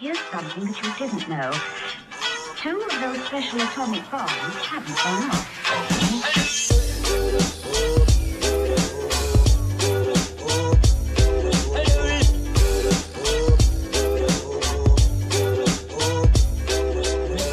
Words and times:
Here's 0.00 0.20
something 0.30 0.64
that 0.64 0.80
you 0.80 0.94
didn't 0.96 1.28
know. 1.28 1.50
Two 2.56 2.80
of 2.80 3.00
those 3.00 3.20
special 3.26 3.60
atomic 3.60 4.08
bombs 4.12 4.30
haven't 4.64 4.96
gone 4.96 5.30
off. 5.30 5.44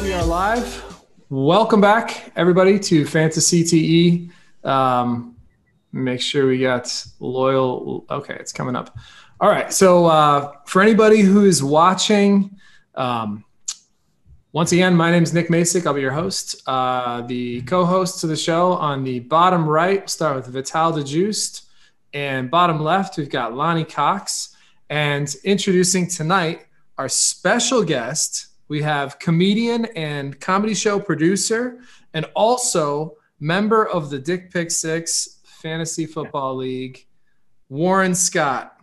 We 0.02 0.12
are 0.12 0.24
live. 0.24 0.84
Welcome 1.28 1.80
back, 1.80 2.30
everybody, 2.36 2.78
to 2.78 3.04
Fantasy 3.06 3.64
TE. 3.64 4.30
Um, 4.62 5.34
make 5.92 6.20
sure 6.20 6.46
we 6.46 6.60
got 6.60 7.06
loyal. 7.18 8.04
Okay, 8.08 8.36
it's 8.38 8.52
coming 8.52 8.76
up. 8.76 8.96
All 9.38 9.50
right. 9.50 9.70
So, 9.70 10.06
uh, 10.06 10.52
for 10.64 10.80
anybody 10.80 11.20
who's 11.20 11.62
watching, 11.62 12.58
um, 12.94 13.44
once 14.52 14.72
again, 14.72 14.96
my 14.96 15.10
name 15.10 15.22
is 15.22 15.34
Nick 15.34 15.48
Masick. 15.48 15.86
I'll 15.86 15.92
be 15.92 16.00
your 16.00 16.10
host. 16.10 16.62
Uh, 16.66 17.20
the 17.20 17.60
co-host 17.62 18.22
to 18.22 18.26
the 18.26 18.36
show 18.36 18.72
on 18.72 19.04
the 19.04 19.20
bottom 19.20 19.68
right, 19.68 20.08
start 20.08 20.36
with 20.36 20.46
Vital 20.46 20.92
DeJuiced, 20.92 21.66
and 22.14 22.50
bottom 22.50 22.80
left, 22.80 23.18
we've 23.18 23.28
got 23.28 23.52
Lonnie 23.52 23.84
Cox. 23.84 24.56
And 24.88 25.34
introducing 25.44 26.08
tonight, 26.08 26.64
our 26.96 27.10
special 27.10 27.84
guest, 27.84 28.46
we 28.68 28.80
have 28.80 29.18
comedian 29.18 29.84
and 29.96 30.40
comedy 30.40 30.72
show 30.72 30.98
producer, 30.98 31.80
and 32.14 32.24
also 32.34 33.16
member 33.38 33.86
of 33.86 34.08
the 34.08 34.18
Dick 34.18 34.50
Pic 34.50 34.70
Six 34.70 35.40
Fantasy 35.44 36.06
Football 36.06 36.56
League, 36.56 37.06
Warren 37.68 38.14
Scott. 38.14 38.75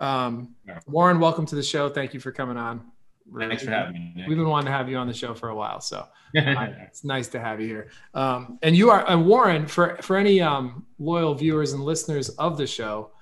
Um, 0.00 0.54
Warren, 0.86 1.20
welcome 1.20 1.46
to 1.46 1.54
the 1.54 1.62
show. 1.62 1.88
Thank 1.88 2.14
you 2.14 2.20
for 2.20 2.32
coming 2.32 2.56
on. 2.56 2.90
Thanks 3.38 3.62
for 3.62 3.70
having 3.70 3.92
me. 3.92 4.12
Nick. 4.16 4.28
We've 4.28 4.36
been 4.36 4.48
wanting 4.48 4.66
to 4.66 4.72
have 4.72 4.88
you 4.88 4.96
on 4.96 5.06
the 5.06 5.14
show 5.14 5.34
for 5.34 5.50
a 5.50 5.54
while, 5.54 5.80
so 5.80 6.06
it's 6.34 7.04
nice 7.04 7.28
to 7.28 7.40
have 7.40 7.60
you 7.60 7.68
here. 7.68 7.90
Um, 8.14 8.58
and 8.62 8.76
you 8.76 8.90
are, 8.90 9.08
and 9.08 9.26
Warren, 9.26 9.66
for 9.66 9.98
for 10.02 10.16
any 10.16 10.40
um, 10.40 10.86
loyal 10.98 11.34
viewers 11.34 11.72
and 11.72 11.84
listeners 11.84 12.30
of 12.30 12.56
the 12.56 12.66
show, 12.66 13.12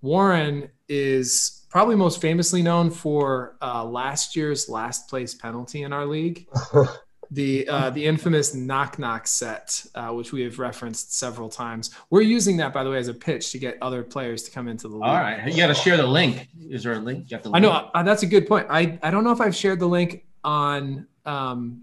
Warren 0.00 0.70
is 0.88 1.66
probably 1.68 1.96
most 1.96 2.20
famously 2.20 2.62
known 2.62 2.90
for 2.90 3.56
uh, 3.60 3.84
last 3.84 4.34
year's 4.34 4.68
last 4.68 5.08
place 5.08 5.34
penalty 5.34 5.82
in 5.82 5.92
our 5.92 6.06
league, 6.06 6.48
the 7.30 7.68
uh, 7.68 7.90
the 7.90 8.04
infamous 8.04 8.54
knock 8.54 8.98
knock 8.98 9.26
set, 9.26 9.84
uh, 9.94 10.08
which 10.08 10.32
we 10.32 10.42
have 10.42 10.58
referenced 10.58 11.14
several 11.18 11.48
times. 11.48 11.90
We're 12.10 12.22
using 12.22 12.56
that, 12.58 12.72
by 12.72 12.84
the 12.84 12.90
way, 12.90 12.98
as 12.98 13.08
a 13.08 13.14
pitch 13.14 13.52
to 13.52 13.58
get 13.58 13.76
other 13.82 14.02
players 14.02 14.42
to 14.44 14.50
come 14.50 14.66
into 14.68 14.88
the 14.88 14.94
league. 14.94 15.04
All 15.04 15.14
right, 15.14 15.46
you 15.46 15.56
got 15.56 15.66
to 15.68 15.74
share 15.74 15.96
the 15.96 16.06
link. 16.06 16.48
Is 16.70 16.82
there 16.84 16.94
a 16.94 16.98
link? 16.98 17.30
You 17.30 17.36
have 17.36 17.44
to 17.44 17.50
I 17.54 17.58
know 17.58 17.70
uh, 17.72 18.02
that's 18.02 18.22
a 18.22 18.26
good 18.26 18.46
point. 18.46 18.66
I 18.70 18.98
I 19.02 19.10
don't 19.10 19.24
know 19.24 19.32
if 19.32 19.40
I've 19.40 19.54
shared 19.56 19.78
the 19.80 19.86
link 19.88 20.24
on. 20.44 21.06
Um, 21.26 21.82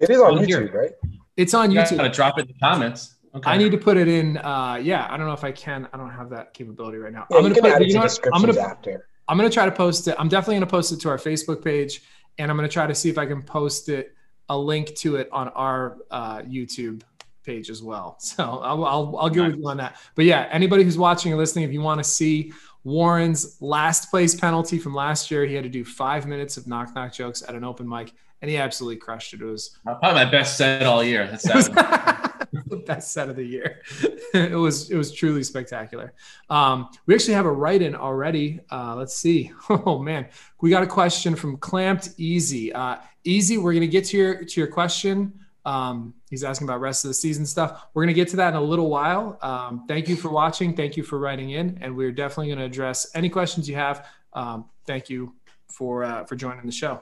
It 0.00 0.10
is 0.10 0.18
on 0.20 0.34
Well, 0.34 0.42
here. 0.44 0.62
YouTube, 0.62 0.74
right? 0.74 0.90
it's 1.36 1.54
on 1.54 1.70
You 1.70 1.76
got 1.76 1.88
YouTube. 1.88 2.02
to 2.02 2.08
drop 2.08 2.38
it 2.38 2.42
in 2.42 2.46
the 2.48 2.54
comments. 2.60 3.14
Okay. 3.34 3.48
I 3.50 3.56
need 3.56 3.70
to 3.70 3.78
put 3.78 3.96
it 3.96 4.08
in. 4.08 4.36
Uh, 4.38 4.78
yeah, 4.82 5.06
I 5.08 5.16
don't 5.16 5.26
know 5.26 5.32
if 5.32 5.44
I 5.44 5.52
can. 5.52 5.88
I 5.92 5.96
don't 5.96 6.10
have 6.10 6.28
that 6.30 6.52
capability 6.52 6.98
right 6.98 7.12
now. 7.12 7.26
Yeah, 7.30 7.36
I'm 7.38 7.42
gonna 7.44 7.54
put. 7.54 7.64
add 7.72 7.80
it 7.82 7.86
You 7.88 7.94
to 7.94 8.00
know? 8.00 8.30
I'm 8.34 8.40
gonna. 8.42 8.60
after. 8.60 9.06
I'm 9.28 9.36
gonna 9.38 9.48
try 9.48 9.64
to 9.64 9.72
post 9.72 10.08
it. 10.08 10.16
I'm 10.18 10.28
definitely 10.28 10.56
gonna 10.56 10.66
post 10.66 10.92
it 10.92 11.00
to 11.02 11.08
our 11.08 11.16
Facebook 11.16 11.64
page, 11.64 12.02
and 12.38 12.50
I'm 12.50 12.56
gonna 12.58 12.68
try 12.68 12.86
to 12.86 12.94
see 12.94 13.08
if 13.08 13.16
I 13.16 13.24
can 13.24 13.40
post 13.42 13.88
it 13.88 14.14
a 14.52 14.58
link 14.58 14.94
to 14.96 15.16
it 15.16 15.28
on 15.32 15.48
our 15.48 15.96
uh, 16.10 16.38
YouTube 16.42 17.02
page 17.44 17.70
as 17.70 17.82
well. 17.82 18.18
So 18.20 18.44
I'll 18.44 18.84
I'll, 18.84 19.16
I'll 19.18 19.34
you 19.34 19.66
on 19.66 19.76
that. 19.78 19.96
But 20.14 20.26
yeah, 20.26 20.48
anybody 20.50 20.84
who's 20.84 20.98
watching 20.98 21.32
or 21.32 21.36
listening, 21.36 21.64
if 21.64 21.72
you 21.72 21.80
want 21.80 21.98
to 21.98 22.04
see 22.04 22.52
Warren's 22.84 23.60
last 23.60 24.10
place 24.10 24.34
penalty 24.34 24.78
from 24.78 24.94
last 24.94 25.30
year, 25.30 25.44
he 25.44 25.54
had 25.54 25.64
to 25.64 25.70
do 25.70 25.84
five 25.84 26.26
minutes 26.26 26.56
of 26.56 26.66
knock 26.66 26.94
knock 26.94 27.12
jokes 27.12 27.42
at 27.42 27.54
an 27.54 27.64
open 27.64 27.88
mic, 27.88 28.12
and 28.40 28.50
he 28.50 28.56
absolutely 28.56 28.96
crushed 28.96 29.34
it. 29.34 29.40
It 29.40 29.44
was 29.44 29.78
Probably 29.84 30.12
my 30.12 30.24
best 30.24 30.56
set 30.56 30.84
all 30.84 31.02
year. 31.02 31.26
That's 31.26 31.68
that. 31.68 32.48
the 32.66 32.76
best 32.76 33.12
set 33.12 33.28
of 33.28 33.36
the 33.36 33.44
year. 33.44 33.82
it 34.34 34.58
was 34.58 34.90
it 34.90 34.96
was 34.96 35.12
truly 35.12 35.42
spectacular. 35.42 36.12
Um, 36.50 36.88
we 37.06 37.14
actually 37.14 37.34
have 37.34 37.46
a 37.46 37.52
write-in 37.52 37.94
already. 37.94 38.60
Uh, 38.70 38.94
let's 38.96 39.16
see. 39.16 39.52
Oh 39.68 39.98
man, 39.98 40.28
we 40.60 40.70
got 40.70 40.82
a 40.82 40.86
question 40.86 41.34
from 41.34 41.56
Clamped 41.56 42.10
Easy. 42.18 42.72
Uh, 42.72 42.96
Easy, 43.24 43.58
we're 43.58 43.74
gonna 43.74 43.86
get 43.86 44.04
to 44.06 44.16
your 44.16 44.44
to 44.44 44.60
your 44.60 44.68
question. 44.68 45.32
Um, 45.64 46.14
he's 46.28 46.42
asking 46.42 46.66
about 46.66 46.80
rest 46.80 47.04
of 47.04 47.08
the 47.08 47.14
season 47.14 47.46
stuff. 47.46 47.86
We're 47.94 48.02
gonna 48.02 48.12
get 48.14 48.28
to 48.28 48.36
that 48.36 48.50
in 48.50 48.56
a 48.56 48.60
little 48.60 48.90
while. 48.90 49.38
Um, 49.42 49.84
thank 49.86 50.08
you 50.08 50.16
for 50.16 50.28
watching. 50.28 50.74
Thank 50.74 50.96
you 50.96 51.02
for 51.02 51.18
writing 51.18 51.50
in, 51.50 51.78
and 51.80 51.96
we're 51.96 52.12
definitely 52.12 52.52
gonna 52.52 52.66
address 52.66 53.10
any 53.14 53.28
questions 53.28 53.68
you 53.68 53.76
have. 53.76 54.06
Um, 54.32 54.66
thank 54.86 55.08
you 55.08 55.34
for 55.68 56.04
uh, 56.04 56.24
for 56.24 56.36
joining 56.36 56.66
the 56.66 56.72
show. 56.72 57.00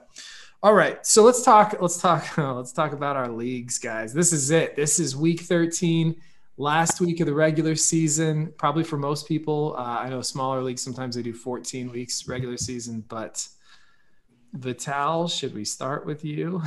All 0.62 0.74
right, 0.74 1.04
so 1.06 1.22
let's 1.22 1.42
talk. 1.42 1.76
Let's 1.80 1.96
talk. 1.96 2.36
let's 2.38 2.72
talk 2.72 2.92
about 2.92 3.16
our 3.16 3.30
leagues, 3.30 3.78
guys. 3.78 4.12
This 4.12 4.32
is 4.32 4.50
it. 4.50 4.76
This 4.76 5.00
is 5.00 5.16
week 5.16 5.40
13, 5.40 6.14
last 6.58 7.00
week 7.00 7.20
of 7.20 7.26
the 7.26 7.32
regular 7.32 7.74
season. 7.74 8.52
Probably 8.58 8.84
for 8.84 8.98
most 8.98 9.26
people, 9.26 9.74
uh, 9.78 10.00
I 10.00 10.10
know 10.10 10.20
smaller 10.20 10.62
leagues 10.62 10.82
sometimes 10.82 11.16
they 11.16 11.22
do 11.22 11.32
14 11.32 11.90
weeks 11.90 12.28
regular 12.28 12.58
season, 12.58 13.02
but 13.08 13.48
Vital, 14.52 15.28
should 15.28 15.54
we 15.54 15.64
start 15.64 16.04
with 16.06 16.24
you? 16.24 16.60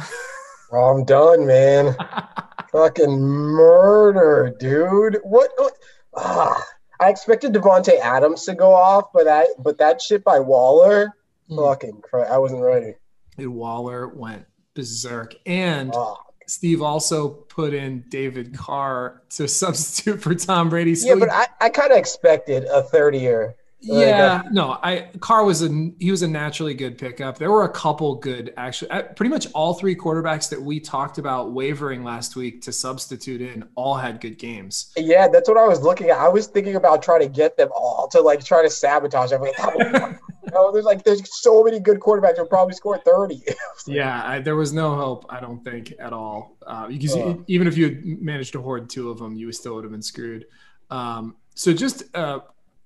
Oh, 0.71 0.77
I'm 0.97 1.03
done, 1.05 1.45
man. 1.45 1.95
Fucking 2.71 3.19
murder, 3.19 4.55
dude. 4.59 5.19
What? 5.23 5.51
what? 5.57 5.73
Ah, 6.16 6.63
I 6.99 7.09
expected 7.09 7.53
Davante 7.53 7.99
Adams 7.99 8.45
to 8.45 8.55
go 8.55 8.73
off, 8.73 9.05
but 9.13 9.25
that 9.25 9.47
but 9.59 9.77
that 9.77 10.01
shit 10.01 10.23
by 10.23 10.39
Waller, 10.39 11.11
Hmm. 11.49 11.57
fucking 11.57 12.01
crap. 12.01 12.29
I 12.31 12.38
wasn't 12.38 12.61
ready. 12.63 12.95
And 13.38 13.53
Waller 13.55 14.07
went 14.07 14.45
berserk, 14.75 15.35
and 15.45 15.91
Ah. 15.95 16.16
Steve 16.47 16.81
also 16.81 17.27
put 17.29 17.73
in 17.73 18.05
David 18.09 18.57
Carr 18.57 19.22
to 19.31 19.47
substitute 19.61 20.22
for 20.22 20.33
Tom 20.33 20.69
Brady. 20.69 20.95
So 20.95 21.09
Yeah, 21.09 21.16
but 21.16 21.29
I, 21.31 21.47
I 21.61 21.69
kind 21.69 21.91
of 21.91 21.97
expected 21.97 22.63
a 22.66 22.81
third 22.81 23.16
year. 23.16 23.55
Like, 23.85 24.07
Yeah, 24.07 24.44
no, 24.51 24.77
I 24.81 25.09
Carr 25.19 25.44
was 25.44 25.61
a 25.61 25.69
he 25.99 26.09
was 26.11 26.21
a 26.21 26.27
naturally 26.27 26.73
good 26.73 26.97
pickup. 26.97 27.38
There 27.38 27.51
were 27.51 27.63
a 27.66 27.71
couple 27.71 28.16
good 28.16 28.53
actually. 28.57 28.91
uh, 28.91 29.03
Pretty 29.03 29.29
much 29.29 29.47
all 29.53 29.73
three 29.73 29.95
quarterbacks 29.95 30.49
that 30.49 30.61
we 30.61 30.79
talked 30.79 31.17
about 31.17 31.51
wavering 31.51 32.03
last 32.03 32.35
week 32.35 32.61
to 32.63 32.72
substitute 32.72 33.41
in 33.41 33.66
all 33.75 33.95
had 33.95 34.22
good 34.22 34.38
games. 34.39 34.91
Yeah, 34.95 35.27
that's 35.27 35.49
what 35.49 35.57
I 35.57 35.67
was 35.67 35.81
looking 35.81 36.09
at. 36.09 36.17
I 36.17 36.29
was 36.29 36.47
thinking 36.47 36.75
about 36.75 37.03
trying 37.03 37.22
to 37.22 37.27
get 37.27 37.57
them 37.57 37.69
all 37.75 38.07
to 38.11 38.22
like 38.22 38.43
try 38.43 38.61
to 38.63 38.69
sabotage 38.69 39.31
everything. 39.31 40.17
oh, 40.55 40.72
there's 40.72 40.85
like 40.85 41.03
there's 41.03 41.22
so 41.41 41.63
many 41.63 41.79
good 41.79 41.99
quarterbacks 41.99 42.38
who'll 42.38 42.45
probably 42.47 42.73
score 42.75 42.97
30. 42.99 43.41
Yeah, 43.85 44.23
I, 44.25 44.39
there 44.39 44.55
was 44.55 44.72
no 44.72 44.95
hope. 44.95 45.25
I 45.29 45.41
don't 45.41 45.61
think 45.61 45.93
at 45.99 46.13
all. 46.13 46.55
Uh, 46.66 46.88
because 46.88 47.17
Uh. 47.17 47.35
even 47.47 47.67
if 47.67 47.75
you 47.75 47.85
had 47.85 48.05
managed 48.05 48.53
to 48.53 48.61
hoard 48.61 48.89
two 48.89 49.09
of 49.09 49.19
them, 49.19 49.35
you 49.35 49.51
still 49.51 49.75
would 49.75 49.83
have 49.83 49.91
been 49.91 50.01
screwed. 50.01 50.45
Um, 50.89 51.35
so 51.53 51.73
just 51.73 52.03
a 52.13 52.43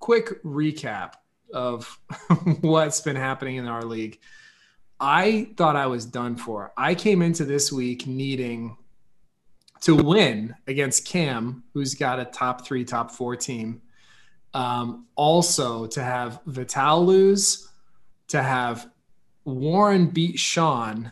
quick 0.07 0.41
recap 0.41 1.15
of 1.53 1.99
what's 2.61 3.01
been 3.01 3.17
happening 3.17 3.57
in 3.57 3.67
our 3.67 3.83
league. 3.83 4.17
I 5.01 5.49
thought 5.57 5.75
I 5.75 5.87
was 5.87 6.05
done 6.05 6.37
for. 6.37 6.71
I 6.77 6.95
came 6.95 7.21
into 7.21 7.43
this 7.43 7.73
week 7.73 8.07
needing 8.07 8.77
to 9.81 9.95
win 9.95 10.55
against 10.65 11.05
Cam, 11.05 11.65
who's 11.73 11.93
got 11.93 12.21
a 12.21 12.23
top 12.23 12.65
three, 12.65 12.85
top 12.85 13.11
four 13.11 13.35
team. 13.35 13.81
Um, 14.53 15.07
also 15.17 15.87
to 15.87 16.01
have 16.01 16.39
Vital 16.45 17.05
lose, 17.05 17.67
to 18.29 18.41
have 18.41 18.89
Warren 19.43 20.07
beat 20.07 20.39
Sean, 20.39 21.11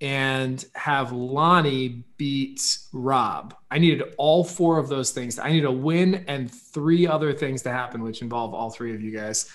and 0.00 0.64
have 0.74 1.12
Lonnie 1.12 2.04
beat 2.16 2.78
Rob. 2.92 3.54
I 3.70 3.78
needed 3.78 4.14
all 4.18 4.44
four 4.44 4.78
of 4.78 4.88
those 4.88 5.12
things. 5.12 5.38
I 5.38 5.50
need 5.50 5.64
a 5.64 5.72
win 5.72 6.24
and 6.28 6.50
three 6.50 7.06
other 7.06 7.32
things 7.32 7.62
to 7.62 7.70
happen, 7.70 8.02
which 8.02 8.22
involve 8.22 8.54
all 8.54 8.70
three 8.70 8.94
of 8.94 9.00
you 9.00 9.10
guys. 9.10 9.50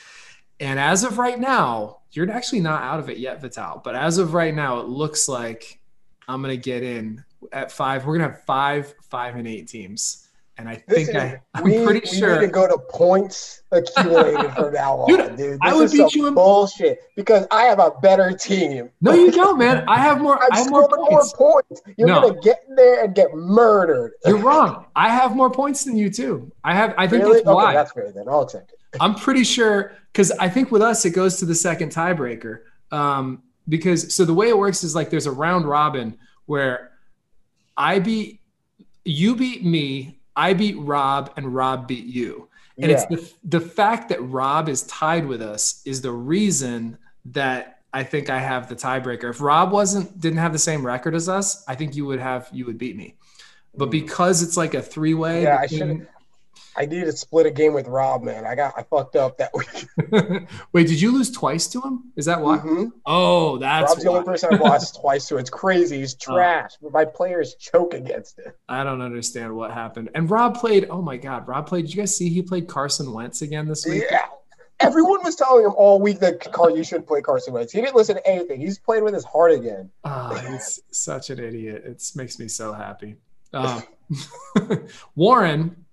And 0.60 0.80
as 0.80 1.04
of 1.04 1.18
right 1.18 1.40
now, 1.40 2.00
you're 2.12 2.30
actually 2.32 2.62
not 2.62 2.82
out 2.82 3.00
of 3.00 3.10
it 3.10 3.18
yet, 3.18 3.42
Vital. 3.42 3.82
But 3.84 3.96
as 3.96 4.18
of 4.18 4.34
right 4.34 4.54
now, 4.54 4.80
it 4.80 4.88
looks 4.88 5.28
like 5.30 5.80
I'm 6.28 6.42
gonna 6.42 6.58
get 6.58 6.84
in 6.84 7.24
at 7.52 7.72
five. 7.72 8.06
We're 8.06 8.18
gonna 8.18 8.32
have 8.32 8.44
five, 8.46 8.94
five 9.10 9.36
and 9.36 9.48
eight 9.48 9.68
teams. 9.68 10.29
And 10.60 10.68
I 10.68 10.84
This 10.90 11.08
think 11.08 11.10
is- 11.10 11.16
I, 11.16 11.42
I'm 11.54 11.64
we, 11.64 11.86
pretty 11.86 12.02
we 12.12 12.18
sure 12.20 12.36
need 12.36 12.48
to 12.48 12.52
go 12.52 12.68
to 12.68 12.78
points 12.90 13.64
accumulated 13.72 14.52
from 14.54 14.74
now 14.74 15.06
Dude, 15.08 15.20
on, 15.22 15.28
dude. 15.38 15.38
This 15.38 15.58
I 15.62 15.74
would 15.74 15.90
beat 15.90 16.14
you 16.14 16.28
in- 16.28 16.34
bullshit 16.34 17.00
because 17.16 17.48
I 17.50 17.64
have 17.64 17.80
a 17.80 17.92
better 18.02 18.34
team. 18.34 18.90
No, 19.00 19.14
you 19.14 19.32
don't, 19.32 19.58
man. 19.58 19.86
I 19.88 20.00
have 20.00 20.20
more. 20.20 20.38
I'm 20.44 20.50
I 20.52 20.58
have 20.60 20.70
more 20.70 20.84
scoring 20.84 21.02
more 21.10 21.20
points. 21.22 21.34
points. 21.34 21.82
You're 21.98 22.08
No. 22.10 22.22
gonna 22.30 22.42
get 22.42 22.60
in 22.68 22.76
there 22.76 23.06
and 23.06 23.16
get 23.16 23.34
murdered. 23.34 24.12
You're 24.26 24.38
wrong. 24.50 24.86
I 24.98 25.08
have 25.08 25.34
more 25.34 25.50
points 25.50 25.86
than 25.86 25.96
you 25.96 26.10
too. 26.10 26.52
I 26.66 26.76
have. 26.76 26.94
I 26.98 27.08
think 27.08 27.24
really? 27.24 27.36
that's 27.36 27.48
Okay, 27.48 27.56
why. 27.56 27.74
that's 27.74 27.94
fair 27.94 28.12
then. 28.12 28.28
I'll 28.28 28.42
accept 28.42 28.74
it. 28.74 28.80
I'm 29.00 29.16
pretty 29.16 29.46
sure 29.46 29.94
because 30.12 30.32
I 30.32 30.50
think 30.50 30.72
with 30.72 30.82
us 30.82 31.06
it 31.06 31.12
goes 31.12 31.38
to 31.38 31.46
the 31.46 31.56
second 31.56 31.92
tiebreaker. 31.94 32.64
Um, 32.92 33.44
because 33.70 34.14
so 34.14 34.26
the 34.26 34.34
way 34.34 34.50
it 34.50 34.58
works 34.58 34.84
is 34.84 34.94
like 34.94 35.10
there's 35.10 35.28
a 35.28 35.32
round 35.32 35.66
robin 35.66 36.18
where 36.48 36.92
I 37.78 38.00
beat 38.00 38.42
you 39.06 39.36
beat 39.38 39.64
me, 39.64 40.19
I 40.40 40.54
beat 40.54 40.78
Rob, 40.78 41.34
and 41.36 41.54
Rob 41.54 41.86
beat 41.86 42.06
you. 42.06 42.48
And 42.82 42.90
it's 42.90 43.06
the 43.08 43.30
the 43.44 43.60
fact 43.60 44.08
that 44.08 44.22
Rob 44.22 44.70
is 44.70 44.84
tied 44.84 45.26
with 45.26 45.42
us 45.42 45.82
is 45.86 46.02
the 46.02 46.14
reason 46.14 46.98
that 47.26 47.82
I 47.94 48.04
think 48.04 48.30
I 48.30 48.40
have 48.40 48.70
the 48.70 48.76
tiebreaker. 48.76 49.30
If 49.30 49.42
Rob 49.42 49.74
wasn't 49.74 50.18
didn't 50.18 50.40
have 50.40 50.54
the 50.54 50.60
same 50.60 50.86
record 50.86 51.14
as 51.14 51.28
us, 51.28 51.66
I 51.68 51.76
think 51.76 51.94
you 51.94 52.06
would 52.06 52.22
have 52.22 52.48
you 52.54 52.66
would 52.66 52.78
beat 52.78 52.96
me. 52.96 53.16
But 53.76 53.86
hmm. 53.88 53.92
because 53.92 54.42
it's 54.42 54.56
like 54.56 54.76
a 54.76 54.82
three 54.82 55.14
way. 55.14 55.44
Yeah, 55.44 55.58
I 55.60 55.68
should. 55.68 56.08
I 56.80 56.86
needed 56.86 57.06
to 57.06 57.12
split 57.12 57.46
a 57.46 57.52
game 57.52 57.74
with 57.74 57.88
Rob, 57.88 58.24
man. 58.24 58.46
I 58.46 58.56
got 58.56 58.74
I 58.78 58.84
fucked 58.84 59.18
up 59.18 59.38
that 59.40 59.52
week. 59.54 60.48
Wait, 60.72 60.88
did 60.88 61.02
you 61.02 61.12
lose 61.12 61.30
twice 61.30 61.68
to 61.68 61.82
him? 61.82 62.12
Is 62.16 62.26
that 62.26 62.40
why? 62.42 62.60
Mhm. 62.60 62.92
Oh, 63.06 63.58
that's 63.58 63.92
Rob's 63.92 64.04
the 64.04 64.10
only 64.10 64.24
person 64.24 64.54
I've 64.54 64.62
lost 64.62 64.98
twice 65.02 65.28
to. 65.28 65.38
It's 65.38 65.50
crazy. 65.50 65.98
He's 66.00 66.16
Oh. 66.28 66.34
trash, 66.36 66.72
but 66.82 66.94
my 66.94 67.04
players 67.04 67.56
choke 67.56 67.94
against 67.94 68.40
it. 68.40 68.58
I 68.70 68.84
don't 68.86 69.02
understand 69.02 69.54
what 69.56 69.72
happened. 69.72 70.10
And 70.16 70.30
Rob 70.32 70.56
played. 70.58 70.88
Oh 70.90 71.02
my 71.02 71.18
God, 71.18 71.48
Rob 71.48 71.68
played. 71.68 71.86
Did 71.86 71.94
you 71.96 72.02
guys 72.02 72.16
see 72.16 72.30
he 72.30 72.42
played 72.42 72.68
Carson 72.70 73.12
Wentz 73.12 73.42
again 73.42 73.68
this 73.68 73.86
week? 73.86 74.06
Yeah. 74.10 74.26
Everyone 74.82 75.22
was 75.26 75.36
telling 75.36 75.66
him 75.66 75.74
all 75.76 76.00
week 76.00 76.20
that 76.20 76.40
Car- 76.54 76.72
you 76.72 76.86
shouldn't 76.86 77.06
play 77.08 77.20
Carson 77.22 77.54
Wentz. 77.54 77.74
He 77.74 77.82
didn't 77.82 77.98
listen 77.98 78.16
to 78.16 78.26
anything. 78.26 78.62
He's 78.62 78.80
playing 78.80 79.04
with 79.04 79.14
his 79.14 79.26
heart 79.26 79.52
again. 79.52 79.90
Oh, 80.06 80.34
he's 80.50 80.80
such 80.92 81.30
an 81.30 81.40
idiot. 81.40 81.84
It 81.86 82.02
makes 82.16 82.40
me 82.40 82.48
so 82.48 82.72
happy. 82.72 83.18
Um, 83.52 83.84
Warren 85.16 85.86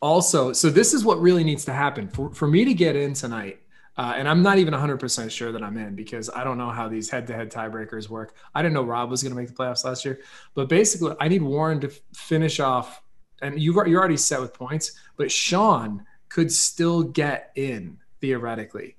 also, 0.00 0.52
so 0.52 0.70
this 0.70 0.94
is 0.94 1.04
what 1.04 1.20
really 1.20 1.44
needs 1.44 1.64
to 1.66 1.72
happen 1.72 2.08
for, 2.08 2.32
for 2.32 2.46
me 2.46 2.64
to 2.64 2.74
get 2.74 2.96
in 2.96 3.14
tonight. 3.14 3.60
Uh, 3.96 4.14
and 4.16 4.28
I'm 4.28 4.42
not 4.42 4.58
even 4.58 4.72
100% 4.72 5.30
sure 5.30 5.52
that 5.52 5.62
I'm 5.62 5.76
in 5.76 5.94
because 5.94 6.30
I 6.30 6.42
don't 6.42 6.56
know 6.56 6.70
how 6.70 6.88
these 6.88 7.10
head 7.10 7.26
to 7.26 7.34
head 7.34 7.52
tiebreakers 7.52 8.08
work. 8.08 8.34
I 8.54 8.62
didn't 8.62 8.74
know 8.74 8.84
Rob 8.84 9.10
was 9.10 9.22
going 9.22 9.34
to 9.34 9.38
make 9.38 9.48
the 9.48 9.54
playoffs 9.54 9.84
last 9.84 10.06
year. 10.06 10.20
But 10.54 10.70
basically, 10.70 11.14
I 11.20 11.28
need 11.28 11.42
Warren 11.42 11.80
to 11.80 11.88
f- 11.88 12.00
finish 12.14 12.60
off. 12.60 13.02
And 13.42 13.60
you've, 13.60 13.76
you're 13.86 13.98
already 13.98 14.16
set 14.16 14.40
with 14.40 14.54
points, 14.54 14.92
but 15.16 15.30
Sean 15.30 16.06
could 16.30 16.50
still 16.50 17.02
get 17.02 17.50
in 17.56 17.98
theoretically. 18.20 18.96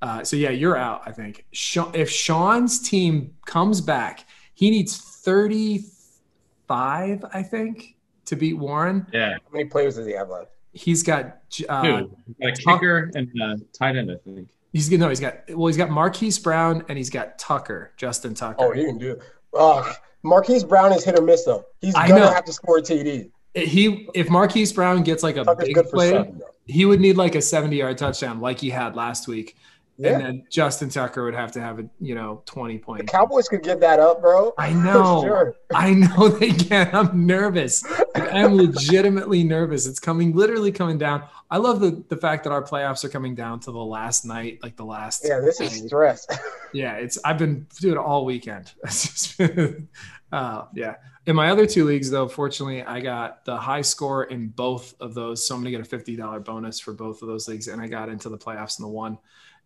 Uh, 0.00 0.24
so 0.24 0.36
yeah, 0.36 0.50
you're 0.50 0.76
out. 0.76 1.02
I 1.04 1.12
think. 1.12 1.44
Sean, 1.52 1.94
if 1.94 2.08
Sean's 2.08 2.80
team 2.80 3.34
comes 3.44 3.82
back, 3.82 4.24
he 4.54 4.70
needs 4.70 4.96
35, 4.96 7.24
I 7.34 7.42
think, 7.42 7.96
to 8.28 8.36
beat 8.36 8.54
Warren. 8.54 9.06
Yeah. 9.12 9.32
How 9.32 9.38
many 9.52 9.64
players 9.64 9.96
does 9.96 10.06
he 10.06 10.12
have 10.12 10.28
left? 10.28 10.50
He's 10.72 11.02
got. 11.02 11.38
Uh, 11.68 11.82
Two. 11.82 12.16
Got 12.40 12.48
a 12.48 12.52
kicker 12.52 13.10
and 13.14 13.28
a 13.40 13.56
tight 13.76 13.96
end, 13.96 14.10
I 14.10 14.16
think. 14.24 14.48
he's 14.72 14.88
gonna 14.88 15.04
no. 15.04 15.08
He's 15.08 15.20
got. 15.20 15.40
Well, 15.50 15.66
he's 15.66 15.76
got 15.76 15.90
Marquise 15.90 16.38
Brown 16.38 16.84
and 16.88 16.96
he's 16.96 17.10
got 17.10 17.38
Tucker, 17.38 17.92
Justin 17.96 18.34
Tucker. 18.34 18.56
Oh, 18.60 18.72
he 18.72 18.84
can 18.84 18.98
do 18.98 19.12
it. 19.12 19.22
Uh, 19.58 19.92
Marquise 20.22 20.64
Brown 20.64 20.92
is 20.92 21.04
hit 21.04 21.18
or 21.18 21.22
miss 21.22 21.44
though. 21.44 21.64
He's 21.80 21.94
I 21.94 22.06
gonna 22.08 22.20
know. 22.20 22.30
have 22.32 22.44
to 22.44 22.52
score 22.52 22.78
a 22.78 22.82
TD. 22.82 23.30
he 23.54 24.08
if 24.14 24.28
Marquise 24.28 24.72
Brown 24.72 25.02
gets 25.02 25.22
like 25.22 25.36
a 25.36 25.44
Tucker's 25.44 25.68
big 25.72 25.86
play, 25.86 26.10
seven. 26.10 26.42
He 26.66 26.84
would 26.84 27.00
need 27.00 27.16
like 27.16 27.34
a 27.34 27.40
70 27.40 27.76
yard 27.76 27.96
touchdown 27.96 28.40
like 28.40 28.60
he 28.60 28.68
had 28.68 28.94
last 28.94 29.26
week. 29.26 29.56
Yeah. 30.00 30.12
And 30.12 30.24
then 30.24 30.46
Justin 30.48 30.90
Tucker 30.90 31.24
would 31.24 31.34
have 31.34 31.50
to 31.52 31.60
have 31.60 31.80
a 31.80 31.90
you 31.98 32.14
know 32.14 32.42
20 32.46 32.74
The 32.74 32.82
point. 32.82 33.08
Cowboys 33.08 33.48
could 33.48 33.64
give 33.64 33.80
that 33.80 33.98
up, 33.98 34.20
bro. 34.20 34.54
I 34.56 34.72
know. 34.72 35.22
Sure. 35.22 35.56
I 35.74 35.94
know 35.94 36.28
they 36.40 36.52
can. 36.52 36.88
I'm 36.94 37.26
nervous. 37.26 37.84
Like, 38.14 38.32
I'm 38.32 38.54
legitimately 38.56 39.42
nervous. 39.42 39.86
It's 39.86 39.98
coming, 39.98 40.36
literally 40.36 40.70
coming 40.70 40.98
down. 40.98 41.24
I 41.50 41.56
love 41.56 41.80
the 41.80 42.04
the 42.08 42.16
fact 42.16 42.44
that 42.44 42.50
our 42.50 42.62
playoffs 42.62 43.04
are 43.04 43.08
coming 43.08 43.34
down 43.34 43.58
to 43.60 43.72
the 43.72 43.78
last 43.78 44.24
night, 44.24 44.60
like 44.62 44.76
the 44.76 44.84
last. 44.84 45.24
Yeah, 45.26 45.40
this 45.40 45.60
is 45.60 45.84
stress. 45.84 46.26
Yeah, 46.74 46.96
it's. 46.96 47.18
I've 47.24 47.38
been 47.38 47.66
doing 47.80 47.94
it 47.94 47.98
all 47.98 48.26
weekend. 48.26 48.72
It's 48.84 49.04
just 49.04 49.38
been, 49.38 49.88
uh, 50.30 50.66
yeah. 50.74 50.96
In 51.26 51.34
my 51.34 51.50
other 51.50 51.64
two 51.64 51.86
leagues, 51.86 52.10
though, 52.10 52.28
fortunately, 52.28 52.82
I 52.82 53.00
got 53.00 53.46
the 53.46 53.56
high 53.56 53.80
score 53.80 54.24
in 54.24 54.48
both 54.48 54.94
of 55.00 55.14
those, 55.14 55.46
so 55.46 55.54
I'm 55.54 55.62
gonna 55.62 55.70
get 55.70 55.80
a 55.80 55.84
fifty 55.84 56.14
dollar 56.14 56.40
bonus 56.40 56.78
for 56.78 56.92
both 56.92 57.22
of 57.22 57.28
those 57.28 57.48
leagues, 57.48 57.68
and 57.68 57.80
I 57.80 57.86
got 57.86 58.10
into 58.10 58.28
the 58.28 58.36
playoffs 58.36 58.78
in 58.78 58.82
the 58.82 58.90
one. 58.90 59.18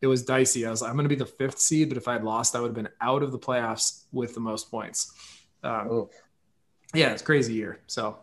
It 0.02 0.08
was 0.08 0.22
dicey. 0.22 0.66
I 0.66 0.70
was 0.70 0.82
like, 0.82 0.90
I'm 0.90 0.96
gonna 0.96 1.08
be 1.08 1.14
the 1.14 1.24
fifth 1.24 1.58
seed, 1.58 1.88
but 1.88 1.96
if 1.96 2.08
I 2.08 2.12
had 2.12 2.24
lost, 2.24 2.54
I 2.54 2.60
would 2.60 2.68
have 2.68 2.74
been 2.74 2.88
out 3.00 3.22
of 3.22 3.32
the 3.32 3.38
playoffs 3.38 4.04
with 4.12 4.34
the 4.34 4.40
most 4.40 4.70
points. 4.70 5.12
Um, 5.62 5.90
Oof. 5.90 6.08
yeah, 6.92 7.12
it's 7.12 7.22
crazy 7.22 7.54
year. 7.54 7.80
So 7.86 8.18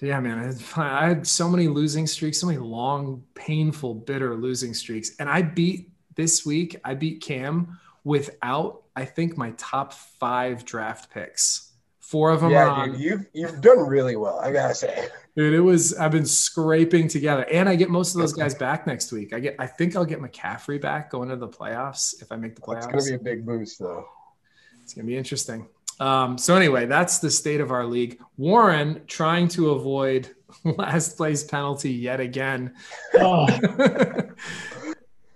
yeah, 0.00 0.18
man, 0.18 0.56
I 0.76 1.08
had 1.08 1.26
so 1.26 1.48
many 1.48 1.68
losing 1.68 2.06
streaks, 2.06 2.38
so 2.38 2.46
many 2.46 2.58
long, 2.58 3.22
painful, 3.34 3.94
bitter 3.94 4.34
losing 4.34 4.72
streaks, 4.72 5.12
and 5.18 5.28
I 5.28 5.42
beat 5.42 5.90
this 6.16 6.46
week. 6.46 6.76
I 6.84 6.94
beat 6.94 7.20
Cam 7.20 7.78
without, 8.04 8.84
I 8.96 9.04
think, 9.04 9.36
my 9.36 9.52
top 9.58 9.92
five 9.92 10.64
draft 10.64 11.10
picks. 11.12 11.69
Four 12.10 12.30
of 12.30 12.40
them 12.40 12.48
are 12.48 12.52
yeah, 12.52 12.68
on. 12.68 12.90
dude, 12.90 13.00
you've 13.00 13.26
you've 13.32 13.60
done 13.60 13.78
really 13.86 14.16
well. 14.16 14.40
I 14.40 14.50
gotta 14.50 14.74
say. 14.74 15.06
Dude, 15.36 15.54
it 15.54 15.60
was. 15.60 15.94
I've 15.94 16.10
been 16.10 16.26
scraping 16.26 17.06
together, 17.06 17.44
and 17.44 17.68
I 17.68 17.76
get 17.76 17.88
most 17.88 18.16
of 18.16 18.20
those 18.20 18.32
guys 18.32 18.52
back 18.52 18.84
next 18.84 19.12
week. 19.12 19.32
I 19.32 19.38
get. 19.38 19.54
I 19.60 19.68
think 19.68 19.94
I'll 19.94 20.04
get 20.04 20.18
McCaffrey 20.18 20.80
back 20.80 21.08
going 21.08 21.28
to 21.28 21.36
the 21.36 21.46
playoffs 21.46 22.20
if 22.20 22.32
I 22.32 22.36
make 22.36 22.56
the 22.56 22.62
playoffs. 22.62 22.92
It's 22.92 23.08
gonna 23.08 23.18
be 23.18 23.30
a 23.30 23.34
big 23.36 23.46
boost 23.46 23.78
though. 23.78 24.08
It's 24.82 24.92
gonna 24.92 25.06
be 25.06 25.16
interesting. 25.16 25.68
Um, 26.00 26.36
so 26.36 26.56
anyway, 26.56 26.86
that's 26.86 27.18
the 27.20 27.30
state 27.30 27.60
of 27.60 27.70
our 27.70 27.86
league. 27.86 28.18
Warren 28.36 29.02
trying 29.06 29.46
to 29.48 29.70
avoid 29.70 30.34
last 30.64 31.16
place 31.16 31.44
penalty 31.44 31.92
yet 31.92 32.18
again. 32.18 32.74
Oh, 33.14 33.46
How 33.46 33.58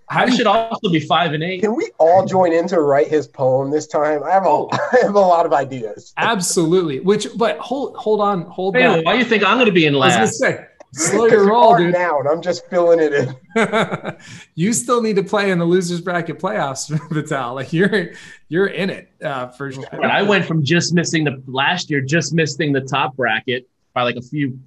I 0.09 0.25
you, 0.25 0.35
should 0.35 0.47
also 0.47 0.89
be 0.89 0.99
five 0.99 1.33
and 1.33 1.43
eight. 1.43 1.61
Can 1.61 1.75
we 1.75 1.89
all 1.97 2.25
join 2.25 2.53
in 2.53 2.67
to 2.67 2.79
write 2.81 3.07
his 3.07 3.27
poem 3.27 3.71
this 3.71 3.87
time? 3.87 4.23
I 4.23 4.31
have 4.31 4.45
a, 4.45 4.49
Oh. 4.49 4.69
I 4.71 4.97
have 5.01 5.15
a 5.15 5.19
lot 5.19 5.45
of 5.45 5.53
ideas. 5.53 6.13
absolutely. 6.17 6.99
Which, 6.99 7.27
but 7.37 7.57
hold, 7.59 7.95
hold 7.95 8.21
on, 8.21 8.43
hold 8.43 8.75
Hey, 8.75 8.85
on. 8.85 9.03
why 9.03 9.13
do 9.13 9.19
you 9.19 9.25
think 9.25 9.43
I'm 9.43 9.55
going 9.57 9.65
to 9.65 9.71
be 9.71 9.85
in 9.85 9.95
I 9.95 9.97
was 9.97 10.13
gonna 10.13 10.25
last? 10.25 10.37
say, 10.39 10.65
slow 10.93 11.25
your 11.25 11.47
roll, 11.47 11.75
dude. 11.77 11.91
now, 11.93 12.19
and 12.19 12.29
I'm 12.29 12.41
just 12.41 12.67
filling 12.69 12.99
it 13.01 13.13
in. 13.13 14.15
you 14.55 14.71
still 14.73 15.01
need 15.01 15.15
to 15.15 15.23
play 15.23 15.51
in 15.51 15.57
the 15.59 15.65
losers 15.65 16.01
bracket 16.01 16.39
playoffs, 16.39 16.87
Vital. 17.09 17.55
Like 17.55 17.73
you're, 17.73 18.11
you're 18.47 18.67
in 18.67 18.89
it 18.89 19.09
uh, 19.23 19.47
for 19.47 19.71
sure. 19.71 19.83
But 19.91 20.05
I 20.05 20.21
went 20.21 20.45
from 20.45 20.63
just 20.63 20.93
missing 20.93 21.23
the 21.23 21.41
last 21.47 21.89
year, 21.89 22.01
just 22.01 22.33
missing 22.33 22.71
the 22.73 22.81
top 22.81 23.15
bracket 23.15 23.67
by 23.93 24.03
like 24.03 24.15
a 24.17 24.21
few 24.21 24.59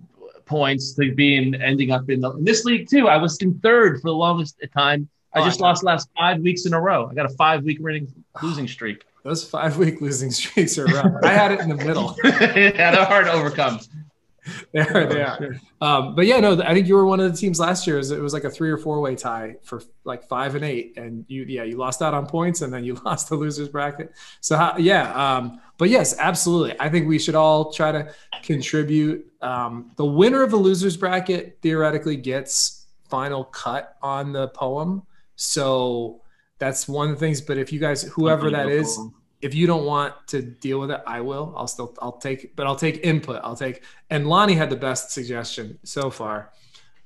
points 0.47 0.95
to 0.95 1.15
being 1.15 1.55
ending 1.55 1.91
up 1.93 2.09
in, 2.11 2.21
the, 2.21 2.31
in 2.33 2.45
this 2.45 2.65
league 2.65 2.89
too. 2.89 3.07
I 3.09 3.17
was 3.19 3.37
in 3.43 3.59
third 3.61 4.01
for 4.01 4.09
the 4.09 4.15
longest 4.15 4.61
time. 4.77 5.09
I 5.39 5.43
Oh, 5.43 5.45
just 5.45 5.61
lost 5.61 5.83
last 5.85 6.09
five 6.19 6.41
weeks 6.41 6.67
in 6.67 6.75
a 6.75 6.81
row. 6.81 7.09
I 7.11 7.15
got 7.15 7.27
a 7.27 7.35
five 7.37 7.63
week 7.65 7.79
winning 7.81 8.13
losing 8.43 8.69
streak. 8.69 9.05
Those 9.25 9.45
five 9.49 9.77
week 9.77 10.01
losing 10.01 10.31
streaks 10.31 10.79
are 10.79 10.87
rough. 10.87 11.13
I 11.23 11.29
had 11.33 11.53
it 11.53 11.61
in 11.61 11.69
the 11.69 11.77
middle. 11.77 12.17
yeah, 12.25 12.91
they're 12.93 13.05
hard 13.05 13.27
to 13.27 13.33
overcome. 13.33 13.81
They 14.73 14.81
are, 14.81 15.07
they 15.07 15.23
are. 15.23 15.61
Um, 15.83 16.15
but 16.15 16.25
yeah, 16.25 16.41
no, 16.41 16.59
I 16.63 16.73
think 16.73 16.89
you 16.89 16.95
were 16.95 17.05
one 17.05 17.21
of 17.21 17.31
the 17.31 17.37
teams 17.37 17.61
last 17.61 17.87
year. 17.87 17.97
It 17.97 17.99
was, 17.99 18.11
it 18.13 18.21
was 18.21 18.33
like 18.33 18.45
a 18.45 18.51
three 18.51 18.71
or 18.71 18.79
four 18.79 18.99
way 19.03 19.15
tie 19.15 19.57
for 19.63 19.83
like 20.05 20.27
five 20.27 20.55
and 20.55 20.65
eight, 20.65 20.97
and 20.97 21.27
you, 21.29 21.45
yeah, 21.47 21.65
you 21.65 21.77
lost 21.77 22.01
out 22.01 22.15
on 22.15 22.27
points, 22.27 22.63
and 22.63 22.73
then 22.73 22.83
you 22.83 22.95
lost 23.05 23.29
the 23.29 23.37
losers 23.37 23.69
bracket. 23.69 24.13
So 24.41 24.57
how, 24.57 24.79
yeah, 24.79 25.13
um, 25.13 25.61
but 25.77 25.91
yes, 25.91 26.17
absolutely. 26.19 26.75
I 26.81 26.89
think 26.89 27.07
we 27.07 27.19
should 27.19 27.35
all 27.35 27.73
try 27.73 27.93
to 27.93 28.15
contribute. 28.43 29.31
Um, 29.43 29.93
the 29.97 30.07
winner 30.07 30.43
of 30.43 30.51
the 30.51 30.57
losers 30.57 30.97
bracket 30.97 31.59
theoretically 31.61 32.17
gets 32.17 32.87
final 33.11 33.45
cut 33.45 33.97
on 34.03 34.33
the 34.33 34.49
poem. 34.49 35.03
So 35.39 36.23
that's 36.59 36.89
one 36.89 37.09
of 37.09 37.15
the 37.15 37.21
things. 37.21 37.41
But 37.41 37.59
if 37.59 37.73
you 37.73 37.79
guys, 37.79 38.03
whoever 38.03 38.51
that 38.51 38.69
is, 38.69 38.99
if 39.41 39.55
you 39.55 39.69
don't 39.69 39.85
want 39.85 40.15
to 40.29 40.43
deal 40.43 40.81
with 40.81 40.91
it, 40.91 41.01
I 41.07 41.21
will. 41.21 41.55
I'll 41.57 41.69
still 41.69 41.95
I'll 42.03 42.19
take 42.19 42.57
but 42.57 42.67
I'll 42.67 42.77
take 42.77 43.05
input. 43.05 43.41
I'll 43.45 43.57
take 43.57 43.85
and 44.11 44.29
Lonnie 44.29 44.55
had 44.55 44.69
the 44.69 44.77
best 44.77 45.13
suggestion 45.13 45.79
so 45.85 46.11
far. 46.11 46.51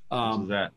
What 0.08 0.18
Um 0.18 0.40
was 0.40 0.48
that? 0.48 0.72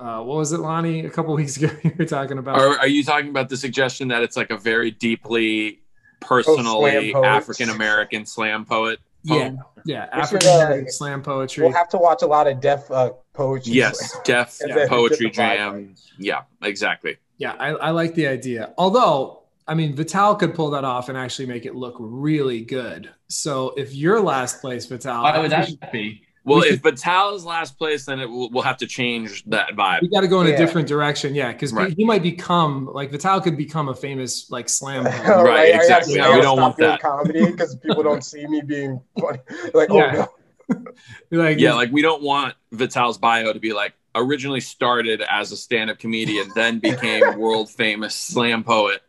uh 0.00 0.22
what 0.22 0.36
was 0.36 0.52
it, 0.52 0.58
Lonnie? 0.58 1.06
A 1.06 1.10
couple 1.10 1.34
weeks 1.42 1.56
ago 1.56 1.70
you 1.84 1.92
were 1.96 2.04
talking 2.04 2.38
about 2.38 2.58
Are, 2.60 2.78
are 2.80 2.88
you 2.88 3.04
talking 3.04 3.30
about 3.30 3.48
the 3.48 3.56
suggestion 3.56 4.08
that 4.08 4.22
it's 4.24 4.36
like 4.36 4.50
a 4.50 4.56
very 4.58 4.90
deeply 4.90 5.82
personally 6.20 7.12
poet. 7.12 7.24
African 7.24 7.70
American 7.70 8.26
slam 8.26 8.64
poet? 8.64 8.98
Yeah, 9.22 9.50
poem? 9.50 9.58
yeah. 9.84 10.08
We 10.16 10.22
should, 10.26 10.44
African 10.44 10.48
American 10.48 10.86
uh, 10.86 10.90
slam 10.90 11.22
poetry. 11.22 11.64
We'll 11.64 11.76
have 11.76 11.88
to 11.90 11.98
watch 11.98 12.22
a 12.22 12.26
lot 12.26 12.48
of 12.48 12.60
deaf 12.60 12.90
uh, 12.90 13.12
poetry. 13.38 13.72
Yes, 13.72 14.18
deaf 14.24 14.58
And 14.60 14.76
then 14.76 14.88
poetry 14.88 15.30
get 15.30 15.36
the 15.36 15.42
vibe 15.42 15.56
jam. 15.56 15.94
Yeah, 16.18 16.42
exactly. 16.62 17.16
Yeah, 17.38 17.52
I, 17.58 17.68
I 17.68 17.90
like 17.92 18.14
the 18.14 18.26
idea. 18.26 18.74
Although, 18.76 19.44
I 19.66 19.74
mean, 19.74 19.94
Vital 19.94 20.34
could 20.34 20.54
pull 20.54 20.70
that 20.70 20.84
off 20.84 21.08
and 21.08 21.16
actually 21.16 21.46
make 21.46 21.64
it 21.64 21.74
look 21.74 21.94
really 21.98 22.60
good. 22.62 23.10
So 23.28 23.74
if 23.76 23.94
you're 23.94 24.20
last 24.20 24.60
place, 24.60 24.86
Vital, 24.86 25.22
Why 25.22 25.38
would 25.38 25.50
that 25.52 25.92
be? 25.92 26.22
Well, 26.44 26.60
We 26.60 26.68
if 26.70 26.82
Batal 26.82 27.36
is 27.36 27.44
last 27.44 27.76
place, 27.76 28.06
then 28.06 28.20
it 28.20 28.26
will, 28.26 28.48
we'll 28.50 28.62
have 28.62 28.78
to 28.78 28.86
change 28.86 29.44
that 29.46 29.70
vibe. 29.76 30.00
we 30.00 30.08
got 30.08 30.22
to 30.22 30.28
go 30.28 30.40
in 30.40 30.46
a 30.46 30.56
different 30.56 30.88
direction. 30.88 31.34
Yeah, 31.34 31.52
because 31.52 31.74
Right. 31.74 31.92
he 31.94 32.04
might 32.06 32.22
become 32.22 32.86
like 32.92 33.10
Vital 33.10 33.40
could 33.42 33.56
become 33.58 33.90
a 33.90 33.94
famous 33.94 34.50
like 34.50 34.68
slam. 34.70 35.06
All 35.06 35.12
poet. 35.12 35.44
Right, 35.44 35.58
I 35.58 35.72
gotta- 35.72 35.76
exactly. 35.82 36.14
Yeah, 36.16 36.34
we 36.34 36.40
don't 36.40 36.58
want 36.58 36.76
that. 36.78 37.00
comedy 37.00 37.44
because 37.50 37.76
people 37.76 38.02
don't 38.02 38.24
see 38.32 38.46
me 38.46 38.62
being 38.62 38.98
funny. 39.20 39.40
Like, 39.74 39.90
Yeah. 39.90 40.10
oh 40.14 40.18
no. 40.20 40.28
like 41.30 41.58
Yeah, 41.58 41.74
like 41.74 41.90
we 41.90 42.02
don't 42.02 42.22
want 42.22 42.54
Vital's 42.72 43.18
bio 43.18 43.52
to 43.52 43.60
be 43.60 43.72
like 43.72 43.94
originally 44.14 44.60
started 44.60 45.22
as 45.22 45.52
a 45.52 45.56
stand-up 45.56 45.98
comedian, 45.98 46.50
then 46.54 46.78
became 46.78 47.38
world 47.38 47.70
famous 47.70 48.14
slam 48.14 48.64
poet. 48.64 49.02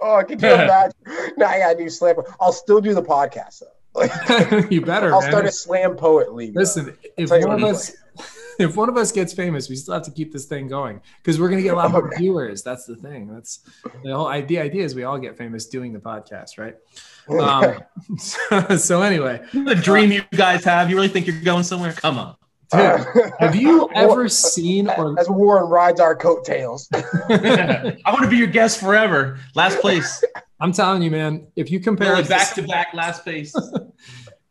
Oh, 0.00 0.16
I 0.16 0.24
could 0.24 0.40
you 0.42 0.52
imagine? 0.52 0.92
now 1.36 1.46
I 1.46 1.58
gotta 1.58 1.78
do 1.78 1.88
slam. 1.88 2.16
I'll 2.40 2.52
still 2.52 2.80
do 2.80 2.94
the 2.94 3.02
podcast 3.02 3.60
though. 3.60 3.68
Like, 3.94 4.70
you 4.70 4.80
better. 4.80 5.12
I'll 5.12 5.20
man. 5.20 5.30
start 5.30 5.46
a 5.46 5.52
slam 5.52 5.96
poet 5.96 6.34
league. 6.34 6.54
though. 6.54 6.60
Listen, 6.60 6.96
if 7.16 7.28
tell 7.28 7.40
you 7.40 7.46
one 7.46 7.56
of 7.56 7.62
what, 7.62 7.74
us, 7.76 7.96
if 8.58 8.76
one 8.76 8.88
of 8.88 8.96
us 8.96 9.12
gets 9.12 9.32
famous, 9.32 9.68
we 9.68 9.76
still 9.76 9.94
have 9.94 10.02
to 10.04 10.10
keep 10.10 10.32
this 10.32 10.46
thing 10.46 10.68
going 10.68 11.00
because 11.22 11.40
we're 11.40 11.48
gonna 11.48 11.62
get 11.62 11.74
a 11.74 11.76
lot 11.76 11.90
more 11.90 12.10
viewers. 12.18 12.62
That's 12.62 12.84
the 12.84 12.96
thing. 12.96 13.28
That's 13.32 13.60
the 14.02 14.14
whole 14.14 14.26
idea. 14.26 14.62
Idea 14.62 14.84
is 14.84 14.94
we 14.94 15.04
all 15.04 15.18
get 15.18 15.36
famous 15.36 15.66
doing 15.66 15.92
the 15.92 16.00
podcast, 16.00 16.58
right? 16.58 16.76
Um, 17.26 17.78
so, 18.18 18.76
so 18.76 19.00
anyway, 19.00 19.40
the 19.54 19.74
dream 19.74 20.12
you 20.12 20.24
guys 20.32 20.62
have. 20.64 20.90
You 20.90 20.96
really 20.96 21.08
think 21.08 21.26
you're 21.26 21.40
going 21.40 21.62
somewhere? 21.62 21.94
Come 21.94 22.18
on. 22.18 22.36
dude, 22.70 23.32
have 23.40 23.56
you 23.56 23.88
ever 23.94 24.28
seen 24.28 24.90
or 24.90 25.18
as 25.18 25.30
Warren 25.30 25.70
rides 25.70 26.00
our 26.00 26.14
coattails? 26.14 26.86
I 26.92 27.96
want 28.08 28.24
to 28.24 28.28
be 28.28 28.36
your 28.36 28.46
guest 28.46 28.78
forever. 28.78 29.38
Last 29.54 29.78
place. 29.78 30.22
I'm 30.60 30.72
telling 30.72 31.00
you, 31.00 31.10
man, 31.10 31.46
if 31.56 31.70
you 31.70 31.80
compare 31.80 32.14
us 32.14 32.28
back 32.28 32.52
to 32.56 32.62
back 32.62 32.92
last 32.92 33.22
place. 33.24 33.54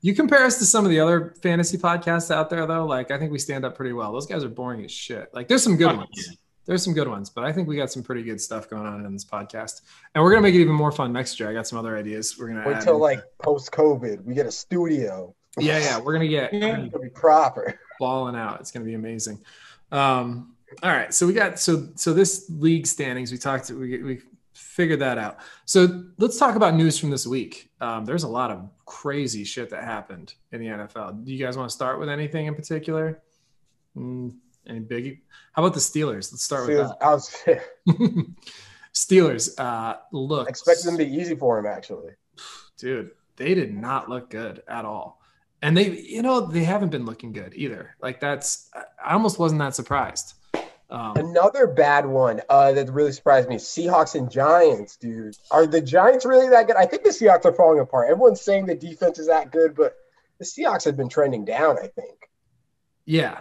You 0.03 0.13
compare 0.13 0.43
us 0.43 0.59
to 0.59 0.65
some 0.65 0.83
of 0.85 0.91
the 0.91 0.99
other 0.99 1.33
fantasy 1.41 1.77
podcasts 1.77 2.29
out 2.29 2.49
there, 2.49 2.67
though. 2.67 2.85
Like, 2.85 3.09
I 3.09 3.17
think 3.17 3.31
we 3.31 3.39
stand 3.39 3.63
up 3.65 3.75
pretty 3.75 3.93
well. 3.93 4.11
Those 4.13 4.25
guys 4.27 4.43
are 4.43 4.49
boring 4.49 4.83
as 4.83 4.91
shit. 4.91 5.29
Like, 5.33 5.47
there's 5.47 5.63
some 5.63 5.77
good 5.77 5.93
Oh, 5.93 5.97
ones. 5.97 6.09
yeah. 6.13 6.33
There's 6.65 6.83
some 6.83 6.93
good 6.93 7.07
ones, 7.07 7.29
but 7.29 7.43
I 7.45 7.51
think 7.51 7.67
we 7.67 7.75
got 7.77 7.91
some 7.91 8.03
pretty 8.03 8.21
good 8.23 8.39
stuff 8.39 8.69
going 8.69 8.85
on 8.85 9.05
in 9.05 9.11
this 9.13 9.25
podcast, 9.25 9.81
and 10.13 10.23
we're 10.23 10.29
gonna 10.31 10.43
make 10.43 10.55
it 10.55 10.59
even 10.61 10.73
more 10.75 10.91
fun 10.93 11.11
next 11.11 11.37
year. 11.39 11.49
I 11.49 11.53
got 11.53 11.67
some 11.67 11.77
other 11.79 11.97
ideas. 11.97 12.37
We're 12.39 12.47
gonna 12.49 12.65
Wait 12.67 12.77
add 12.77 12.83
till 12.83 12.97
like 12.99 13.21
post 13.41 13.71
COVID, 13.73 14.23
we 14.23 14.33
get 14.33 14.45
a 14.45 14.51
studio. 14.51 15.35
yeah, 15.59 15.79
yeah. 15.79 15.99
We're 15.99 16.13
gonna 16.13 16.27
get 16.29 16.53
Yeah. 16.53 16.77
Be 17.01 17.09
proper. 17.09 17.77
balling 17.99 18.35
out. 18.37 18.61
It's 18.61 18.71
gonna 18.71 18.85
be 18.85 18.93
amazing. 18.93 19.39
Um, 19.91 20.55
all 20.81 20.89
right, 20.91 21.13
so 21.13 21.27
we 21.27 21.33
got 21.33 21.59
so 21.59 21.89
so 21.95 22.13
this 22.13 22.45
league 22.49 22.87
standings. 22.87 23.31
We 23.33 23.37
talked. 23.37 23.69
We 23.69 24.01
we 24.01 24.21
figured 24.73 24.99
that 24.99 25.19
out. 25.19 25.37
So 25.65 26.03
let's 26.17 26.39
talk 26.39 26.55
about 26.55 26.73
news 26.73 26.97
from 26.97 27.11
this 27.11 27.27
week. 27.27 27.69
Um, 27.79 28.05
there's 28.05 28.23
a 28.23 28.27
lot 28.27 28.49
of 28.49 28.67
crazy 28.85 29.43
shit 29.43 29.69
that 29.69 29.83
happened 29.83 30.33
in 30.51 30.61
the 30.61 30.67
NFL. 30.67 31.23
Do 31.23 31.31
you 31.31 31.43
guys 31.43 31.55
want 31.55 31.69
to 31.69 31.73
start 31.73 31.99
with 31.99 32.09
anything 32.09 32.47
in 32.47 32.55
particular? 32.55 33.21
Mm, 33.95 34.33
any 34.67 34.79
biggie? 34.79 35.19
How 35.51 35.63
about 35.63 35.75
the 35.75 35.79
Steelers? 35.79 36.31
Let's 36.31 36.43
start 36.43 36.67
with 36.67 36.91
I 37.01 37.13
was 37.13 37.29
that. 37.45 37.61
Steelers. 38.95 39.59
Uh, 39.59 39.97
look, 40.11 40.49
Expect 40.49 40.83
them 40.83 40.97
to 40.97 41.05
be 41.05 41.13
easy 41.13 41.35
for 41.35 41.59
him, 41.59 41.67
actually. 41.67 42.13
dude, 42.77 43.11
they 43.35 43.53
did 43.53 43.75
not 43.75 44.09
look 44.09 44.31
good 44.31 44.63
at 44.67 44.85
all. 44.85 45.21
And 45.61 45.77
they, 45.77 45.91
you 45.99 46.23
know, 46.23 46.41
they 46.47 46.63
haven't 46.63 46.89
been 46.89 47.05
looking 47.05 47.31
good 47.31 47.53
either. 47.55 47.95
Like 48.01 48.19
that's, 48.19 48.71
I 49.05 49.13
almost 49.13 49.37
wasn't 49.37 49.59
that 49.59 49.75
surprised. 49.75 50.33
Um, 50.89 51.13
Another 51.17 51.65
bad 51.67 52.05
one 52.05 52.41
uh, 52.49 52.71
that 52.73 52.91
really 52.91 53.11
surprised 53.11 53.49
me: 53.49 53.55
Seahawks 53.55 54.15
and 54.15 54.29
Giants, 54.29 54.97
dude. 54.97 55.35
Are 55.49 55.65
the 55.65 55.81
Giants 55.81 56.25
really 56.25 56.49
that 56.49 56.67
good? 56.67 56.75
I 56.75 56.85
think 56.85 57.03
the 57.03 57.09
Seahawks 57.09 57.45
are 57.45 57.53
falling 57.53 57.79
apart. 57.79 58.09
Everyone's 58.09 58.41
saying 58.41 58.65
the 58.67 58.75
defense 58.75 59.17
is 59.17 59.27
that 59.27 59.51
good, 59.51 59.75
but 59.75 59.95
the 60.39 60.45
Seahawks 60.45 60.85
have 60.85 60.95
been 60.97 61.09
trending 61.09 61.45
down. 61.45 61.77
I 61.79 61.87
think. 61.87 62.29
yeah. 63.05 63.39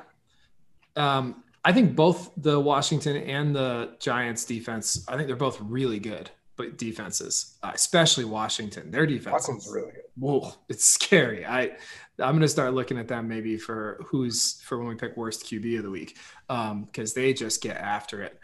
Um, 0.96 1.42
I 1.64 1.72
think 1.72 1.94
both 1.94 2.30
the 2.36 2.58
Washington 2.58 3.16
and 3.16 3.54
the 3.54 3.94
Giants 4.00 4.44
defense, 4.44 5.04
I 5.08 5.16
think 5.16 5.26
they're 5.26 5.36
both 5.36 5.60
really 5.60 5.98
good, 6.00 6.30
but 6.56 6.76
defenses, 6.76 7.56
uh, 7.62 7.70
especially 7.74 8.24
Washington, 8.24 8.90
their 8.90 9.06
defense. 9.06 9.32
Washington's 9.32 9.70
really 9.72 9.92
good. 9.92 10.02
whoa, 10.18 10.52
it's 10.68 10.84
scary. 10.84 11.46
I 11.46 11.76
I'm 12.22 12.34
gonna 12.34 12.48
start 12.48 12.74
looking 12.74 12.98
at 12.98 13.08
them 13.08 13.28
maybe 13.28 13.56
for 13.56 14.00
who's 14.06 14.60
for 14.62 14.78
when 14.78 14.88
we 14.88 14.94
pick 14.94 15.16
worst 15.16 15.44
QB 15.44 15.78
of 15.78 15.82
the 15.84 15.90
week, 15.90 16.16
because 16.48 17.14
they 17.14 17.32
just 17.32 17.62
get 17.62 17.76
after 17.76 18.22
it. 18.22 18.38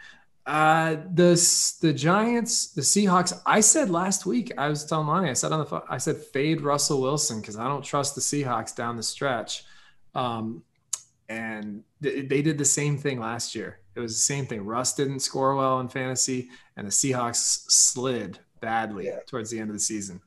Uh, 0.45 0.95
the 1.13 1.35
the 1.81 1.93
Giants, 1.93 2.73
the 2.73 2.81
Seahawks. 2.81 3.39
I 3.45 3.59
said 3.59 3.89
last 3.89 4.25
week, 4.25 4.51
I 4.57 4.67
was 4.67 4.83
telling 4.85 5.07
Lonnie, 5.07 5.29
I 5.29 5.33
said 5.33 5.51
on 5.51 5.59
the 5.59 5.65
phone, 5.65 5.83
I 5.89 5.97
said 5.99 6.17
fade 6.17 6.61
Russell 6.61 7.01
Wilson 7.01 7.39
because 7.39 7.55
I 7.57 7.67
don't 7.67 7.83
trust 7.83 8.15
the 8.15 8.21
Seahawks 8.21 8.75
down 8.75 8.97
the 8.97 9.03
stretch. 9.03 9.63
Um, 10.15 10.63
and 11.27 11.83
th- 12.01 12.27
they 12.27 12.41
did 12.41 12.57
the 12.57 12.65
same 12.65 12.97
thing 12.97 13.19
last 13.19 13.53
year. 13.53 13.79
It 13.95 13.99
was 13.99 14.13
the 14.13 14.19
same 14.21 14.47
thing. 14.47 14.65
Russ 14.65 14.93
didn't 14.95 15.19
score 15.19 15.55
well 15.55 15.79
in 15.81 15.87
fantasy, 15.89 16.49
and 16.77 16.87
the 16.87 16.91
Seahawks 16.91 17.65
slid 17.69 18.39
badly 18.59 19.05
Yeah. 19.05 19.19
towards 19.27 19.51
the 19.51 19.59
end 19.59 19.69
of 19.69 19.75
the 19.75 19.79
season. 19.79 20.19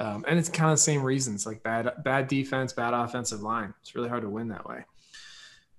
Um, 0.00 0.24
and 0.26 0.38
it's 0.38 0.48
kind 0.48 0.70
of 0.70 0.78
the 0.78 0.82
same 0.82 1.02
reasons, 1.02 1.44
like 1.44 1.62
bad 1.62 1.92
bad 2.02 2.26
defense, 2.26 2.72
bad 2.72 2.94
offensive 2.94 3.42
line. 3.42 3.74
It's 3.82 3.94
really 3.94 4.08
hard 4.08 4.22
to 4.22 4.30
win 4.30 4.48
that 4.48 4.66
way. 4.66 4.86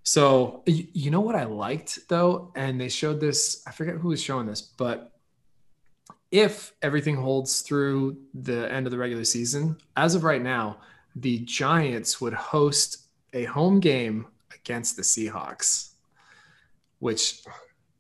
So 0.04 0.62
you, 0.68 0.86
you 0.94 1.12
know 1.12 1.22
what 1.22 1.36
I 1.36 1.46
liked 1.46 2.08
though, 2.08 2.52
and 2.56 2.80
they 2.80 2.88
showed 2.88 3.20
this. 3.20 3.64
I 3.66 3.72
forget 3.72 3.96
who 3.96 4.10
was 4.10 4.22
showing 4.22 4.46
this, 4.46 4.62
but 4.62 5.12
if 6.30 6.72
everything 6.84 7.16
holds 7.16 7.62
through 7.62 8.18
the 8.36 8.72
end 8.72 8.86
of 8.86 8.92
the 8.92 8.98
regular 9.00 9.26
season, 9.26 9.78
as 9.98 10.14
of 10.14 10.24
right 10.24 10.42
now, 10.42 10.78
the 11.16 11.40
Giants 11.40 12.22
would 12.22 12.34
host 12.34 13.08
a 13.34 13.46
home 13.46 13.80
game 13.80 14.28
against 14.54 14.96
the 14.98 15.02
Seahawks, 15.02 15.94
which 17.00 17.42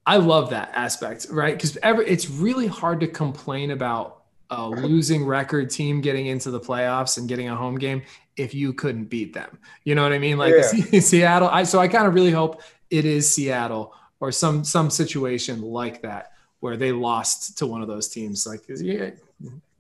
I 0.05 0.17
love 0.17 0.51
that 0.51 0.71
aspect, 0.75 1.27
right? 1.31 1.55
Because 1.55 1.77
it's 1.83 2.29
really 2.29 2.67
hard 2.67 2.99
to 2.99 3.07
complain 3.07 3.71
about 3.71 4.20
a 4.51 4.67
losing 4.67 5.25
record 5.25 5.69
team 5.69 6.01
getting 6.01 6.27
into 6.27 6.51
the 6.51 6.59
playoffs 6.59 7.17
and 7.17 7.27
getting 7.27 7.49
a 7.49 7.55
home 7.55 7.77
game 7.77 8.03
if 8.37 8.53
you 8.53 8.73
couldn't 8.73 9.05
beat 9.05 9.33
them. 9.33 9.57
You 9.85 9.95
know 9.95 10.03
what 10.03 10.11
I 10.11 10.19
mean? 10.19 10.37
Like 10.37 10.53
Yeah. 10.91 10.99
Seattle. 10.99 11.47
I 11.47 11.63
so 11.63 11.79
I 11.79 11.87
kind 11.87 12.05
of 12.05 12.13
really 12.13 12.31
hope 12.31 12.61
it 12.89 13.05
is 13.05 13.33
Seattle 13.33 13.95
or 14.19 14.31
some 14.31 14.63
some 14.63 14.89
situation 14.89 15.61
like 15.61 16.01
that 16.01 16.33
where 16.59 16.77
they 16.77 16.91
lost 16.91 17.57
to 17.59 17.65
one 17.65 17.81
of 17.81 17.87
those 17.87 18.09
teams. 18.09 18.45
Like 18.45 18.63
yeah, 18.67 19.11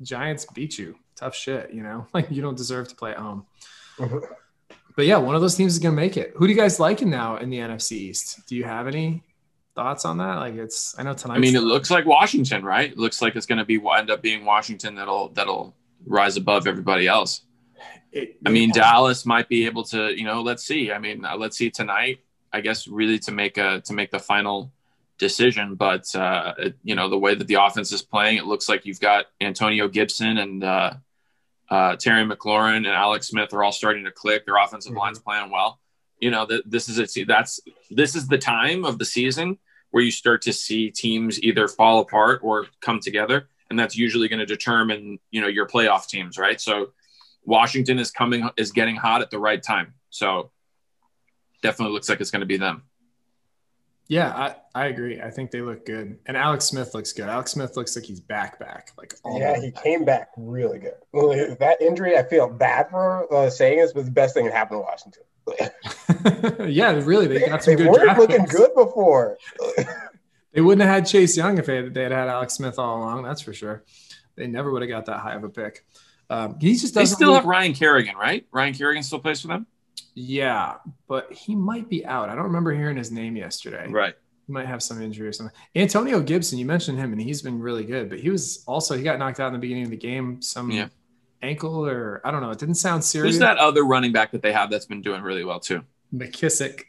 Giants 0.01 0.45
beat 0.53 0.79
you. 0.79 0.95
Tough 1.15 1.35
shit, 1.35 1.71
you 1.71 1.83
know. 1.83 2.07
Like 2.13 2.31
you 2.31 2.41
don't 2.41 2.57
deserve 2.57 2.87
to 2.87 2.95
play 2.95 3.11
at 3.11 3.17
home. 3.17 3.45
Mm-hmm. 3.97 4.19
But 4.95 5.05
yeah, 5.05 5.17
one 5.17 5.35
of 5.35 5.41
those 5.41 5.55
teams 5.55 5.73
is 5.73 5.79
gonna 5.79 5.95
make 5.95 6.17
it. 6.17 6.33
Who 6.35 6.47
do 6.47 6.53
you 6.53 6.59
guys 6.59 6.79
liking 6.79 7.09
now 7.09 7.37
in 7.37 7.49
the 7.49 7.57
NFC 7.57 7.93
East? 7.93 8.47
Do 8.47 8.55
you 8.55 8.63
have 8.63 8.87
any 8.87 9.23
thoughts 9.75 10.05
on 10.05 10.17
that? 10.17 10.35
Like 10.35 10.55
it's 10.55 10.97
I 10.99 11.03
know 11.03 11.13
tonight. 11.13 11.35
I 11.35 11.39
mean, 11.39 11.55
it 11.55 11.61
looks 11.63 11.89
like 11.91 12.05
Washington, 12.05 12.63
right? 12.63 12.91
It 12.91 12.97
looks 12.97 13.21
like 13.21 13.35
it's 13.35 13.45
going 13.45 13.59
to 13.59 13.65
be 13.65 13.79
end 13.97 14.09
up 14.09 14.21
being 14.21 14.45
Washington 14.45 14.95
that'll 14.95 15.29
that'll 15.29 15.75
rise 16.05 16.37
above 16.37 16.67
everybody 16.67 17.07
else. 17.07 17.41
I 18.45 18.49
mean, 18.49 18.71
Dallas 18.71 19.25
might 19.25 19.47
be 19.47 19.65
able 19.65 19.83
to, 19.85 20.11
you 20.13 20.25
know, 20.25 20.41
let's 20.41 20.63
see. 20.65 20.91
I 20.91 20.99
mean, 20.99 21.23
uh, 21.23 21.37
let's 21.37 21.57
see 21.57 21.69
tonight. 21.69 22.19
I 22.51 22.59
guess 22.59 22.87
really 22.87 23.17
to 23.19 23.31
make 23.31 23.57
a 23.57 23.81
to 23.81 23.93
make 23.93 24.11
the 24.11 24.19
final 24.19 24.71
decision, 25.17 25.75
but 25.75 26.13
uh, 26.15 26.53
it- 26.57 26.77
you 26.83 26.95
know 26.95 27.09
the 27.09 27.17
way 27.17 27.35
that 27.35 27.47
the 27.47 27.53
offense 27.55 27.91
is 27.91 28.01
playing, 28.01 28.37
it 28.37 28.45
looks 28.45 28.67
like 28.67 28.85
you've 28.85 28.99
got 28.99 29.25
Antonio 29.39 29.87
Gibson 29.87 30.37
and 30.37 30.63
uh, 30.63 30.93
uh, 31.69 31.95
Terry 31.95 32.25
McLaurin 32.25 32.77
and 32.77 32.87
Alex 32.87 33.27
Smith 33.27 33.53
are 33.53 33.63
all 33.63 33.71
starting 33.71 34.03
to 34.05 34.11
click. 34.11 34.45
Their 34.45 34.57
offensive 34.57 34.91
Mhm. 34.93 34.97
line's 34.97 35.19
playing 35.19 35.49
well. 35.51 35.79
You 36.21 36.31
know 36.31 36.45
that 36.45 36.69
this 36.69 36.87
is 36.87 36.97
it. 36.99 37.09
See, 37.09 37.23
that's 37.23 37.59
this 37.89 38.15
is 38.15 38.27
the 38.27 38.37
time 38.37 38.85
of 38.85 38.99
the 38.99 39.05
season 39.05 39.57
where 39.89 40.03
you 40.03 40.11
start 40.11 40.41
to 40.43 40.53
see 40.53 40.89
teams 40.89 41.41
either 41.43 41.67
fall 41.67 41.99
apart 41.99 42.39
or 42.43 42.67
come 42.79 42.99
together, 42.99 43.49
and 43.69 43.77
that's 43.77 43.97
usually 43.97 44.27
going 44.27 44.39
to 44.39 44.45
determine 44.45 45.19
you 45.31 45.41
know 45.41 45.47
your 45.47 45.67
playoff 45.67 46.07
teams, 46.07 46.37
right? 46.37 46.61
So 46.61 46.91
Washington 47.43 47.99
is 47.99 48.11
coming 48.11 48.49
is 48.55 48.71
getting 48.71 48.95
hot 48.95 49.21
at 49.21 49.31
the 49.31 49.39
right 49.39 49.61
time. 49.61 49.95
So 50.09 50.51
definitely 51.61 51.93
looks 51.93 52.09
like 52.09 52.21
it's 52.21 52.31
going 52.31 52.41
to 52.41 52.45
be 52.45 52.57
them. 52.57 52.83
Yeah, 54.07 54.27
I, 54.35 54.55
I 54.75 54.85
agree. 54.87 55.21
I 55.21 55.29
think 55.29 55.51
they 55.51 55.61
look 55.61 55.85
good. 55.85 56.17
And 56.25 56.35
Alex 56.35 56.65
Smith 56.65 56.93
looks 56.93 57.13
good. 57.13 57.29
Alex 57.29 57.51
Smith 57.51 57.77
looks 57.77 57.95
like 57.95 58.03
he's 58.03 58.19
back 58.19 58.59
back. 58.59 58.91
Like 58.97 59.13
all 59.23 59.39
Yeah, 59.39 59.57
he 59.57 59.71
back. 59.71 59.83
came 59.83 60.03
back 60.03 60.31
really 60.35 60.79
good. 60.79 61.57
That 61.59 61.77
injury, 61.79 62.17
I 62.17 62.23
feel 62.23 62.49
bad 62.49 62.89
for 62.89 63.33
uh, 63.33 63.49
saying 63.49 63.77
this, 63.79 63.93
but 63.93 64.03
the 64.03 64.11
best 64.11 64.33
thing 64.33 64.43
that 64.45 64.53
happened 64.53 64.79
to 64.79 64.81
Washington. 64.81 65.23
yeah, 66.67 66.91
really, 67.03 67.27
they 67.27 67.39
got 67.47 67.63
some 67.63 67.75
they 67.75 67.83
good 67.83 67.91
weren't 67.91 68.17
looking 68.17 68.41
picks. 68.41 68.55
good 68.55 68.71
before. 68.75 69.37
They 70.53 70.59
wouldn't 70.59 70.85
have 70.85 70.93
had 70.93 71.05
Chase 71.07 71.37
Young 71.37 71.57
if 71.59 71.65
they 71.65 71.77
had, 71.77 71.93
they 71.93 72.03
had 72.03 72.11
had 72.11 72.27
Alex 72.27 72.55
Smith 72.55 72.77
all 72.77 72.97
along. 72.97 73.23
That's 73.23 73.39
for 73.39 73.53
sure. 73.53 73.85
They 74.35 74.47
never 74.47 74.69
would 74.69 74.81
have 74.81 74.89
got 74.89 75.05
that 75.05 75.19
high 75.21 75.35
of 75.35 75.45
a 75.45 75.49
pick. 75.49 75.85
Um, 76.29 76.57
he 76.59 76.73
just 76.73 76.93
They 76.93 77.03
doesn't. 77.03 77.15
still 77.15 77.29
look- 77.29 77.37
have 77.43 77.45
Ryan 77.45 77.71
Kerrigan, 77.73 78.17
right? 78.17 78.45
Ryan 78.51 78.73
Kerrigan 78.73 79.01
still 79.01 79.19
plays 79.19 79.39
for 79.39 79.47
them, 79.47 79.65
yeah, 80.13 80.73
but 81.07 81.31
he 81.31 81.55
might 81.55 81.87
be 81.87 82.05
out. 82.05 82.27
I 82.27 82.35
don't 82.35 82.43
remember 82.43 82.73
hearing 82.73 82.97
his 82.97 83.13
name 83.13 83.37
yesterday. 83.37 83.87
right? 83.89 84.13
He 84.45 84.51
might 84.51 84.65
have 84.67 84.83
some 84.83 85.01
injury 85.01 85.29
or 85.29 85.31
something. 85.31 85.55
Antonio 85.73 86.19
Gibson, 86.19 86.57
you 86.59 86.65
mentioned 86.65 86.97
him, 86.99 87.13
and 87.13 87.21
he's 87.21 87.41
been 87.41 87.57
really 87.61 87.85
good. 87.85 88.09
But 88.09 88.19
he 88.19 88.29
was 88.29 88.65
also 88.67 88.97
he 88.97 89.03
got 89.03 89.19
knocked 89.19 89.39
out 89.39 89.47
in 89.47 89.53
the 89.53 89.59
beginning 89.59 89.85
of 89.85 89.89
the 89.91 89.95
game. 89.95 90.41
Some 90.41 90.69
Yeah. 90.69 90.89
Ankle 91.41 91.87
or 91.87 92.21
I 92.23 92.31
don't 92.31 92.41
know. 92.41 92.51
It 92.51 92.59
didn't 92.59 92.75
sound 92.75 93.03
serious. 93.03 93.35
Who's 93.35 93.39
that 93.39 93.57
other 93.57 93.83
running 93.83 94.11
back 94.11 94.31
that 94.31 94.41
they 94.41 94.51
have 94.51 94.69
that's 94.69 94.85
been 94.85 95.01
doing 95.01 95.21
really 95.21 95.43
well 95.43 95.59
too? 95.59 95.83
McKissic, 96.13 96.83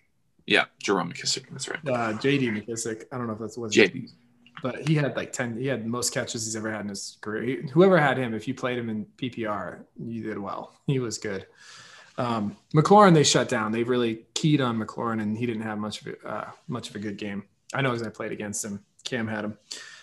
Yeah, 0.46 0.64
Jerome 0.82 1.12
McKissic. 1.12 1.44
That's 1.50 1.68
right. 1.68 1.78
uh, 1.86 2.12
JD 2.18 2.66
McKissic. 2.66 3.04
I 3.12 3.18
don't 3.18 3.26
know 3.26 3.34
if 3.34 3.38
that's 3.38 3.56
what. 3.56 3.70
JD. 3.70 4.10
but 4.62 4.86
he 4.86 4.94
had 4.94 5.16
like 5.16 5.32
10 5.32 5.58
he 5.58 5.66
had 5.66 5.84
the 5.84 5.88
most 5.88 6.12
catches 6.12 6.44
he's 6.44 6.54
ever 6.56 6.70
had 6.70 6.82
in 6.82 6.88
his 6.88 7.16
career 7.20 7.62
whoever 7.72 7.98
had 7.98 8.16
him 8.18 8.34
if 8.34 8.46
you 8.46 8.54
played 8.54 8.78
him 8.78 8.88
in 8.90 9.06
ppr 9.16 9.80
you 9.98 10.22
did 10.22 10.38
well 10.38 10.72
he 10.86 10.98
was 10.98 11.18
good 11.18 11.46
um, 12.18 12.56
mclaurin 12.74 13.14
they 13.14 13.24
shut 13.24 13.48
down 13.48 13.72
they 13.72 13.82
really 13.82 14.24
keyed 14.34 14.60
on 14.60 14.78
mclaurin 14.78 15.20
and 15.22 15.36
he 15.36 15.46
didn't 15.46 15.62
have 15.62 15.78
much 15.78 16.02
of 16.02 16.08
a, 16.08 16.28
uh, 16.28 16.50
much 16.68 16.90
of 16.90 16.96
a 16.96 16.98
good 16.98 17.16
game 17.16 17.42
i 17.74 17.80
know 17.80 17.90
because 17.90 18.06
i 18.06 18.10
played 18.10 18.30
against 18.30 18.64
him 18.64 18.84
cam 19.04 19.26
had 19.26 19.44
him 19.46 19.58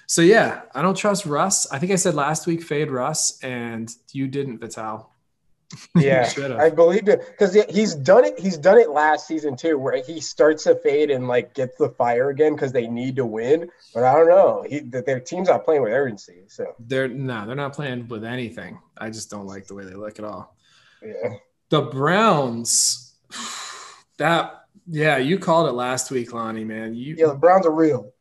so 0.10 0.24
yeah 0.24 0.62
i 0.74 0.82
don't 0.82 0.98
trust 0.98 1.25
russ 1.28 1.72
i 1.72 1.78
think 1.78 1.92
i 1.92 1.96
said 1.96 2.16
last 2.16 2.48
week 2.48 2.63
fade 2.63 2.89
russ 2.89 3.38
and 3.44 3.94
you 4.12 4.28
didn't 4.28 4.60
vital 4.60 5.12
Yeah. 5.96 6.28
I 6.58 6.72
believe 6.72 7.08
it 7.08 7.22
because 7.28 7.54
he's 7.70 7.94
done 7.94 8.25
it. 8.25 8.39
He's 8.39 8.58
done 8.58 8.80
it 8.80 8.89
last 8.89 9.28
season 9.28 9.56
too, 9.56 9.78
where 9.78 10.01
he 10.01 10.20
starts 10.20 10.63
to 10.63 10.74
fade 10.75 11.12
and 11.12 11.28
like 11.28 11.54
gets 11.54 11.78
the 11.78 11.89
fire 11.89 12.30
again 12.30 12.56
because 12.56 12.72
they 12.72 12.88
need 12.88 13.16
to 13.18 13.25
win. 13.25 13.70
But 13.94 14.04
I 14.04 14.13
don't 14.16 14.30
know. 14.30 14.66
He, 14.68 14.82
th- 14.82 15.06
their 15.06 15.20
team's 15.20 15.48
not 15.48 15.66
playing 15.66 15.84
with 15.84 15.92
urgency. 15.92 16.46
So 16.48 16.74
They're 16.80 17.08
no, 17.08 17.46
they're 17.46 17.56
not 17.56 17.74
playing 17.74 18.08
with 18.08 18.24
anything. 18.24 18.80
I 18.98 19.10
just 19.12 19.30
don't 19.30 19.46
like 19.46 19.68
the 19.68 19.75
way 19.75 19.86
they 19.86 19.94
look 19.94 20.18
at 20.18 20.25
all. 20.25 20.56
yeah, 21.04 21.36
The 21.70 21.82
Browns, 21.82 23.16
that 24.18 24.66
yeah, 24.88 25.18
you 25.18 25.38
called 25.38 25.70
it 25.70 25.74
last 25.74 26.10
week, 26.10 26.34
Lonnie. 26.34 26.66
Man, 26.66 26.96
you 26.96 27.16
yeah. 27.16 27.28
The 27.28 27.36
Browns 27.36 27.68
are 27.68 27.72
real. 27.72 28.12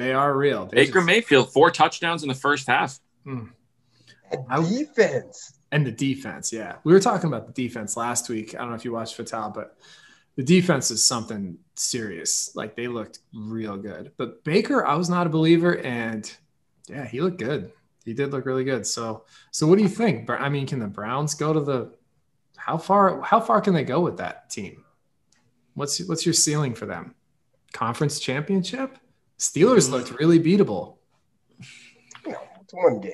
They 0.00 0.12
are 0.12 0.36
real. 0.36 0.66
They 0.66 0.76
Baker 0.86 0.94
just- 1.00 1.06
Mayfield, 1.06 1.52
four 1.52 1.70
touchdowns 1.70 2.22
in 2.22 2.28
the 2.28 2.34
first 2.34 2.66
half. 2.66 2.98
Hmm. 3.24 3.46
I- 4.48 4.62
Defense. 4.62 5.54
and 5.72 5.86
the 5.86 5.90
defense. 5.92 6.52
Yeah, 6.52 6.76
we 6.84 6.92
were 6.92 7.00
talking 7.00 7.28
about 7.28 7.46
the 7.46 7.52
defense 7.52 7.96
last 7.96 8.28
week. 8.28 8.54
I 8.54 8.58
don't 8.58 8.70
know 8.70 8.74
if 8.76 8.84
you 8.84 8.92
watched 8.92 9.16
Vital, 9.16 9.50
but 9.50 9.76
the 10.36 10.42
defense 10.42 10.90
is 10.90 11.04
something 11.04 11.58
serious. 11.74 12.54
Like 12.54 12.76
they 12.76 12.88
looked 12.88 13.18
real 13.34 13.76
good. 13.76 14.12
But 14.16 14.42
Baker, 14.44 14.86
I 14.86 14.94
was 14.94 15.10
not 15.10 15.26
a 15.26 15.30
believer, 15.30 15.78
and 15.78 16.30
yeah, 16.88 17.06
he 17.06 17.20
looked 17.20 17.38
good. 17.38 17.72
He 18.04 18.14
did 18.14 18.32
look 18.32 18.46
really 18.46 18.64
good. 18.64 18.86
So, 18.86 19.24
so 19.50 19.66
what 19.66 19.76
do 19.76 19.82
you 19.82 19.88
think? 19.88 20.30
I 20.30 20.48
mean, 20.48 20.66
can 20.66 20.78
the 20.78 20.86
Browns 20.86 21.34
go 21.34 21.52
to 21.52 21.60
the? 21.60 21.92
How 22.56 22.78
far? 22.78 23.20
How 23.20 23.40
far 23.40 23.60
can 23.60 23.74
they 23.74 23.84
go 23.84 24.00
with 24.00 24.16
that 24.16 24.48
team? 24.48 24.84
What's 25.74 25.98
what's 26.08 26.24
your 26.24 26.32
ceiling 26.32 26.74
for 26.74 26.86
them? 26.86 27.14
Conference 27.72 28.18
championship? 28.18 28.96
Steelers 29.40 29.90
looked 29.90 30.10
really 30.20 30.38
beatable. 30.38 30.96
You 32.26 32.32
know, 32.32 32.42
it's 32.60 32.74
one 32.74 33.00
game. 33.00 33.12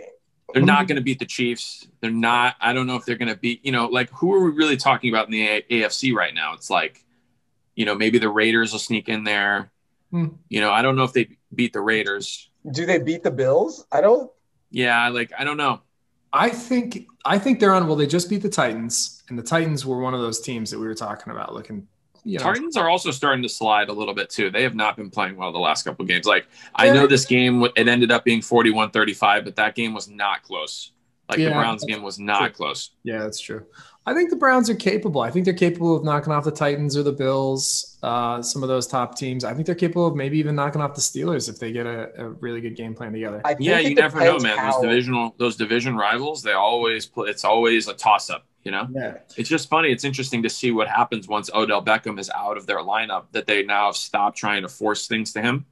They're 0.52 0.62
not 0.62 0.88
going 0.88 0.96
to 0.96 1.02
beat 1.02 1.18
the 1.18 1.26
Chiefs. 1.26 1.86
They're 2.00 2.10
not. 2.10 2.56
I 2.60 2.72
don't 2.72 2.86
know 2.86 2.96
if 2.96 3.04
they're 3.04 3.16
going 3.16 3.28
to 3.28 3.36
beat. 3.36 3.64
You 3.64 3.72
know, 3.72 3.86
like 3.86 4.10
who 4.10 4.34
are 4.34 4.44
we 4.44 4.50
really 4.50 4.76
talking 4.76 5.10
about 5.10 5.26
in 5.26 5.32
the 5.32 5.46
A- 5.46 5.62
AFC 5.70 6.14
right 6.14 6.34
now? 6.34 6.54
It's 6.54 6.68
like, 6.68 7.04
you 7.74 7.84
know, 7.84 7.94
maybe 7.94 8.18
the 8.18 8.28
Raiders 8.28 8.72
will 8.72 8.80
sneak 8.80 9.08
in 9.08 9.22
there. 9.22 9.70
Hmm. 10.10 10.28
You 10.48 10.60
know, 10.60 10.72
I 10.72 10.82
don't 10.82 10.96
know 10.96 11.04
if 11.04 11.12
they 11.12 11.36
beat 11.54 11.72
the 11.72 11.80
Raiders. 11.80 12.50
Do 12.70 12.86
they 12.86 12.98
beat 12.98 13.22
the 13.22 13.30
Bills? 13.30 13.86
I 13.92 14.00
don't. 14.00 14.30
Yeah, 14.70 15.08
like 15.08 15.30
I 15.38 15.44
don't 15.44 15.56
know. 15.56 15.80
I 16.32 16.50
think 16.50 17.06
I 17.24 17.38
think 17.38 17.60
they're 17.60 17.74
on. 17.74 17.86
Well, 17.86 17.96
they 17.96 18.06
just 18.06 18.28
beat 18.28 18.42
the 18.42 18.48
Titans, 18.48 19.22
and 19.28 19.38
the 19.38 19.42
Titans 19.42 19.86
were 19.86 20.00
one 20.00 20.14
of 20.14 20.20
those 20.20 20.40
teams 20.40 20.70
that 20.70 20.78
we 20.78 20.86
were 20.86 20.94
talking 20.94 21.32
about. 21.32 21.54
Looking, 21.54 21.86
you 22.26 22.38
know, 22.38 22.44
Titans 22.44 22.76
are 22.76 22.90
also 22.90 23.10
starting 23.12 23.42
to 23.42 23.48
slide 23.48 23.88
a 23.88 23.92
little 23.92 24.14
bit 24.14 24.30
too. 24.30 24.50
They 24.50 24.64
have 24.64 24.74
not 24.74 24.96
been 24.96 25.10
playing 25.10 25.36
well 25.36 25.52
the 25.52 25.58
last 25.58 25.84
couple 25.84 26.02
of 26.02 26.08
games. 26.08 26.26
Like 26.26 26.48
I 26.74 26.90
know 26.90 27.06
this 27.06 27.24
game 27.24 27.62
it 27.76 27.88
ended 27.88 28.10
up 28.10 28.24
being 28.24 28.40
41-35, 28.40 29.44
but 29.44 29.56
that 29.56 29.74
game 29.76 29.94
was 29.94 30.08
not 30.08 30.42
close. 30.42 30.90
Like 31.28 31.38
the 31.38 31.50
Browns 31.50 31.84
game 31.84 32.02
was 32.02 32.18
not 32.18 32.52
close. 32.52 32.90
yeah, 33.02 33.18
that's 33.18 33.40
true. 33.40 33.64
I 34.06 34.14
think 34.14 34.30
the 34.30 34.36
Browns 34.36 34.70
are 34.70 34.74
capable. 34.76 35.20
I 35.20 35.30
think 35.30 35.44
they're 35.44 35.54
capable 35.54 35.96
of 35.96 36.04
knocking 36.04 36.32
off 36.32 36.44
the 36.44 36.52
Titans 36.52 36.96
or 36.96 37.02
the 37.02 37.12
Bills, 37.12 37.95
uh, 38.06 38.40
some 38.40 38.62
of 38.62 38.68
those 38.68 38.86
top 38.86 39.16
teams. 39.16 39.42
I 39.44 39.52
think 39.52 39.66
they're 39.66 39.74
capable 39.74 40.06
of 40.06 40.14
maybe 40.14 40.38
even 40.38 40.54
knocking 40.54 40.80
off 40.80 40.94
the 40.94 41.00
Steelers 41.00 41.48
if 41.48 41.58
they 41.58 41.72
get 41.72 41.86
a, 41.86 42.10
a 42.24 42.28
really 42.28 42.60
good 42.60 42.76
game 42.76 42.94
plan 42.94 43.12
together. 43.12 43.40
I 43.44 43.56
Yeah, 43.58 43.80
you 43.80 43.94
never 43.96 44.20
know, 44.20 44.38
man. 44.38 44.56
how- 44.58 44.72
Those 44.80 44.82
divisional 44.82 45.34
those 45.38 45.56
division 45.56 45.96
rivals, 45.96 46.42
they 46.42 46.52
always 46.52 47.04
play, 47.06 47.28
it's 47.30 47.44
always 47.44 47.88
a 47.88 47.94
toss 47.94 48.30
up, 48.30 48.46
you 48.62 48.70
know? 48.70 48.86
Yeah, 48.92 49.16
It's 49.36 49.48
just 49.48 49.68
funny. 49.68 49.90
It's 49.90 50.04
interesting 50.04 50.42
to 50.44 50.48
see 50.50 50.70
what 50.70 50.86
happens 50.88 51.26
once 51.26 51.50
Odell 51.52 51.84
Beckham 51.84 52.18
is 52.20 52.30
out 52.30 52.56
of 52.56 52.66
their 52.66 52.78
lineup. 52.78 53.24
That 53.32 53.46
they 53.48 53.64
now 53.64 53.86
have 53.86 53.96
stopped 53.96 54.38
trying 54.38 54.62
to 54.62 54.68
force 54.68 55.08
things 55.08 55.32
to 55.32 55.42
him, 55.42 55.66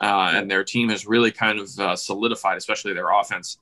uh, 0.00 0.32
and 0.34 0.50
their 0.50 0.64
team 0.64 0.88
has 0.88 1.06
really 1.06 1.30
kind 1.32 1.58
of 1.58 1.78
uh, 1.78 1.96
solidified, 1.96 2.56
especially 2.56 2.94
their 2.94 3.10
offense. 3.10 3.58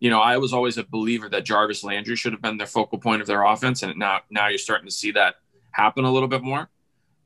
You 0.00 0.10
know, 0.10 0.20
I 0.20 0.38
was 0.38 0.52
always 0.52 0.76
a 0.78 0.82
believer 0.84 1.28
that 1.28 1.44
Jarvis 1.44 1.84
Landry 1.84 2.16
should 2.16 2.32
have 2.32 2.42
been 2.42 2.56
their 2.56 2.66
focal 2.66 2.98
point 2.98 3.20
of 3.20 3.28
their 3.28 3.44
offense, 3.44 3.82
and 3.84 3.96
now 3.96 4.20
now 4.28 4.48
you're 4.48 4.58
starting 4.58 4.88
to 4.88 4.92
see 5.02 5.12
that 5.12 5.36
happen 5.70 6.04
a 6.04 6.10
little 6.12 6.28
bit 6.28 6.42
more. 6.42 6.68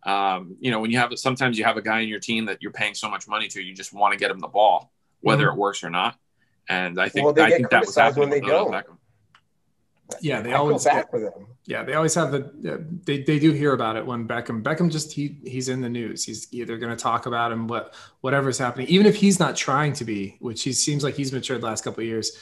Um, 0.04 0.56
you 0.60 0.70
know, 0.70 0.80
when 0.80 0.90
you 0.90 0.98
have 0.98 1.12
sometimes 1.18 1.58
you 1.58 1.64
have 1.64 1.76
a 1.76 1.82
guy 1.82 2.00
in 2.00 2.08
your 2.08 2.20
team 2.20 2.46
that 2.46 2.62
you're 2.62 2.72
paying 2.72 2.94
so 2.94 3.08
much 3.08 3.26
money 3.26 3.48
to, 3.48 3.62
you 3.62 3.74
just 3.74 3.92
want 3.92 4.12
to 4.12 4.18
get 4.18 4.30
him 4.30 4.38
the 4.38 4.48
ball, 4.48 4.92
whether 5.20 5.48
it 5.48 5.56
works 5.56 5.82
or 5.82 5.90
not. 5.90 6.16
And 6.68 7.00
I 7.00 7.08
think 7.08 7.24
Well, 7.24 7.34
they 7.34 7.42
I 7.42 7.48
get 7.48 7.56
think 7.56 7.70
that 7.70 7.80
was 7.86 7.94
criticized 7.94 8.18
when 8.18 8.30
they 8.30 8.40
with 8.40 8.50
Odell 8.50 8.70
don't. 8.70 8.74
Beckham. 8.74 8.96
yeah, 10.20 10.40
they 10.42 10.52
I 10.52 10.56
always 10.56 10.84
feel 10.84 10.94
get, 10.94 11.10
for 11.10 11.20
them. 11.20 11.46
yeah 11.66 11.82
they 11.82 11.94
always 11.94 12.14
have 12.14 12.30
the 12.30 12.84
they 13.04 13.22
they 13.22 13.38
do 13.38 13.52
hear 13.52 13.72
about 13.72 13.96
it 13.96 14.04
when 14.04 14.28
Beckham 14.28 14.62
Beckham 14.62 14.90
just 14.90 15.12
he 15.12 15.38
he's 15.44 15.68
in 15.70 15.80
the 15.80 15.88
news. 15.88 16.24
He's 16.24 16.46
either 16.52 16.76
going 16.76 16.94
to 16.94 17.02
talk 17.02 17.24
about 17.26 17.52
him 17.52 17.66
what 17.68 17.94
whatever's 18.20 18.58
happening, 18.58 18.86
even 18.88 19.06
if 19.06 19.16
he's 19.16 19.40
not 19.40 19.56
trying 19.56 19.94
to 19.94 20.04
be, 20.04 20.36
which 20.40 20.62
he 20.62 20.72
seems 20.72 21.02
like 21.04 21.14
he's 21.14 21.32
matured 21.32 21.62
the 21.62 21.66
last 21.66 21.84
couple 21.84 22.02
of 22.02 22.06
years. 22.06 22.36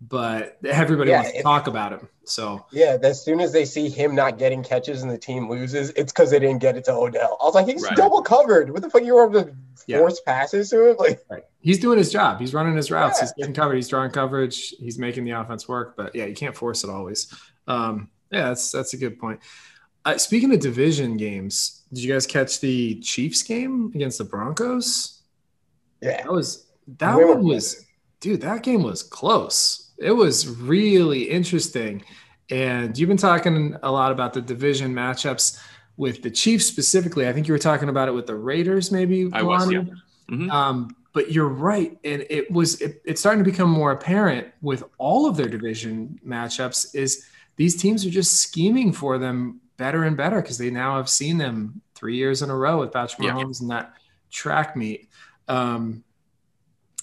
But 0.00 0.58
everybody 0.64 1.10
Yeah, 1.10 1.16
wants 1.18 1.32
to 1.32 1.36
if- 1.38 1.42
talk 1.42 1.66
about 1.66 1.92
him. 1.92 2.08
So 2.24 2.64
Yeah, 2.70 2.98
as 3.02 3.24
soon 3.24 3.40
as 3.40 3.52
they 3.52 3.64
see 3.64 3.88
him 3.88 4.14
not 4.14 4.38
getting 4.38 4.62
catches 4.62 5.02
and 5.02 5.10
the 5.10 5.18
team 5.18 5.48
loses, 5.50 5.90
it's 5.96 6.12
because 6.12 6.30
they 6.30 6.38
didn't 6.38 6.60
get 6.60 6.76
it 6.76 6.84
to 6.84 6.92
Odell. 6.92 7.36
I 7.40 7.44
was 7.44 7.54
like, 7.54 7.66
he's 7.66 7.82
Right. 7.82 7.96
double 7.96 8.22
covered. 8.22 8.70
What 8.70 8.82
the 8.82 8.90
fuck? 8.90 9.02
You 9.02 9.14
were 9.14 9.24
able 9.28 9.42
to 9.44 9.56
Yeah. 9.86 9.98
force 9.98 10.20
passes 10.20 10.70
to 10.70 10.90
him? 10.90 10.96
Like, 10.98 11.24
Right. 11.28 11.42
He's 11.60 11.78
doing 11.80 11.98
his 11.98 12.12
job. 12.12 12.38
He's 12.38 12.54
running 12.54 12.76
his 12.76 12.90
routes. 12.90 13.18
Yeah. 13.18 13.24
He's 13.24 13.32
getting 13.32 13.54
covered. 13.54 13.74
He's 13.76 13.88
drawing 13.88 14.10
coverage. 14.12 14.70
He's 14.78 14.98
making 14.98 15.24
the 15.24 15.32
offense 15.32 15.66
work. 15.66 15.96
But 15.96 16.14
yeah, 16.14 16.26
you 16.26 16.34
can't 16.34 16.56
force 16.56 16.84
it 16.84 16.90
always. 16.90 17.32
Um, 17.66 18.08
yeah, 18.30 18.48
that's 18.48 18.70
that's 18.70 18.92
a 18.94 18.96
good 18.98 19.18
point. 19.18 19.40
Uh, 20.04 20.16
speaking 20.16 20.52
of 20.54 20.60
division 20.60 21.16
games, 21.16 21.82
did 21.92 22.04
you 22.04 22.12
guys 22.12 22.26
catch 22.26 22.60
the 22.60 23.00
Chiefs 23.00 23.42
game 23.42 23.90
against 23.94 24.18
the 24.18 24.24
Broncos? 24.24 25.22
yeah, 26.00 26.22
That 26.22 26.32
was 26.32 26.66
that 26.98 27.16
We 27.16 27.24
one 27.24 27.42
was 27.44 27.84
dude. 28.20 28.42
That 28.42 28.62
game 28.62 28.82
was 28.82 29.02
close. 29.02 29.87
It 29.98 30.12
was 30.12 30.48
really 30.48 31.22
interesting. 31.24 32.02
And 32.50 32.96
you've 32.96 33.08
been 33.08 33.16
talking 33.16 33.76
a 33.82 33.90
lot 33.90 34.12
about 34.12 34.32
the 34.32 34.40
division 34.40 34.94
matchups 34.94 35.58
with 35.96 36.22
the 36.22 36.30
Chiefs 36.30 36.64
specifically. 36.66 37.28
I 37.28 37.32
think 37.32 37.46
you 37.48 37.52
were 37.52 37.58
talking 37.58 37.88
about 37.88 38.08
it 38.08 38.12
with 38.12 38.26
the 38.26 38.36
Raiders, 38.36 38.90
maybe. 38.92 39.28
I 39.32 39.42
was, 39.42 39.70
yeah. 39.70 39.82
Mhm. 40.30 40.50
Um, 40.50 40.96
but 41.12 41.32
you're 41.32 41.48
right, 41.48 41.98
and 42.04 42.24
it 42.30 42.50
was 42.52 42.80
it, 42.80 43.02
it's 43.04 43.20
starting 43.20 43.42
to 43.42 43.50
become 43.50 43.68
more 43.70 43.92
apparent 43.92 44.46
with 44.62 44.84
all 44.98 45.26
of 45.26 45.36
their 45.36 45.48
division 45.48 46.20
matchups. 46.24 46.94
Is 46.94 47.26
these 47.56 47.76
teams 47.76 48.06
are 48.06 48.10
just 48.10 48.36
scheming 48.36 48.92
for 48.92 49.18
them 49.18 49.60
better 49.78 50.04
and 50.04 50.16
better 50.16 50.40
because 50.40 50.58
they 50.58 50.70
now 50.70 50.96
have 50.96 51.08
seen 51.08 51.38
them 51.38 51.80
three 51.94 52.16
years 52.16 52.42
in 52.42 52.50
a 52.50 52.56
row 52.56 52.78
with 52.78 52.92
Patrick 52.92 53.26
Yeah. 53.26 53.32
Mahomes 53.32 53.60
and 53.62 53.70
that 53.70 53.94
track 54.30 54.76
meet. 54.76 55.08
Um, 55.48 56.04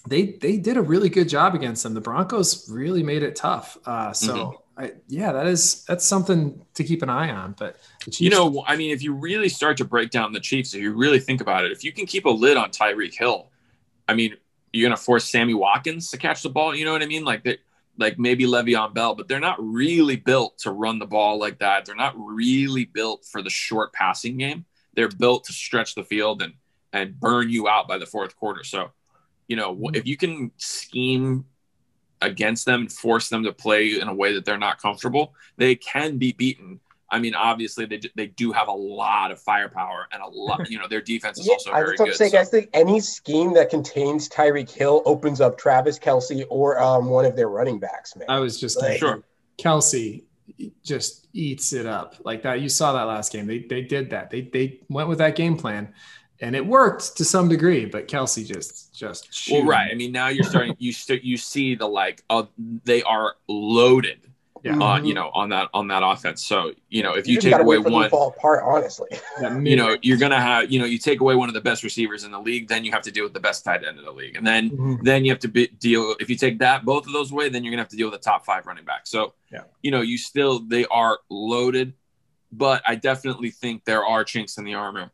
they 0.06 0.32
they 0.40 0.56
did 0.56 0.76
a 0.76 0.82
really 0.82 1.08
good 1.08 1.28
job 1.28 1.54
against 1.54 1.82
them. 1.82 1.94
The 1.94 2.00
Broncos 2.00 2.68
really 2.70 3.02
made 3.02 3.22
it 3.22 3.36
tough. 3.36 3.76
Uh, 3.84 4.12
so 4.12 4.34
Mm-hmm. 4.34 4.62
I, 4.78 4.92
yeah, 5.08 5.32
that 5.32 5.46
is 5.46 5.84
that's 5.84 6.04
something 6.04 6.60
to 6.74 6.84
keep 6.84 7.02
an 7.02 7.08
eye 7.08 7.30
on. 7.30 7.54
But 7.58 7.78
the 8.04 8.10
Chiefs, 8.10 8.20
You 8.20 8.30
know, 8.30 8.62
I 8.66 8.76
mean, 8.76 8.90
if 8.90 9.02
you 9.02 9.14
really 9.14 9.48
start 9.48 9.78
to 9.78 9.86
break 9.86 10.10
down 10.10 10.32
the 10.34 10.40
Chiefs, 10.40 10.74
if 10.74 10.82
you 10.82 10.92
really 10.92 11.18
think 11.18 11.40
about 11.40 11.64
it, 11.64 11.72
if 11.72 11.82
you 11.82 11.92
can 11.92 12.04
keep 12.04 12.26
a 12.26 12.30
lid 12.30 12.58
on 12.58 12.70
Tyreek 12.70 13.14
Hill, 13.14 13.50
I 14.06 14.12
mean, 14.12 14.36
you're 14.72 14.86
going 14.86 14.96
to 14.96 15.02
force 15.02 15.24
Sammy 15.24 15.54
Watkins 15.54 16.10
to 16.10 16.18
catch 16.18 16.42
the 16.42 16.50
ball. 16.50 16.74
You 16.74 16.84
know 16.84 16.92
what 16.92 17.02
I 17.02 17.06
mean? 17.06 17.24
Like 17.24 17.44
that, 17.44 17.60
like 17.96 18.18
maybe 18.18 18.44
Le'Veon 18.44 18.92
Bell, 18.92 19.14
but 19.14 19.28
they're 19.28 19.40
not 19.40 19.56
really 19.58 20.16
built 20.16 20.58
to 20.58 20.70
run 20.70 20.98
the 20.98 21.06
ball 21.06 21.38
like 21.38 21.60
that. 21.60 21.86
They're 21.86 21.94
not 21.94 22.14
really 22.18 22.84
built 22.84 23.24
for 23.24 23.42
the 23.42 23.48
short 23.48 23.94
passing 23.94 24.36
game. 24.36 24.66
They're 24.92 25.08
built 25.08 25.44
to 25.44 25.54
stretch 25.54 25.94
the 25.94 26.04
field 26.04 26.42
and 26.42 26.52
and 26.92 27.18
burn 27.18 27.48
you 27.50 27.66
out 27.68 27.88
by 27.88 27.98
the 27.98 28.06
fourth 28.06 28.36
quarter. 28.36 28.62
So, 28.64 28.90
you 29.48 29.56
know, 29.56 29.90
if 29.94 30.06
you 30.06 30.16
can 30.16 30.50
scheme 30.56 31.44
against 32.22 32.64
them 32.64 32.80
and 32.82 32.92
force 32.92 33.28
them 33.28 33.44
to 33.44 33.52
play 33.52 34.00
in 34.00 34.08
a 34.08 34.14
way 34.14 34.32
that 34.34 34.44
they're 34.44 34.58
not 34.58 34.80
comfortable, 34.80 35.34
they 35.56 35.74
can 35.74 36.18
be 36.18 36.32
beaten. 36.32 36.80
I 37.08 37.20
mean, 37.20 37.34
obviously 37.36 37.86
they 37.86 38.00
they 38.16 38.26
do 38.26 38.50
have 38.50 38.66
a 38.68 38.72
lot 38.72 39.30
of 39.30 39.40
firepower 39.40 40.08
and 40.12 40.20
a 40.22 40.26
lot. 40.26 40.68
You 40.70 40.78
know, 40.80 40.88
their 40.88 41.00
defense 41.00 41.38
is 41.38 41.46
yeah. 41.46 41.52
also 41.52 41.70
I 41.70 41.80
very 41.80 41.92
was 41.92 42.00
about 42.00 42.04
good. 42.06 42.12
to 42.12 42.18
say, 42.18 42.28
so- 42.30 42.36
guys, 42.38 42.50
think 42.50 42.70
any 42.74 42.98
scheme 43.00 43.54
that 43.54 43.70
contains 43.70 44.28
Tyreek 44.28 44.70
Hill 44.70 45.02
opens 45.06 45.40
up 45.40 45.56
Travis 45.56 45.98
Kelce 45.98 46.44
or 46.50 46.80
um, 46.80 47.06
one 47.06 47.24
of 47.24 47.36
their 47.36 47.48
running 47.48 47.78
backs, 47.78 48.16
man. 48.16 48.26
I 48.28 48.40
was 48.40 48.58
just 48.58 48.80
Like, 48.80 48.98
Sure. 48.98 49.22
Kelce 49.58 50.24
just 50.84 51.28
eats 51.32 51.72
it 51.72 51.86
up 51.86 52.16
like 52.24 52.42
that. 52.42 52.60
You 52.60 52.68
saw 52.68 52.92
that 52.94 53.02
last 53.02 53.32
game. 53.32 53.46
They 53.46 53.60
they 53.60 53.82
did 53.82 54.10
that. 54.10 54.30
They 54.30 54.42
they 54.42 54.80
went 54.88 55.08
with 55.08 55.18
that 55.18 55.36
game 55.36 55.56
plan, 55.56 55.92
and 56.40 56.54
it 56.56 56.66
worked 56.66 57.16
to 57.16 57.24
some 57.24 57.48
degree. 57.48 57.84
But 57.86 58.08
Kelce 58.08 58.46
just 58.46 58.94
just 58.94 59.48
Well, 59.50 59.64
right. 59.64 59.90
I 59.90 59.94
mean, 59.94 60.12
now 60.12 60.28
you're 60.28 60.44
starting. 60.44 60.74
You 60.78 60.92
st- 60.92 61.24
you 61.24 61.36
see 61.36 61.74
the 61.74 61.86
like, 61.86 62.22
uh, 62.30 62.44
they 62.84 63.02
are 63.02 63.34
loaded. 63.48 64.20
Yeah. 64.64 64.78
Uh, 64.78 65.00
you 65.00 65.14
know, 65.14 65.30
on 65.32 65.50
that 65.50 65.68
on 65.74 65.86
that 65.88 66.02
offense. 66.02 66.44
So 66.44 66.72
you 66.88 67.04
know, 67.04 67.12
if 67.12 67.28
you, 67.28 67.34
just 67.36 67.46
take 67.46 67.54
away 67.60 67.76
wait 67.76 67.84
for 67.84 67.84
them 67.84 67.92
to 67.92 67.96
one, 67.98 68.10
fall 68.10 68.34
apart, 68.36 68.64
honestly. 68.66 69.08
You 69.62 69.76
know, 69.76 69.96
you're 70.02 70.16
gonna 70.16 70.40
have, 70.40 70.72
you 70.72 70.80
know, 70.80 70.86
you 70.86 70.98
take 70.98 71.20
away 71.20 71.36
one 71.36 71.48
of 71.48 71.54
the 71.54 71.60
best 71.60 71.84
receivers 71.84 72.24
in 72.24 72.32
the 72.32 72.40
league, 72.40 72.66
then 72.66 72.84
you 72.84 72.90
have 72.90 73.02
to 73.02 73.12
deal 73.12 73.22
with 73.22 73.34
the 73.34 73.38
best 73.38 73.64
tight 73.64 73.84
end 73.84 73.96
in 73.98 74.04
the 74.04 74.10
league, 74.10 74.34
and 74.34 74.44
then 74.44 74.70
Mhm. 74.70 75.02
then 75.04 75.24
you 75.24 75.30
have 75.30 75.38
to 75.40 75.48
be, 75.48 75.68
deal. 75.68 76.16
If 76.18 76.28
you 76.30 76.36
take 76.36 76.58
that 76.60 76.84
both 76.84 77.06
of 77.06 77.12
those 77.12 77.30
away, 77.30 77.48
then 77.48 77.62
you're 77.62 77.70
gonna 77.70 77.82
have 77.82 77.90
to 77.90 77.96
deal 77.96 78.10
with 78.10 78.20
the 78.20 78.24
top 78.24 78.44
five 78.44 78.66
running 78.66 78.84
back. 78.84 79.06
So, 79.06 79.34
Yeah. 79.52 79.64
you 79.82 79.90
know, 79.92 80.00
you 80.00 80.18
still 80.18 80.58
they 80.60 80.84
are 80.86 81.18
loaded, 81.30 81.92
but 82.50 82.82
I 82.88 82.96
definitely 82.96 83.50
think 83.50 83.84
there 83.84 84.04
are 84.04 84.24
chinks 84.24 84.58
in 84.58 84.64
the 84.64 84.74
armor. 84.74 85.12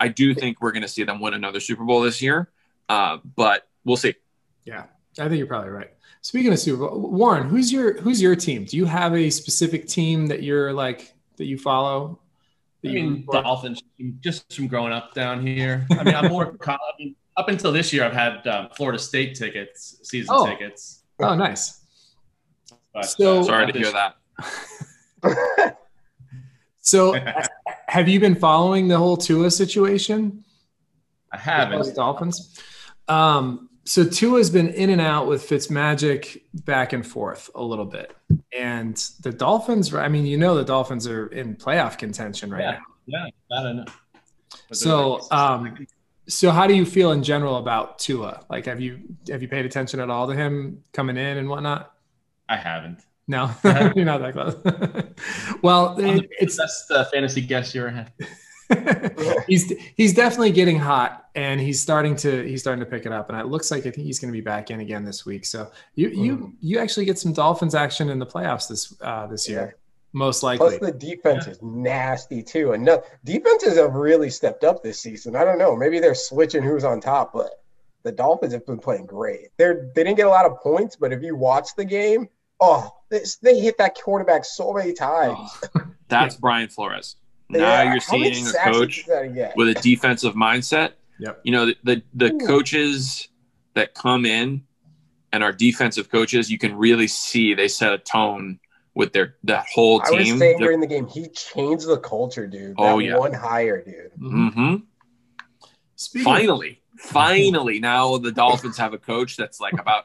I 0.00 0.08
do 0.08 0.34
think 0.34 0.60
we're 0.60 0.72
gonna 0.72 0.88
see 0.88 1.04
them 1.04 1.20
win 1.20 1.34
another 1.34 1.60
Super 1.60 1.84
Bowl 1.84 2.00
this 2.00 2.20
year, 2.22 2.50
uh, 2.88 3.18
but 3.36 3.66
we'll 3.84 3.96
see. 3.96 4.14
Yeah, 4.64 4.84
I 5.18 5.28
think 5.28 5.38
you're 5.38 5.46
probably 5.46 5.70
right. 5.70 5.90
Speaking 6.20 6.52
of 6.52 6.58
Super 6.58 6.88
Bowl, 6.88 7.10
Warren, 7.10 7.48
who's 7.48 7.72
your 7.72 8.00
who's 8.00 8.20
your 8.20 8.36
team? 8.36 8.64
Do 8.64 8.76
you 8.76 8.84
have 8.86 9.14
a 9.14 9.30
specific 9.30 9.86
team 9.88 10.26
that 10.28 10.42
you're 10.42 10.72
like 10.72 11.14
that 11.36 11.46
you 11.46 11.58
follow? 11.58 12.18
I 12.84 12.88
mean, 12.88 13.26
Dolphins, 13.30 13.82
just 14.20 14.52
from 14.54 14.68
growing 14.68 14.92
up 14.92 15.12
down 15.12 15.44
here. 15.44 15.84
I 15.90 16.04
mean, 16.04 16.14
I'm 16.14 16.28
more. 16.30 16.56
I 16.66 16.76
mean, 16.98 17.16
up 17.36 17.48
until 17.48 17.72
this 17.72 17.92
year, 17.92 18.04
I've 18.04 18.12
had 18.12 18.46
um, 18.46 18.68
Florida 18.76 18.98
State 19.00 19.34
tickets, 19.34 19.98
season 20.04 20.32
Oh. 20.36 20.46
tickets. 20.46 21.02
Oh, 21.20 21.34
nice. 21.34 21.80
But, 22.94 23.06
So- 23.06 23.40
uh, 23.40 23.44
Sorry 23.44 23.72
to 23.72 23.78
hear 23.78 23.90
that. 23.92 25.76
So, 26.88 27.14
have 27.88 28.08
you 28.08 28.18
been 28.18 28.34
following 28.34 28.88
the 28.88 28.96
whole 28.96 29.16
Tua 29.16 29.50
situation? 29.50 30.44
I 31.32 31.36
haven't. 31.36 31.94
Dolphins. 31.94 32.58
Um, 33.08 33.68
so 33.84 34.04
Tua's 34.04 34.50
been 34.50 34.68
in 34.68 34.90
and 34.90 35.00
out 35.00 35.26
with 35.26 35.46
Fitzmagic 35.48 36.42
back 36.64 36.92
and 36.94 37.06
forth 37.06 37.50
a 37.54 37.62
little 37.62 37.84
bit, 37.84 38.14
and 38.58 38.96
the 39.22 39.32
Dolphins. 39.32 39.92
I 39.94 40.08
mean, 40.08 40.24
you 40.26 40.38
know, 40.38 40.54
the 40.54 40.64
Dolphins 40.64 41.06
are 41.06 41.26
in 41.28 41.56
playoff 41.56 41.98
contention 41.98 42.50
right 42.50 42.60
Yeah. 42.62 42.70
now. 42.72 43.30
Yeah, 43.50 43.58
I 43.58 43.62
don't 43.62 43.76
know. 43.76 43.84
So, 44.72 45.20
um, 45.30 45.86
So, 46.26 46.50
how 46.50 46.66
do 46.66 46.74
you 46.74 46.84
feel 46.84 47.12
in 47.12 47.22
general 47.22 47.56
about 47.56 47.98
Tua? 47.98 48.44
Like, 48.50 48.66
have 48.66 48.80
you 48.80 49.00
have 49.30 49.40
you 49.42 49.48
paid 49.48 49.64
attention 49.64 50.00
at 50.00 50.10
all 50.10 50.26
to 50.26 50.34
him 50.34 50.82
coming 50.92 51.16
in 51.16 51.38
and 51.38 51.48
whatnot? 51.48 51.92
I 52.50 52.56
haven't. 52.56 53.00
No, 53.28 53.50
you're 53.94 54.06
not 54.06 54.20
that 54.20 54.32
close. 54.32 55.58
well, 55.62 55.94
I'm 55.98 56.06
it, 56.06 56.22
the 56.22 56.28
it's 56.40 56.56
best 56.56 56.90
uh, 56.90 57.04
fantasy 57.04 57.42
guest 57.42 57.74
you 57.74 57.82
ever 57.82 57.90
had. 57.90 58.12
he's 59.46 59.72
he's 59.96 60.12
definitely 60.12 60.50
getting 60.50 60.78
hot 60.78 61.30
and 61.34 61.58
he's 61.58 61.80
starting 61.80 62.14
to 62.14 62.42
he's 62.46 62.60
starting 62.60 62.84
to 62.84 62.90
pick 62.90 63.06
it 63.06 63.12
up 63.12 63.30
and 63.30 63.38
it 63.40 63.46
looks 63.46 63.70
like 63.70 63.86
I 63.86 63.90
think 63.90 64.06
he's 64.06 64.18
going 64.18 64.30
to 64.30 64.36
be 64.36 64.42
back 64.42 64.70
in 64.70 64.80
again 64.80 65.04
this 65.04 65.24
week. 65.24 65.46
So 65.46 65.70
you 65.94 66.08
you 66.08 66.52
you 66.60 66.78
actually 66.78 67.06
get 67.06 67.18
some 67.18 67.32
Dolphins 67.32 67.74
action 67.74 68.10
in 68.10 68.18
the 68.18 68.26
playoffs 68.26 68.68
this 68.68 68.94
uh, 69.00 69.26
this 69.26 69.48
year, 69.48 69.76
most 70.12 70.42
likely. 70.42 70.78
Plus 70.78 70.80
the 70.80 70.98
defense 70.98 71.46
is 71.46 71.62
nasty 71.62 72.42
too. 72.42 72.72
And 72.72 72.84
no, 72.84 73.02
defenses 73.24 73.78
have 73.78 73.94
really 73.94 74.28
stepped 74.28 74.64
up 74.64 74.82
this 74.82 75.00
season. 75.00 75.34
I 75.34 75.44
don't 75.44 75.58
know. 75.58 75.74
Maybe 75.74 75.98
they're 75.98 76.14
switching 76.14 76.62
who's 76.62 76.84
on 76.84 77.00
top, 77.00 77.32
but 77.32 77.62
the 78.02 78.12
Dolphins 78.12 78.52
have 78.52 78.66
been 78.66 78.78
playing 78.78 79.06
great. 79.06 79.48
They're 79.56 79.90
they 79.94 80.04
didn't 80.04 80.16
get 80.16 80.26
a 80.26 80.30
lot 80.30 80.44
of 80.44 80.60
points, 80.60 80.94
but 80.96 81.12
if 81.12 81.22
you 81.22 81.36
watch 81.36 81.74
the 81.74 81.86
game, 81.86 82.28
oh, 82.60 82.90
they, 83.10 83.20
they 83.42 83.58
hit 83.60 83.78
that 83.78 83.94
quarterback 84.02 84.44
so 84.44 84.72
many 84.72 84.92
times. 84.92 85.50
That's 86.08 86.36
Brian 86.36 86.68
Flores. 86.68 87.16
Now 87.48 87.58
Yeah, 87.60 87.92
you're 87.92 88.00
seeing 88.00 88.46
a 88.46 88.52
coach 88.70 89.04
did 89.04 89.06
that 89.06 89.34
get? 89.34 89.56
with 89.56 89.68
a 89.68 89.74
defensive 89.80 90.34
mindset. 90.34 90.92
Yep. 91.18 91.40
You 91.44 91.52
know, 91.52 91.66
the 91.66 91.76
the, 91.84 92.02
the 92.14 92.44
coaches 92.46 93.28
that 93.74 93.94
come 93.94 94.24
in 94.26 94.62
and 95.32 95.42
are 95.42 95.52
defensive 95.52 96.10
coaches, 96.10 96.50
you 96.50 96.58
can 96.58 96.76
really 96.76 97.08
see 97.08 97.54
they 97.54 97.68
set 97.68 97.92
a 97.92 97.98
tone 97.98 98.58
with 98.94 99.12
their 99.12 99.36
that 99.44 99.66
whole 99.72 100.00
I 100.04 100.10
was 100.10 100.24
team. 100.24 100.38
saying 100.38 100.58
during 100.58 100.80
the 100.80 100.86
game, 100.86 101.06
he 101.06 101.28
changed 101.28 101.86
the 101.86 101.98
culture, 101.98 102.46
dude. 102.46 102.76
That 102.76 102.82
Oh, 102.82 102.98
yeah. 102.98 103.16
one 103.18 103.32
hire, 103.32 103.82
dude. 103.82 104.12
Mhm. 104.20 104.52
hmm 104.52 104.74
Speaking 105.96 106.24
Finally, 106.24 106.82
finally, 106.98 107.80
now 107.80 108.18
the 108.18 108.30
Dolphins 108.32 108.76
have 108.78 108.92
a 108.94 108.98
coach 108.98 109.36
that's 109.36 109.60
like 109.60 109.74
about 109.74 110.04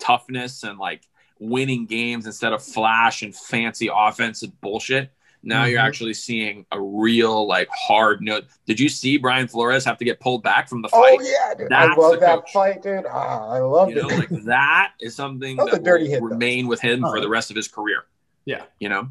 toughness 0.00 0.62
and 0.64 0.78
like 0.78 1.02
winning 1.40 1.86
games 1.86 2.26
instead 2.26 2.52
of 2.52 2.62
flash 2.62 3.22
and 3.22 3.34
fancy 3.34 3.90
offensive 3.92 4.50
bullshit. 4.60 5.10
Now 5.42 5.64
you're 5.64 5.80
Mhm. 5.80 5.84
actually 5.86 6.12
seeing 6.14 6.66
a 6.70 6.78
real 6.80 7.46
like 7.48 7.68
hard 7.74 8.20
note. 8.20 8.44
Did 8.66 8.78
you 8.78 8.90
see 8.90 9.16
Brian 9.16 9.48
Flores 9.48 9.84
have 9.86 9.96
to 9.96 10.04
get 10.04 10.20
pulled 10.20 10.42
back 10.42 10.68
from 10.68 10.82
the 10.82 10.88
fight? 10.90 11.14
Oh 11.14 11.16
fight? 11.16 11.26
yeah, 11.26 11.54
dude. 11.54 11.72
I 11.72 11.94
love 11.94 12.20
that 12.20 12.40
coach. 12.40 12.52
fight, 12.52 12.82
dude. 12.82 13.06
Ah, 13.10 13.48
I 13.48 13.58
loved 13.60 13.90
You 13.92 14.02
know, 14.02 14.08
it. 14.10 14.18
like 14.18 14.28
that 14.44 14.92
is 15.00 15.16
something 15.16 15.56
That 15.56 15.64
was 15.64 15.72
that 15.74 15.82
dirty 15.82 16.04
will 16.04 16.10
hit, 16.10 16.20
though. 16.20 16.26
remain 16.26 16.68
with 16.68 16.80
him 16.82 17.02
Oh, 17.04 17.10
for 17.10 17.20
the 17.22 17.28
rest 17.28 17.48
of 17.50 17.56
his 17.56 17.68
career. 17.68 18.04
Yeah. 18.44 18.64
You 18.78 18.90
know, 18.90 19.08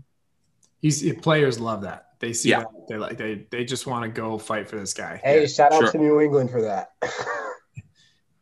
he's 0.82 1.02
players 1.15 1.60
love 1.60 1.82
that. 1.82 2.10
They 2.20 2.34
see 2.34 2.50
Yeah. 2.50 2.65
they 2.88 2.98
like 2.98 3.18
they 3.18 3.48
they 3.50 3.65
just 3.65 3.88
want 3.88 4.04
to 4.04 4.10
go 4.10 4.38
fight 4.38 4.70
for 4.70 4.76
this 4.78 4.94
guy. 4.94 5.20
hey, 5.24 5.48
shout 5.48 5.72
out 5.74 5.82
sure. 5.82 5.92
to 5.94 5.98
New 5.98 6.22
England 6.22 6.52
for 6.52 6.62
that. 6.62 6.92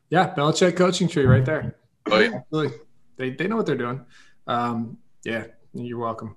Yeah, 0.09 0.33
Belichick 0.33 0.77
coaching 0.77 1.07
tree 1.09 1.25
right 1.25 1.43
there. 1.43 1.75
Oh, 2.09 2.17
yeah. 2.19 2.39
Really, 2.51 2.69
they 3.17 3.31
they 3.31 3.47
know 3.47 3.55
what 3.55 3.65
they're 3.65 3.75
doing. 3.75 4.05
Um, 4.47 4.97
yeah, 5.23 5.45
you're 5.73 5.99
welcome. 5.99 6.35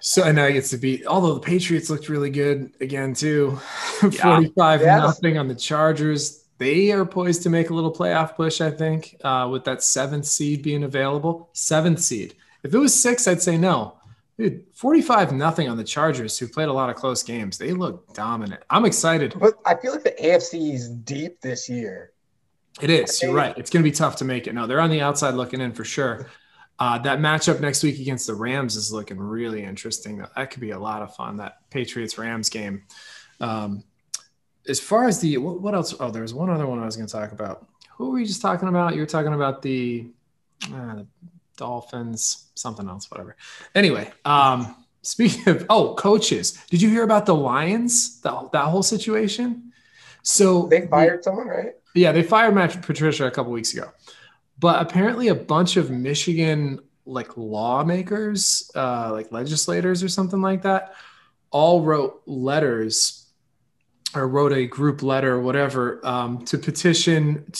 So 0.00 0.22
and 0.24 0.36
now 0.36 0.46
he 0.46 0.52
gets 0.52 0.70
to 0.70 0.78
beat. 0.78 1.06
Although 1.06 1.34
the 1.34 1.40
Patriots 1.40 1.88
looked 1.88 2.08
really 2.08 2.30
good 2.30 2.72
again 2.80 3.14
too, 3.14 3.52
forty-five 4.00 4.82
nothing 4.82 5.38
on 5.38 5.48
the 5.48 5.54
Chargers. 5.54 6.44
They 6.58 6.90
are 6.92 7.04
poised 7.04 7.42
to 7.42 7.50
make 7.50 7.68
a 7.68 7.74
little 7.74 7.92
playoff 7.92 8.34
push, 8.34 8.62
I 8.62 8.70
think, 8.70 9.16
uh, 9.22 9.48
with 9.50 9.64
that 9.64 9.82
seventh 9.82 10.24
seed 10.24 10.62
being 10.62 10.84
available. 10.84 11.50
Seventh 11.52 12.00
seed. 12.00 12.34
If 12.62 12.72
it 12.72 12.78
was 12.78 12.94
six, 12.94 13.28
I'd 13.28 13.42
say 13.42 13.56
no. 13.58 13.98
Dude, 14.38 14.64
forty-five 14.74 15.32
nothing 15.32 15.68
on 15.68 15.76
the 15.76 15.84
Chargers, 15.84 16.38
who 16.38 16.46
played 16.46 16.68
a 16.68 16.72
lot 16.72 16.90
of 16.90 16.96
close 16.96 17.22
games. 17.22 17.56
They 17.56 17.72
look 17.72 18.12
dominant. 18.14 18.62
I'm 18.68 18.84
excited. 18.84 19.34
but 19.38 19.54
I 19.64 19.74
feel 19.76 19.92
like 19.92 20.04
the 20.04 20.14
AFC 20.22 20.74
is 20.74 20.88
deep 20.90 21.40
this 21.40 21.68
year. 21.68 22.12
It 22.80 22.90
is. 22.90 23.22
You're 23.22 23.32
right. 23.32 23.56
It's 23.56 23.70
going 23.70 23.82
to 23.82 23.90
be 23.90 23.94
tough 23.94 24.16
to 24.16 24.24
make 24.24 24.46
it. 24.46 24.54
No, 24.54 24.66
they're 24.66 24.80
on 24.80 24.90
the 24.90 25.00
outside 25.00 25.34
looking 25.34 25.60
in 25.60 25.72
for 25.72 25.84
sure. 25.84 26.28
Uh, 26.78 26.98
that 26.98 27.20
matchup 27.20 27.60
next 27.60 27.82
week 27.82 27.98
against 27.98 28.26
the 28.26 28.34
Rams 28.34 28.76
is 28.76 28.92
looking 28.92 29.18
really 29.18 29.62
interesting. 29.62 30.22
That 30.36 30.50
could 30.50 30.60
be 30.60 30.72
a 30.72 30.78
lot 30.78 31.00
of 31.00 31.14
fun. 31.14 31.38
That 31.38 31.58
Patriots 31.70 32.18
Rams 32.18 32.50
game. 32.50 32.82
Um, 33.40 33.82
as 34.68 34.78
far 34.78 35.06
as 35.06 35.20
the 35.20 35.38
what, 35.38 35.60
what 35.60 35.74
else? 35.74 35.94
Oh, 35.98 36.10
there's 36.10 36.34
one 36.34 36.50
other 36.50 36.66
one 36.66 36.78
I 36.78 36.84
was 36.84 36.96
going 36.96 37.06
to 37.06 37.12
talk 37.12 37.32
about. 37.32 37.66
Who 37.96 38.10
were 38.10 38.18
you 38.18 38.26
just 38.26 38.42
talking 38.42 38.68
about? 38.68 38.94
You 38.94 39.00
were 39.00 39.06
talking 39.06 39.32
about 39.32 39.62
the, 39.62 40.08
uh, 40.64 40.96
the 40.96 41.06
Dolphins, 41.56 42.50
something 42.54 42.86
else, 42.86 43.10
whatever. 43.10 43.36
Anyway, 43.74 44.12
um, 44.26 44.84
speaking 45.00 45.48
of 45.48 45.64
oh 45.70 45.94
coaches, 45.94 46.58
did 46.70 46.82
you 46.82 46.90
hear 46.90 47.04
about 47.04 47.24
the 47.24 47.34
Lions? 47.34 48.20
That 48.20 48.52
that 48.52 48.64
whole 48.66 48.82
situation. 48.82 49.72
So 50.22 50.66
They 50.66 50.86
fired 50.88 51.24
someone, 51.24 51.46
right? 51.46 51.72
Yeah, 51.96 52.12
they 52.12 52.22
fired 52.22 52.54
Matt 52.54 52.82
Patricia 52.82 53.26
a 53.26 53.30
couple 53.30 53.52
weeks 53.52 53.72
ago, 53.72 53.90
but 54.58 54.80
apparently 54.82 55.28
a 55.28 55.34
bunch 55.34 55.76
of 55.76 55.90
Michigan 55.90 56.80
like 57.06 57.36
lawmakers, 57.36 58.70
uh, 58.74 59.10
like 59.12 59.32
legislators 59.32 60.02
or 60.02 60.08
something 60.08 60.42
like 60.42 60.62
that, 60.62 60.94
all 61.50 61.82
wrote 61.82 62.22
letters 62.26 63.26
or 64.14 64.28
wrote 64.28 64.52
a 64.52 64.66
group 64.66 65.02
letter 65.02 65.34
or 65.34 65.40
whatever 65.40 66.04
um, 66.04 66.44
to 66.44 66.58
petition 66.58 67.50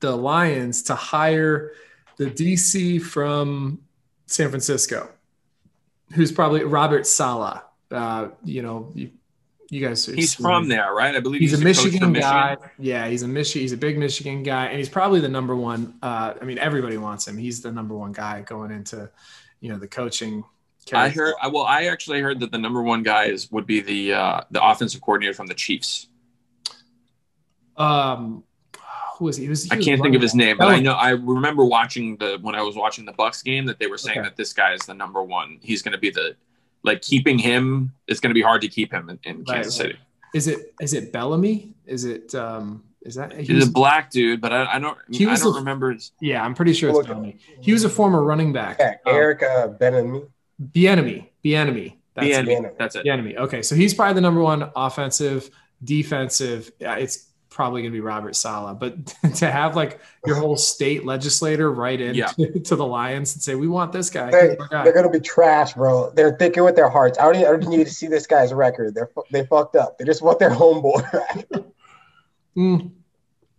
the 0.00 0.14
Lions 0.14 0.82
to 0.84 0.94
hire 0.94 1.72
the 2.18 2.26
DC 2.26 3.00
from 3.00 3.80
San 4.26 4.50
Francisco, 4.50 5.08
who's 6.12 6.30
probably 6.30 6.64
Robert 6.64 7.06
Saleh. 7.06 7.62
Uh, 7.90 8.28
you 8.44 8.60
know, 8.62 8.92
you, 8.94 9.10
you 9.70 9.86
guys. 9.86 10.06
he's 10.06 10.34
from 10.34 10.68
there, 10.68 10.92
right? 10.94 11.14
I 11.14 11.20
believe 11.20 11.40
he's 11.40 11.52
a 11.52 11.56
coach 11.56 11.76
for 11.76 11.84
Michigan 11.84 12.12
guy. 12.14 12.56
Yeah, 12.78 13.06
he's 13.08 13.22
a 13.22 13.28
Michigan. 13.28 13.60
He's 13.62 13.72
a 13.72 13.76
big 13.76 13.98
Michigan 13.98 14.42
guy, 14.42 14.66
and 14.66 14.78
he's 14.78 14.88
probably 14.88 15.20
the 15.20 15.28
number 15.28 15.54
one. 15.56 15.94
Uh, 16.02 16.34
I 16.40 16.44
mean, 16.44 16.58
everybody 16.58 16.96
wants 16.96 17.28
him. 17.28 17.36
He's 17.36 17.60
the 17.60 17.70
number 17.72 17.94
one 17.94 18.12
guy 18.12 18.40
going 18.42 18.70
into, 18.70 19.10
you 19.60 19.68
know, 19.70 19.78
the 19.78 19.88
coaching. 19.88 20.42
I 20.92 21.10
heard. 21.10 21.34
I- 21.42 21.48
Well, 21.48 21.64
I 21.64 21.84
actually 21.84 22.20
heard 22.22 22.40
that 22.40 22.50
the 22.50 22.56
number 22.58 22.82
one 22.82 23.02
guy 23.02 23.24
is 23.26 23.50
would 23.52 23.66
be 23.66 23.80
the 23.80 24.14
uh, 24.14 24.40
the 24.50 24.64
offensive 24.64 25.02
coordinator 25.02 25.34
from 25.34 25.46
the 25.46 25.54
Chiefs. 25.54 26.08
Um, 27.76 28.44
who 29.18 29.26
was 29.26 29.36
he? 29.36 29.44
he 29.44 29.48
was, 29.48 29.64
he 29.64 29.70
I 29.72 29.76
can't 29.80 30.00
think 30.00 30.14
of 30.16 30.22
his 30.22 30.34
name, 30.34 30.56
but 30.58 30.68
I 30.68 30.80
know 30.80 30.92
I 30.94 31.10
remember 31.10 31.64
watching 31.64 32.16
the 32.16 32.38
when 32.40 32.54
I 32.54 32.62
was 32.62 32.76
watching 32.76 33.04
the 33.04 33.12
Bucks 33.12 33.42
game 33.42 33.66
that 33.66 33.78
they 33.78 33.86
were 33.86 33.98
saying 33.98 34.18
Okay. 34.18 34.28
that 34.28 34.36
this 34.36 34.52
guy 34.52 34.72
is 34.72 34.80
the 34.82 34.94
number 34.94 35.22
one. 35.22 35.58
He's 35.60 35.82
going 35.82 35.92
to 35.92 35.98
be 35.98 36.10
the 36.10 36.36
like 36.88 37.02
keeping 37.02 37.38
him. 37.38 37.92
It's 38.08 38.18
going 38.20 38.30
to 38.30 38.34
be 38.34 38.42
hard 38.42 38.62
to 38.62 38.68
keep 38.68 38.92
him 38.92 39.08
in, 39.10 39.18
in 39.22 39.36
Right, 39.38 39.46
Kansas 39.46 39.78
right. 39.78 39.86
City. 39.92 39.98
Is 40.34 40.48
it 40.48 40.74
is 40.80 40.92
it 40.94 41.12
Bellamy? 41.12 41.74
Is 41.86 42.04
it 42.04 42.34
um 42.34 42.82
is 43.02 43.14
that 43.14 43.32
he 43.32 43.44
He's 43.44 43.50
was- 43.56 43.68
a 43.68 43.70
black 43.70 44.10
dude, 44.10 44.40
but 44.40 44.52
I, 44.52 44.74
I 44.74 44.78
don't. 44.80 44.98
He 45.10 45.26
I 45.26 45.30
was 45.30 45.40
don't 45.42 45.54
a- 45.54 45.58
remember. 45.60 45.92
His, 45.92 46.10
yeah, 46.20 46.44
I'm 46.44 46.54
pretty 46.54 46.72
sure 46.74 46.90
it's 46.90 47.06
Bellamy. 47.06 47.38
He 47.60 47.72
was 47.72 47.84
a 47.84 47.88
former 47.88 48.22
running 48.22 48.52
back. 48.52 48.76
Yeah, 48.80 48.96
Um, 49.06 49.14
Eric 49.14 49.42
uh, 49.44 49.68
Benami. 49.68 50.26
Bieniemy. 50.60 51.28
Bieniemy. 51.44 51.94
That's 52.14 52.26
the 52.26 52.30
it. 52.32 52.34
enemy. 52.34 52.54
enemy. 52.56 52.74
That's 52.78 52.96
it. 52.96 53.04
The 53.04 53.10
enemy. 53.10 53.36
Okay, 53.38 53.62
so 53.62 53.74
he's 53.76 53.94
probably 53.94 54.14
the 54.14 54.20
number 54.20 54.40
one 54.42 54.70
offensive, 54.74 55.48
defensive. 55.84 56.70
Yeah, 56.80 56.96
it's 56.96 57.27
probably 57.50 57.82
going 57.82 57.92
to 57.92 57.96
be 57.96 58.00
Robert 58.00 58.36
Saleh. 58.36 58.78
But 58.78 59.06
to 59.36 59.50
have 59.50 59.76
like 59.76 60.00
your 60.26 60.36
whole 60.36 60.56
state 60.56 61.04
legislator 61.04 61.72
write 61.72 62.00
in 62.00 62.14
Yeah. 62.14 62.26
to, 62.28 62.60
to 62.64 62.76
the 62.76 62.86
Lions 62.86 63.34
and 63.34 63.42
say, 63.42 63.54
"We 63.54 63.68
want 63.68 63.92
this 63.92 64.10
guy. 64.10 64.30
Hey, 64.30 64.56
guy. 64.70 64.84
They're 64.84 64.92
gonna 64.92 65.10
be 65.10 65.20
trash, 65.20 65.74
bro. 65.74 66.10
They're 66.10 66.36
thinking 66.36 66.64
with 66.64 66.76
their 66.76 66.88
hearts. 66.88 67.18
I 67.18 67.24
don't, 67.24 67.36
even, 67.36 67.46
I 67.46 67.50
don't 67.58 67.68
need 67.70 67.86
to 67.86 67.92
see 67.92 68.06
this 68.06 68.26
guy's 68.26 68.52
record. 68.52 68.94
They're 68.94 69.10
they 69.32 69.44
fucked 69.46 69.76
up. 69.76 69.98
They 69.98 70.04
just 70.04 70.22
want 70.22 70.38
their 70.38 70.50
homeboy. 70.54 71.64
Mm. 72.56 72.90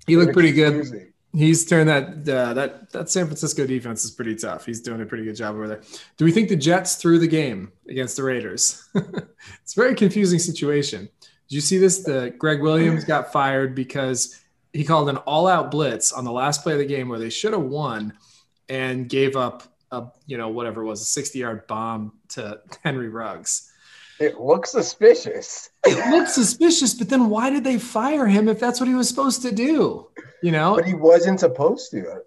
He 0.08 0.18
looked 0.18 0.34
pretty 0.34 0.52
good. 0.52 1.08
He's 1.32 1.64
turned 1.66 1.90
that 1.90 2.28
uh, 2.28 2.54
that 2.56 2.92
that 2.92 3.10
San 3.10 3.26
Francisco 3.28 3.68
defense 3.68 4.04
is 4.04 4.10
pretty 4.12 4.36
tough. 4.36 4.66
He's 4.66 4.82
doing 4.82 5.02
a 5.02 5.06
pretty 5.06 5.24
good 5.24 5.36
job 5.36 5.54
over 5.56 5.68
there. 5.68 5.82
Do 6.18 6.26
we 6.26 6.32
think 6.32 6.50
the 6.50 6.56
Jets 6.56 6.96
threw 6.96 7.20
the 7.20 7.28
game 7.28 7.72
against 7.88 8.18
the 8.18 8.24
Raiders? 8.24 8.90
it's 8.96 9.78
a 9.78 9.80
very 9.80 9.94
confusing 9.94 10.40
situation. 10.40 11.08
Did 11.50 11.56
you 11.56 11.62
see 11.62 11.78
this? 11.78 12.00
The 12.04 12.34
Gregg 12.38 12.62
Williams 12.62 13.04
got 13.06 13.32
fired 13.34 13.74
because 13.76 14.40
he 14.72 14.84
called 14.84 15.10
an 15.10 15.18
all-out 15.18 15.72
blitz 15.72 16.12
on 16.14 16.24
the 16.24 16.32
last 16.32 16.62
play 16.64 16.74
of 16.74 16.80
the 16.80 16.86
game 16.86 17.10
where 17.10 17.18
they 17.20 17.30
should 17.32 17.54
have 17.54 17.64
won, 17.64 18.14
and 18.70 19.10
gave 19.10 19.36
up 19.36 19.64
a 19.92 20.06
you 20.28 20.38
know 20.38 20.50
whatever 20.50 20.82
it 20.82 20.86
was 20.86 21.02
a 21.02 21.06
60 21.06 21.40
yard 21.40 21.66
bomb 21.68 22.14
to 22.30 22.62
Henry 22.84 23.10
Ruggs. 23.10 23.72
It 24.20 24.40
looks 24.40 24.72
suspicious. 24.74 25.70
It 25.86 26.12
looks 26.12 26.34
suspicious, 26.36 26.94
but 26.94 27.08
then 27.10 27.30
why 27.30 27.50
did 27.50 27.64
they 27.64 27.80
fire 27.80 28.28
him 28.28 28.50
if 28.50 28.60
that's 28.60 28.80
what 28.80 28.90
he 28.90 28.94
was 28.94 29.08
supposed 29.08 29.42
to 29.44 29.52
do? 29.54 30.10
You 30.44 30.52
know, 30.52 30.76
But 30.76 30.86
he 30.86 30.94
wasn't 30.94 31.40
supposed 31.40 31.90
to. 31.92 32.22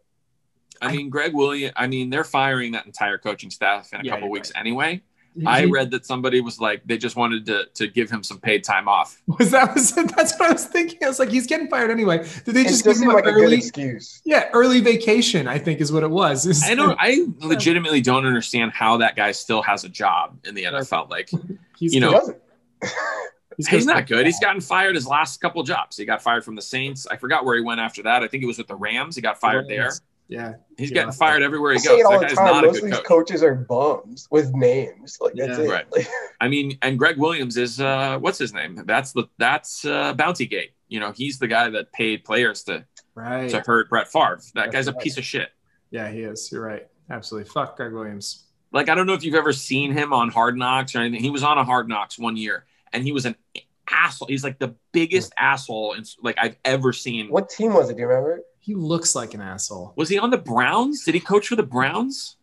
I 0.80 0.90
mean, 0.90 1.10
Gregg 1.10 1.34
Williams. 1.34 1.74
I 1.76 1.86
mean, 1.86 2.10
they're 2.10 2.24
firing 2.24 2.72
that 2.72 2.86
entire 2.86 3.18
coaching 3.18 3.50
staff 3.50 3.92
in 3.92 4.00
a 4.00 4.04
Yeah, 4.04 4.14
couple 4.14 4.30
weeks 4.30 4.50
right. 4.54 4.60
anyway. 4.60 5.02
He- 5.34 5.46
I 5.46 5.64
read 5.64 5.90
that 5.92 6.04
somebody 6.04 6.40
was 6.40 6.60
like 6.60 6.82
they 6.84 6.98
just 6.98 7.16
wanted 7.16 7.46
to 7.46 7.64
to 7.74 7.88
give 7.88 8.10
him 8.10 8.22
some 8.22 8.38
paid 8.38 8.64
time 8.64 8.86
off. 8.88 9.20
was 9.38 9.50
that 9.52 9.74
was 9.74 9.92
that's 9.92 10.38
what 10.38 10.50
I 10.50 10.52
was 10.52 10.66
thinking. 10.66 10.98
I 11.02 11.08
was 11.08 11.18
like, 11.18 11.30
he's 11.30 11.46
getting 11.46 11.68
fired 11.68 11.90
anyway. 11.90 12.18
Did 12.44 12.54
they 12.54 12.64
just 12.64 12.84
just 12.84 13.00
give 13.00 13.08
him 13.08 13.14
like 13.14 13.24
an 13.24 13.30
a 13.34 13.38
good 13.38 13.52
excuse. 13.52 14.20
Yeah, 14.24 14.50
early 14.52 14.80
vacation. 14.80 15.48
I 15.48 15.58
think 15.58 15.80
is 15.80 15.90
what 15.90 16.02
it 16.02 16.10
was. 16.10 16.46
It's- 16.46 16.68
I 16.68 16.74
don't. 16.74 16.96
I 17.00 17.26
legitimately 17.38 18.02
don't 18.02 18.26
understand 18.26 18.72
how 18.72 18.98
that 18.98 19.16
guy 19.16 19.32
still 19.32 19.62
has 19.62 19.84
a 19.84 19.88
job 19.88 20.38
in 20.44 20.54
the 20.54 20.64
NFL. 20.64 21.08
Like 21.08 21.30
He's 21.78 21.94
you 21.94 22.00
know, 22.00 22.12
doesn't. 22.12 22.38
he's, 23.56 23.68
he's 23.68 23.86
not 23.86 24.06
good. 24.06 24.26
He's 24.26 24.38
gotten 24.38 24.60
fired 24.60 24.94
his 24.94 25.06
last 25.06 25.40
couple 25.40 25.62
jobs. 25.62 25.96
He 25.96 26.04
got 26.04 26.22
fired 26.22 26.44
from 26.44 26.56
the 26.56 26.62
Saints. 26.62 27.06
I 27.10 27.16
forgot 27.16 27.44
where 27.44 27.56
he 27.56 27.62
went 27.62 27.80
after 27.80 28.02
that. 28.04 28.22
I 28.22 28.28
think 28.28 28.42
it 28.42 28.46
was 28.46 28.58
with 28.58 28.68
the 28.68 28.76
Rams. 28.76 29.16
He 29.16 29.22
got 29.22 29.40
fired 29.40 29.68
there. 29.68 29.92
Yeah, 30.32 30.54
He's 30.78 30.90
Yeah. 30.90 30.94
getting 30.94 31.12
fired 31.12 31.42
everywhere 31.42 31.72
I 31.72 31.74
he 31.74 31.80
say 31.80 31.94
it 31.98 32.02
goes. 32.02 32.04
all 32.06 32.12
That 32.12 32.20
the 32.20 32.26
guy's 32.28 32.36
time. 32.36 32.46
not 32.46 32.64
a 32.64 32.66
Most 32.68 32.76
of 32.76 32.82
good 32.82 32.90
these 32.92 32.96
coach. 32.98 33.06
coaches 33.06 33.42
are 33.42 33.54
bums 33.54 34.28
with 34.30 34.52
names. 34.54 35.18
Like 35.20 35.34
that's 35.34 35.58
Yeah. 35.58 35.64
it. 35.64 35.68
Right. 35.70 35.86
Like, 35.92 36.06
I 36.40 36.48
mean, 36.48 36.78
and 36.82 36.98
Gregg 36.98 37.18
Williams 37.18 37.56
is 37.56 37.80
uh, 37.80 38.18
what's 38.18 38.38
his 38.38 38.52
name? 38.54 38.82
That's 38.86 39.12
the 39.12 39.24
that's 39.38 39.84
uh, 39.84 40.14
Bounty 40.14 40.46
Gate. 40.46 40.72
You 40.88 41.00
know, 41.00 41.12
he's 41.12 41.38
the 41.38 41.48
guy 41.48 41.68
that 41.70 41.92
paid 41.92 42.24
players 42.24 42.62
to 42.64 42.84
right. 43.14 43.48
to 43.50 43.60
hurt 43.60 43.88
Brett 43.90 44.10
Favre. 44.10 44.40
That 44.54 44.64
That's 44.64 44.72
guy's 44.74 44.88
a 44.88 44.92
right. 44.92 45.02
piece 45.02 45.18
of 45.18 45.24
shit. 45.24 45.50
Yeah, 45.90 46.10
he 46.10 46.20
is. 46.20 46.50
You're 46.50 46.62
right. 46.62 46.86
Absolutely. 47.10 47.50
Fuck 47.50 47.76
Gregg 47.76 47.92
Williams. 47.92 48.44
Like 48.72 48.88
I 48.88 48.94
don't 48.94 49.06
know 49.06 49.12
if 49.14 49.22
you've 49.24 49.34
ever 49.34 49.52
seen 49.52 49.92
him 49.92 50.12
on 50.14 50.30
Hard 50.30 50.56
Knocks 50.56 50.94
or 50.94 51.00
anything. 51.00 51.22
He 51.22 51.30
was 51.30 51.42
on 51.42 51.58
a 51.58 51.64
Hard 51.64 51.88
Knocks 51.88 52.18
one 52.18 52.36
year, 52.38 52.64
and 52.92 53.04
he 53.04 53.12
was 53.12 53.26
an 53.26 53.36
asshole. 53.90 54.28
He's 54.28 54.44
like 54.44 54.58
the 54.58 54.74
biggest 54.92 55.32
asshole 55.38 55.94
in, 55.94 56.04
like 56.22 56.36
I've 56.40 56.56
ever 56.64 56.92
seen. 56.92 57.28
what 57.28 57.48
team 57.48 57.74
was 57.74 57.90
it? 57.90 57.94
Do 57.94 58.00
you 58.02 58.06
remember? 58.08 58.42
He 58.60 58.74
looks 58.74 59.14
like 59.14 59.34
an 59.34 59.40
asshole. 59.40 59.92
Was 59.96 60.08
he 60.08 60.18
on 60.18 60.30
the 60.30 60.38
Browns? 60.38 61.04
Did 61.04 61.14
he 61.14 61.20
coach 61.20 61.48
for 61.48 61.56
the 61.56 61.62
Browns? 61.64 62.36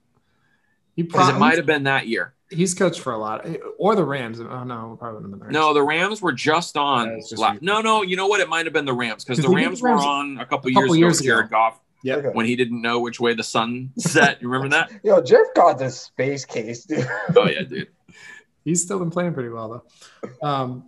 He 0.95 1.03
probably 1.03 1.35
it 1.35 1.39
might 1.39 1.55
have 1.57 1.65
been 1.65 1.83
that 1.83 2.07
year. 2.07 2.33
he's 2.49 2.73
coached 2.73 2.99
for 2.99 3.13
a 3.13 3.17
lot, 3.17 3.45
or 3.77 3.95
the 3.95 4.03
Rams. 4.03 4.41
Oh 4.41 4.63
no, 4.65 4.97
probably 4.99 5.21
not 5.21 5.31
the 5.31 5.37
Rams. 5.37 5.53
No, 5.53 5.73
the 5.73 5.81
Rams 5.83 6.21
were 6.21 6.33
just 6.33 6.75
on. 6.75 7.07
Yeah, 7.09 7.15
just 7.29 7.61
no, 7.61 7.79
no, 7.79 8.01
you 8.01 8.17
know 8.17 8.27
what? 8.27 8.41
It 8.41 8.49
might 8.49 8.65
have 8.65 8.73
been 8.73 8.83
the 8.85 8.93
Rams 8.93 9.23
because 9.23 9.41
the 9.41 9.47
they 9.47 9.55
Rams 9.55 9.81
were 9.81 9.89
Rams 9.91 10.03
on 10.03 10.37
a 10.39 10.45
couple, 10.45 10.69
a 10.69 10.73
couple 10.73 10.95
years, 10.97 11.21
years 11.21 11.21
ago. 11.21 11.29
ago. 11.29 11.37
Jared 11.37 11.51
Goff 11.51 11.79
Yep. 12.03 12.17
Okay. 12.19 12.27
when 12.29 12.45
he 12.45 12.55
didn't 12.55 12.81
know 12.81 12.99
which 13.01 13.19
way 13.19 13.33
the 13.33 13.43
sun 13.43 13.91
set. 13.97 14.41
You 14.41 14.49
remember 14.49 14.75
that? 14.75 14.91
Yo, 15.03 15.21
Jeff 15.21 15.47
got 15.55 15.77
the 15.79 15.89
space 15.89 16.43
case, 16.45 16.83
dude. 16.85 17.07
Oh 17.35 17.45
yeah, 17.47 17.61
dude. 17.63 17.89
He's 18.65 18.81
still 18.83 18.99
been 18.99 19.09
playing 19.11 19.33
pretty 19.33 19.49
well 19.49 19.83
though. 20.21 20.45
Um, 20.47 20.85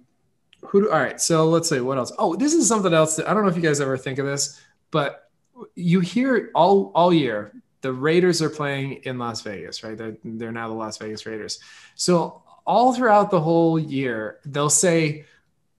who? 0.61 0.81
Do, 0.81 0.91
all 0.91 0.99
right. 0.99 1.19
So 1.19 1.47
let's 1.47 1.69
see 1.69 1.79
what 1.79 1.97
else. 1.97 2.11
Oh, 2.17 2.35
this 2.35 2.53
is 2.53 2.67
something 2.67 2.93
else. 2.93 3.15
That, 3.15 3.29
I 3.29 3.33
don't 3.33 3.43
know 3.43 3.49
if 3.49 3.55
you 3.55 3.61
guys 3.61 3.81
ever 3.81 3.97
think 3.97 4.19
of 4.19 4.25
this, 4.25 4.61
but 4.91 5.29
you 5.75 5.99
hear 5.99 6.51
all 6.55 6.91
all 6.95 7.13
year 7.13 7.53
the 7.81 7.91
Raiders 7.91 8.41
are 8.41 8.49
playing 8.49 9.01
in 9.03 9.17
Las 9.17 9.41
Vegas, 9.41 9.83
right? 9.83 9.97
They're 9.97 10.17
they're 10.23 10.51
now 10.51 10.67
the 10.67 10.75
Las 10.75 10.97
Vegas 10.97 11.25
Raiders. 11.25 11.59
So 11.95 12.43
all 12.65 12.93
throughout 12.93 13.31
the 13.31 13.41
whole 13.41 13.79
year, 13.79 14.39
they'll 14.45 14.69
say 14.69 15.25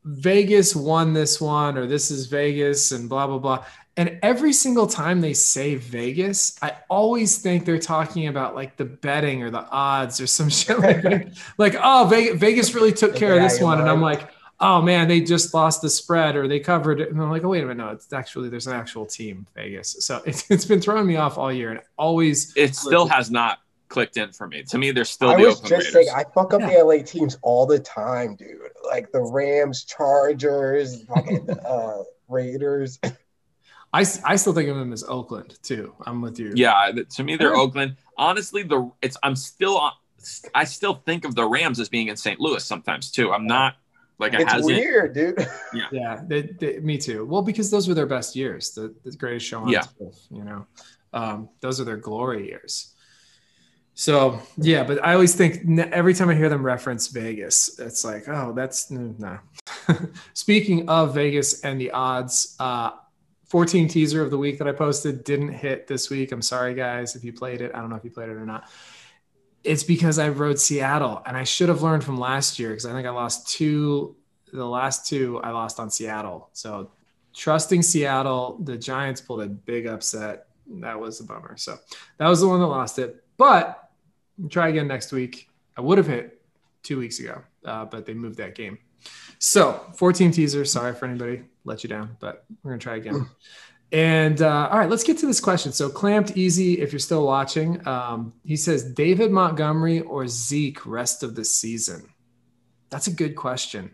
Vegas 0.04 0.74
won 0.74 1.12
this 1.12 1.40
one, 1.40 1.78
or 1.78 1.86
this 1.86 2.10
is 2.10 2.26
Vegas, 2.26 2.92
and 2.92 3.08
blah 3.08 3.26
blah 3.26 3.38
blah. 3.38 3.64
And 3.96 4.18
every 4.22 4.54
single 4.54 4.86
time 4.86 5.20
they 5.20 5.34
say 5.34 5.74
Vegas, 5.74 6.58
I 6.62 6.72
always 6.88 7.38
think 7.38 7.66
they're 7.66 7.78
talking 7.78 8.28
about 8.28 8.54
like 8.54 8.76
the 8.78 8.86
betting 8.86 9.42
or 9.42 9.50
the 9.50 9.68
odds 9.68 10.20
or 10.20 10.26
some 10.26 10.48
shit 10.50 10.78
like 10.78 11.02
that. 11.02 11.38
like, 11.58 11.76
oh, 11.80 12.06
Vegas, 12.08 12.38
Vegas 12.38 12.74
really 12.74 12.92
took 12.92 13.14
care 13.14 13.36
of 13.36 13.42
this 13.42 13.60
one. 13.60 13.80
And 13.80 13.88
I'm 13.88 14.00
like, 14.00 14.30
oh 14.62 14.80
man, 14.80 15.08
they 15.08 15.20
just 15.20 15.52
lost 15.52 15.82
the 15.82 15.90
spread 15.90 16.36
or 16.36 16.48
they 16.48 16.60
covered 16.60 17.00
it. 17.00 17.10
And 17.10 17.20
I'm 17.20 17.30
like, 17.30 17.44
oh, 17.44 17.48
wait 17.48 17.64
a 17.64 17.66
minute. 17.66 17.84
No, 17.84 17.90
it's 17.90 18.12
actually, 18.12 18.48
there's 18.48 18.66
an 18.68 18.74
actual 18.74 19.04
team, 19.04 19.46
Vegas. 19.54 19.96
So 20.06 20.22
it's, 20.26 20.50
it's 20.50 20.64
been 20.64 20.80
throwing 20.80 21.06
me 21.06 21.16
off 21.16 21.36
all 21.36 21.52
year 21.52 21.72
and 21.72 21.80
always. 21.98 22.56
It 22.56 22.74
still 22.74 23.06
has 23.08 23.30
not 23.30 23.58
clicked 23.88 24.16
in 24.16 24.32
for 24.32 24.46
me. 24.46 24.62
To 24.62 24.78
me, 24.78 24.92
they're 24.92 25.04
still 25.04 25.30
I 25.30 25.36
the 25.36 25.46
was 25.46 25.56
Oakland 25.56 25.68
just 25.82 25.94
Raiders. 25.94 26.10
saying, 26.12 26.16
I 26.16 26.24
fuck 26.32 26.54
up 26.54 26.60
the 26.62 26.82
LA 26.82 27.02
teams 27.02 27.36
all 27.42 27.66
the 27.66 27.78
time, 27.80 28.36
dude. 28.36 28.56
Like 28.86 29.12
the 29.12 29.20
Rams, 29.20 29.84
Chargers, 29.84 31.02
fucking 31.04 31.50
uh, 31.66 31.98
Raiders. 32.28 32.98
I, 33.94 34.06
I 34.24 34.36
still 34.36 34.54
think 34.54 34.70
of 34.70 34.76
them 34.76 34.92
as 34.94 35.04
Oakland 35.04 35.58
too. 35.62 35.94
I'm 36.06 36.22
with 36.22 36.38
you. 36.38 36.52
yeah, 36.54 36.90
to 37.16 37.24
me, 37.24 37.36
they're 37.36 37.52
Yeah. 37.52 37.60
Oakland. 37.60 37.96
Honestly, 38.16 38.62
the 38.62 38.90
it's 39.02 39.18
I'm 39.22 39.36
still 39.36 39.76
on. 39.76 39.92
I 40.54 40.64
still 40.64 40.94
think 41.04 41.26
of 41.26 41.34
the 41.34 41.44
Rams 41.44 41.78
as 41.80 41.88
being 41.90 42.06
in 42.06 42.16
St. 42.16 42.40
Louis 42.40 42.64
sometimes 42.64 43.10
too. 43.10 43.32
I'm 43.32 43.46
not 43.46 43.74
like 44.18 44.34
it 44.34 44.40
It's 44.42 44.52
hasn't. 44.52 44.76
weird, 44.76 45.14
dude. 45.14 45.46
Yeah, 45.90 46.20
they, 46.26 46.42
they, 46.42 46.78
me 46.80 46.98
too. 46.98 47.24
Well, 47.24 47.42
because 47.42 47.70
those 47.70 47.88
were 47.88 47.94
their 47.94 48.06
best 48.06 48.36
years, 48.36 48.70
the, 48.72 48.94
the 49.04 49.12
greatest 49.12 49.46
show 49.46 49.60
on 49.60 49.68
Yeah. 49.68 49.82
turf, 49.98 50.14
you 50.30 50.44
know, 50.44 50.66
um, 51.12 51.48
those 51.60 51.80
are 51.80 51.84
their 51.84 51.96
glory 51.96 52.46
years. 52.48 52.94
So 53.94 54.40
yeah, 54.56 54.84
but 54.84 55.04
I 55.04 55.12
always 55.12 55.34
think 55.34 55.78
every 55.92 56.14
time 56.14 56.30
I 56.30 56.34
hear 56.34 56.48
them 56.48 56.62
reference 56.64 57.08
Vegas, 57.08 57.78
it's 57.78 58.04
like, 58.04 58.26
oh, 58.28 58.52
that's 58.54 58.90
no. 58.90 59.14
nah. 59.18 59.38
Speaking 60.34 60.88
of 60.88 61.14
Vegas 61.14 61.60
and 61.62 61.78
the 61.80 61.90
odds, 61.90 62.56
uh, 62.58 62.92
14 63.48 63.88
teaser 63.88 64.22
of 64.22 64.30
the 64.30 64.38
week 64.38 64.56
that 64.58 64.66
I 64.66 64.72
posted 64.72 65.24
didn't 65.24 65.52
hit 65.52 65.86
this 65.86 66.08
week. 66.08 66.32
I'm 66.32 66.40
sorry, 66.40 66.72
guys, 66.72 67.16
if 67.16 67.22
you 67.22 67.34
played 67.34 67.60
it. 67.60 67.70
I 67.74 67.80
don't 67.80 67.90
know 67.90 67.96
if 67.96 68.04
you 68.04 68.10
played 68.10 68.30
it 68.30 68.36
or 68.36 68.46
not. 68.46 68.70
It's 69.64 69.84
because 69.84 70.18
I 70.18 70.28
rode 70.28 70.58
Seattle, 70.58 71.22
and 71.24 71.36
I 71.36 71.44
should 71.44 71.68
have 71.68 71.82
learned 71.82 72.04
from 72.04 72.18
last 72.18 72.58
year 72.58 72.70
because 72.70 72.86
I 72.86 72.92
think 72.92 73.06
I 73.06 73.10
lost 73.10 73.48
two. 73.48 74.16
The 74.52 74.66
last 74.66 75.06
two 75.06 75.40
I 75.42 75.50
lost 75.50 75.80
on 75.80 75.90
Seattle. 75.90 76.50
So 76.52 76.90
trusting 77.34 77.82
Seattle, 77.82 78.58
the 78.62 78.76
Giants 78.76 79.20
pulled 79.20 79.42
a 79.42 79.46
big 79.46 79.86
upset. 79.86 80.46
That 80.66 81.00
was 81.00 81.20
a 81.20 81.24
bummer. 81.24 81.56
So 81.56 81.78
that 82.18 82.28
was 82.28 82.40
the 82.40 82.48
one 82.48 82.60
that 82.60 82.66
lost 82.66 82.98
it. 82.98 83.24
But 83.36 83.90
try 84.50 84.68
again 84.68 84.88
next 84.88 85.12
week. 85.12 85.48
I 85.76 85.80
would 85.80 85.98
have 85.98 86.06
hit 86.06 86.42
two 86.82 86.98
weeks 86.98 87.18
ago, 87.18 87.42
uh, 87.64 87.86
but 87.86 88.04
they 88.04 88.14
moved 88.14 88.38
that 88.38 88.54
game. 88.54 88.78
So 89.38 89.80
14 89.96 90.30
teasers. 90.32 90.70
Sorry 90.70 90.94
for 90.94 91.06
anybody 91.06 91.44
let 91.64 91.82
you 91.82 91.88
down, 91.88 92.16
but 92.20 92.44
we're 92.62 92.72
gonna 92.72 92.80
try 92.80 92.96
again. 92.96 93.28
And 93.92 94.40
uh, 94.40 94.68
all 94.70 94.78
right, 94.78 94.88
let's 94.88 95.04
get 95.04 95.18
to 95.18 95.26
this 95.26 95.38
question. 95.38 95.70
So 95.70 95.90
clamped 95.90 96.36
easy. 96.36 96.80
If 96.80 96.92
you're 96.92 96.98
still 96.98 97.26
watching, 97.26 97.86
um, 97.86 98.32
he 98.42 98.56
says 98.56 98.84
David 98.84 99.30
Montgomery 99.30 100.00
or 100.00 100.26
Zeke 100.26 100.86
rest 100.86 101.22
of 101.22 101.34
the 101.34 101.44
season. 101.44 102.08
That's 102.88 103.06
a 103.06 103.12
good 103.12 103.36
question. 103.36 103.90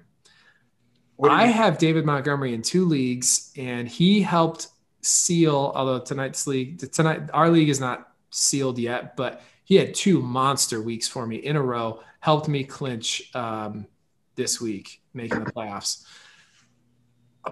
I 1.22 1.46
you- 1.46 1.52
have 1.52 1.78
David 1.78 2.06
Montgomery 2.06 2.54
in 2.54 2.62
two 2.62 2.84
leagues, 2.84 3.52
and 3.56 3.88
he 3.88 4.22
helped 4.22 4.68
seal. 5.02 5.72
Although 5.74 5.98
tonight's 5.98 6.46
league, 6.46 6.78
tonight 6.92 7.22
our 7.32 7.50
league 7.50 7.68
is 7.68 7.80
not 7.80 8.12
sealed 8.30 8.78
yet, 8.78 9.16
but 9.16 9.42
he 9.64 9.74
had 9.74 9.94
two 9.94 10.22
monster 10.22 10.80
weeks 10.80 11.08
for 11.08 11.26
me 11.26 11.36
in 11.36 11.56
a 11.56 11.62
row. 11.62 12.00
Helped 12.20 12.46
me 12.48 12.62
clinch 12.62 13.34
um, 13.34 13.86
this 14.36 14.60
week, 14.60 15.02
making 15.12 15.42
the 15.42 15.52
playoffs. 15.52 16.04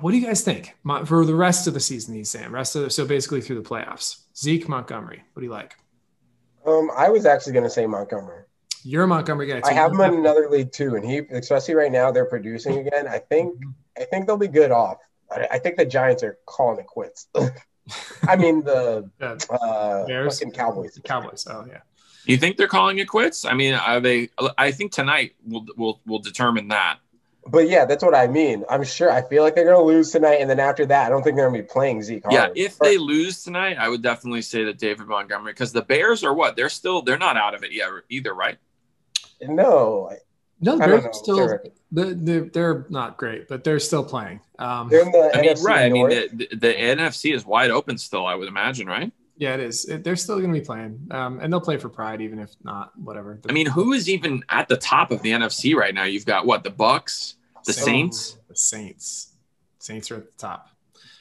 What 0.01 0.13
do 0.13 0.19
you 0.19 0.27
guys 0.27 0.43
think 0.43 0.75
Mo- 0.85 1.05
for 1.05 1.25
the 1.25 1.35
rest 1.35 1.67
of 1.67 1.75
the 1.75 1.81
season? 1.81 2.15
He's 2.15 2.31
saying 2.31 2.51
rest 2.51 2.77
of 2.77 2.83
the, 2.83 2.91
so 2.91 3.07
basically 3.07 3.41
through 3.41 3.61
the 3.63 3.69
playoffs. 3.69 4.23
Zeke 4.37 4.69
Montgomery, 4.69 5.23
what 5.33 5.41
do 5.41 5.47
you 5.47 5.53
like? 5.53 5.75
Um, 6.67 6.91
I 6.97 7.09
was 7.09 7.27
actually 7.27 7.53
gonna 7.53 7.71
say 7.71 7.87
Montgomery. 7.87 8.43
You're 8.83 9.05
a 9.05 9.09
Montgomery 9.09 9.47
guy. 9.47 9.61
I 9.65 9.73
have 9.73 9.93
him 9.93 10.01
in 10.01 10.15
another 10.15 10.49
league 10.49 10.73
too, 10.73 10.95
and 10.95 11.05
he, 11.05 11.19
especially 11.31 11.75
right 11.75 11.91
now, 11.91 12.11
they're 12.13 12.25
producing 12.25 12.79
again. 12.79 13.09
I 13.09 13.19
think, 13.19 13.55
I 13.99 14.05
think 14.05 14.27
they'll 14.27 14.37
be 14.37 14.49
good 14.49 14.71
off. 14.71 14.99
I, 15.31 15.49
I 15.53 15.59
think 15.59 15.77
the 15.77 15.85
Giants 15.85 16.23
are 16.23 16.39
calling 16.47 16.79
it 16.79 16.87
quits. 16.87 17.27
I 18.29 18.37
mean 18.37 18.63
the 18.65 19.11
Yeah, 19.21 19.37
uh, 19.51 20.07
Bears? 20.07 20.39
fucking 20.39 20.53
Cowboys. 20.53 20.99
Cowboys. 21.05 21.47
Oh 21.49 21.65
yeah. 21.69 21.81
You 22.25 22.37
think 22.37 22.57
they're 22.57 22.67
calling 22.67 22.99
it 22.99 23.07
quits? 23.09 23.45
I 23.45 23.55
mean, 23.55 23.75
are 23.75 24.01
they? 24.01 24.31
I 24.59 24.73
think 24.73 24.93
tonight 24.93 25.35
will 25.47 25.67
will 25.77 26.01
will 26.07 26.19
determine 26.19 26.69
that. 26.69 26.99
But 27.49 27.69
yeah, 27.69 27.85
that's 27.85 28.03
what 28.05 28.15
I 28.15 28.27
mean. 28.27 28.65
I'm 28.69 28.85
sure. 28.85 29.11
I 29.11 29.23
feel 29.23 29.43
like 29.43 29.55
they're 29.55 29.65
gonna 29.65 29.83
lose 29.83 30.11
tonight, 30.11 30.37
and 30.41 30.49
then 30.51 30.61
after 30.61 30.85
that, 30.87 31.07
I 31.07 31.09
don't 31.09 31.23
think 31.23 31.37
they're 31.37 31.47
gonna 31.49 31.63
be 31.63 31.67
playing 31.69 32.03
Zeke. 32.03 32.25
Yeah, 32.31 32.41
hard. 32.47 32.53
if 32.59 32.81
Or- 32.81 32.87
they 32.89 32.99
lose 32.99 33.43
tonight, 33.43 33.77
I 33.79 33.89
would 33.89 34.03
definitely 34.03 34.43
say 34.43 34.65
that 34.65 34.79
David 34.79 35.07
Montgomery 35.07 35.53
because 35.53 35.73
the 35.73 35.83
Bears 35.83 36.25
are 36.25 36.35
what? 36.35 36.57
They're 36.57 36.69
still 36.69 37.03
they're 37.03 37.19
not 37.19 37.37
out 37.37 37.55
of 37.55 37.63
it 37.65 37.73
yet 37.73 37.89
either, 38.09 38.35
right? 38.35 38.59
no, 39.43 40.11
No, 40.61 40.79
they're 40.79 41.13
still 41.13 41.37
They're, 41.37 41.63
they're, 41.93 42.15
they're, 42.15 42.41
they're 42.45 42.87
not 42.89 43.17
great, 43.19 43.49
but 43.49 43.63
they're 43.65 43.79
still 43.79 44.05
playing. 44.05 44.41
Um, 44.59 44.89
they're 44.89 45.03
in 45.03 45.13
the 45.13 45.31
I 45.35 45.41
mean, 45.43 45.51
NFC 45.51 45.65
right? 45.65 45.85
I 45.85 45.89
mean, 45.91 46.09
the, 46.09 46.29
the, 46.33 46.57
the 46.57 46.73
NFC 46.73 47.35
is 47.35 47.45
wide 47.45 47.71
open 47.71 47.99
still. 47.99 48.27
I 48.27 48.35
would 48.35 48.49
imagine, 48.49 48.87
right? 48.87 49.13
Yeah, 49.39 49.55
it 49.55 49.61
is. 49.61 49.85
It, 49.87 50.03
they're 50.05 50.17
still 50.17 50.39
going 50.39 50.53
to 50.53 50.59
be 50.59 50.65
playing, 50.65 51.07
um, 51.11 51.41
and 51.41 51.53
they'll 51.53 51.61
play 51.61 51.77
for 51.77 51.89
pride, 51.89 52.21
even 52.23 52.39
if 52.39 52.51
not 52.65 52.93
whatever. 52.99 53.41
I 53.49 53.53
mean, 53.53 53.67
who 53.67 53.93
is 53.93 54.09
even 54.09 54.43
at 54.49 54.69
the 54.69 54.77
top 54.77 55.11
of 55.11 55.23
the 55.23 55.31
NFC 55.33 55.75
right 55.75 55.95
now? 55.95 56.05
You've 56.05 56.27
got 56.27 56.47
what? 56.47 56.65
The 56.65 56.71
Bucks, 56.71 57.37
the 57.65 57.73
Saints, 57.73 58.39
the 58.49 58.57
Saints, 58.57 59.35
Saints 59.79 60.11
are 60.11 60.17
at 60.17 60.27
the 60.27 60.39
top. 60.39 60.69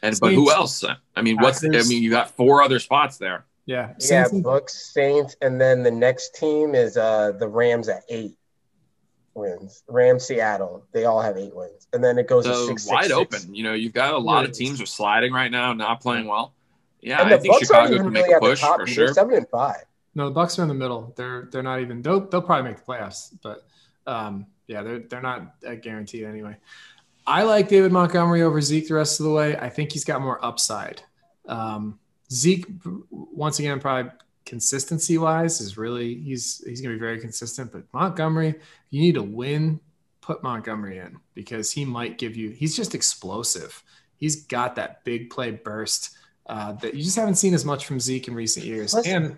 and 0.01 0.17
but 0.19 0.33
who 0.33 0.51
else? 0.51 0.83
I 1.15 1.21
mean, 1.21 1.37
what's? 1.37 1.63
I 1.63 1.67
mean, 1.69 2.01
you 2.03 2.09
got 2.09 2.31
four 2.31 2.61
other 2.63 2.79
spots 2.79 3.17
there. 3.17 3.45
Yeah. 3.65 3.87
Yeah, 3.89 3.93
Saints 3.97 4.31
and- 4.31 4.43
Bucks, 4.43 4.93
Saints, 4.93 5.35
and 5.41 5.59
then 5.59 5.81
the 5.83 5.91
next 5.91 6.35
team 6.35 6.75
is 6.75 6.97
uh 6.97 7.31
the 7.39 7.47
Rams 7.47 7.89
at 7.89 8.03
eight 8.09 8.37
wins. 9.33 9.83
Rams, 9.87 10.25
Seattle, 10.25 10.85
they 10.93 11.05
all 11.05 11.21
have 11.21 11.37
eight 11.37 11.55
wins, 11.55 11.87
and 11.93 12.03
then 12.03 12.17
it 12.17 12.27
goes 12.27 12.45
to 12.45 12.55
six, 12.67 12.87
wide 12.87 13.05
six, 13.05 13.13
open. 13.13 13.39
six. 13.39 13.51
You 13.53 13.63
know, 13.63 13.73
you've 13.73 13.93
got 13.93 14.13
a 14.13 14.17
lot 14.17 14.43
Yeah, 14.43 14.49
of 14.49 14.53
teams 14.55 14.81
are 14.81 14.85
sliding 14.85 15.33
right 15.33 15.51
now, 15.51 15.73
not 15.73 15.99
playing 16.01 16.25
well. 16.27 16.53
Yeah, 17.05 17.21
And 17.21 17.27
I 17.33 17.37
the 17.37 17.41
think 17.43 17.53
Bucks 17.53 17.71
aren't 17.71 17.87
Chicago 17.89 18.03
can 18.03 18.13
make 18.13 18.23
really 18.23 18.33
a 18.33 18.35
at 18.37 18.41
the 18.41 18.47
push 18.49 18.61
top. 18.61 18.79
for 18.79 18.87
sure. 18.87 19.13
seven 19.13 19.35
and 19.35 19.47
five. 19.49 19.83
No, 20.15 20.25
the 20.25 20.31
Bucks 20.31 20.57
are 20.57 20.63
in 20.63 20.67
the 20.67 20.73
middle. 20.73 21.13
They're 21.15 21.47
they're 21.51 21.63
not 21.63 21.81
even. 21.81 22.01
They'll 22.01 22.21
they'll 22.27 22.41
probably 22.41 22.71
make 22.71 22.77
the 22.77 22.91
playoffs, 22.91 23.33
but 23.43 23.65
um, 24.07 24.47
yeah, 24.67 24.81
they're 24.81 24.99
they're 24.99 25.21
not 25.21 25.55
uh, 25.67 25.75
guaranteed 25.75 26.23
anyway. 26.23 26.57
I 27.27 27.43
like 27.43 27.67
David 27.69 27.91
Montgomery 27.91 28.41
over 28.43 28.61
Zeke 28.61 28.87
the 28.87 28.93
rest 28.95 29.19
of 29.19 29.25
the 29.25 29.31
way. 29.31 29.57
I 29.57 29.69
think 29.69 29.91
he's 29.91 30.05
got 30.05 30.21
more 30.21 30.43
upside. 30.43 31.01
Um, 31.47 31.99
Zeke, 32.31 32.65
once 33.11 33.59
again, 33.59 33.79
probably 33.79 34.11
consistency 34.45 35.17
wise, 35.17 35.59
is 35.61 35.77
really 35.77 36.15
he's 36.15 36.63
he's 36.65 36.81
gonna 36.81 36.95
be 36.95 36.99
very 36.99 37.19
consistent. 37.19 37.71
But 37.71 37.83
Montgomery, 37.93 38.55
you 38.89 39.01
need 39.01 39.15
to 39.15 39.23
win. 39.23 39.79
Put 40.21 40.41
Montgomery 40.41 40.97
in 40.97 41.17
because 41.35 41.71
he 41.71 41.85
might 41.85 42.17
give 42.17 42.35
you. 42.35 42.49
He's 42.49 42.75
just 42.75 42.95
explosive. 42.95 43.83
He's 44.15 44.45
got 44.45 44.75
that 44.77 45.03
big 45.03 45.29
play 45.29 45.51
burst 45.51 46.14
uh, 46.47 46.73
that 46.73 46.93
you 46.93 47.03
just 47.03 47.15
haven't 47.15 47.35
seen 47.35 47.53
as 47.53 47.65
much 47.65 47.85
from 47.85 47.99
Zeke 47.99 48.27
in 48.27 48.35
recent 48.35 48.65
years. 48.65 48.93
And 48.93 49.37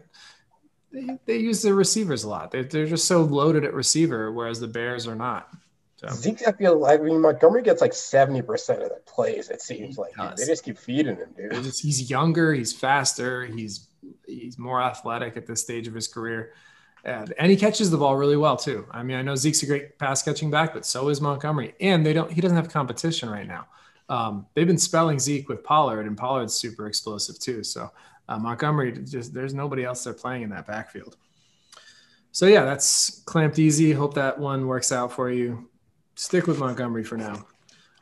they, 0.92 1.18
they 1.26 1.38
use 1.38 1.62
the 1.62 1.74
receivers 1.74 2.24
a 2.24 2.30
lot. 2.30 2.52
They're, 2.52 2.64
they're 2.64 2.86
just 2.86 3.06
so 3.06 3.22
loaded 3.22 3.64
at 3.64 3.74
receiver, 3.74 4.32
whereas 4.32 4.60
the 4.60 4.68
Bears 4.68 5.08
are 5.08 5.16
not. 5.16 5.50
So, 5.98 6.10
Zeke, 6.10 6.48
I 6.48 6.52
feel 6.52 6.78
like 6.78 7.00
I 7.00 7.04
mean 7.04 7.22
Montgomery 7.22 7.64
gets 7.64 7.82
like 7.82 7.94
seventy 7.94 8.44
percent 8.44 8.84
of 8.84 8.90
the 8.90 9.02
plays. 9.08 9.50
It 9.50 9.64
seems 9.64 9.98
like 9.98 10.16
dude. 10.16 10.38
they 10.38 10.46
just 10.46 10.64
keep 10.64 10.78
feeding 10.78 11.16
him, 11.16 11.30
dude. 11.36 11.52
just- 11.64 11.82
he's 11.82 12.08
younger, 12.10 12.54
he's 12.54 12.72
faster, 12.72 13.46
he's 13.46 13.88
he's 14.28 14.60
more 14.60 14.80
athletic 14.82 15.38
at 15.38 15.48
this 15.48 15.62
stage 15.62 15.88
of 15.88 15.96
his 15.96 16.08
career. 16.08 16.54
And, 17.04 17.34
and 17.40 17.50
he 17.50 17.58
catches 17.58 17.90
the 17.90 17.98
ball 17.98 18.16
really 18.16 18.38
well 18.38 18.58
too. 18.58 18.86
I 18.92 19.02
mean, 19.02 19.18
I 19.18 19.22
know 19.22 19.36
Zeke's 19.36 19.64
a 19.64 19.66
great 19.66 19.98
pass 19.98 20.22
catching 20.22 20.52
back, 20.52 20.74
but 20.74 20.86
so 20.86 21.10
is 21.10 21.20
Montgomery. 21.20 21.74
And 21.80 22.06
they 22.06 22.14
don't 22.14 22.32
he 22.32 22.42
doesn't 22.42 22.58
have 22.58 22.70
competition 22.70 23.30
right 23.30 23.48
now. 23.48 23.66
Um, 24.10 24.46
they've 24.54 24.68
been 24.68 24.78
spelling 24.78 25.20
Zeke 25.20 25.50
with 25.50 25.64
Pollard, 25.64 26.08
and 26.08 26.18
Pollard's 26.18 26.54
super 26.54 26.88
explosive 26.88 27.40
too. 27.40 27.64
So 27.64 27.92
uh, 28.30 28.38
Montgomery 28.38 28.92
just 28.92 29.34
there's 29.34 29.54
nobody 29.54 29.84
else 29.84 30.04
they're 30.04 30.14
playing 30.14 30.44
in 30.44 30.50
that 30.52 30.68
backfield. 30.68 31.18
So 32.32 32.46
yeah, 32.46 32.66
that's 32.66 33.22
clamped 33.26 33.60
easy. 33.60 33.92
Hope 33.92 34.14
that 34.14 34.38
one 34.38 34.68
works 34.68 34.92
out 34.92 35.12
for 35.12 35.32
you. 35.32 35.70
Stick 36.16 36.48
with 36.48 36.60
Montgomery 36.60 37.04
for 37.04 37.18
now. 37.18 37.46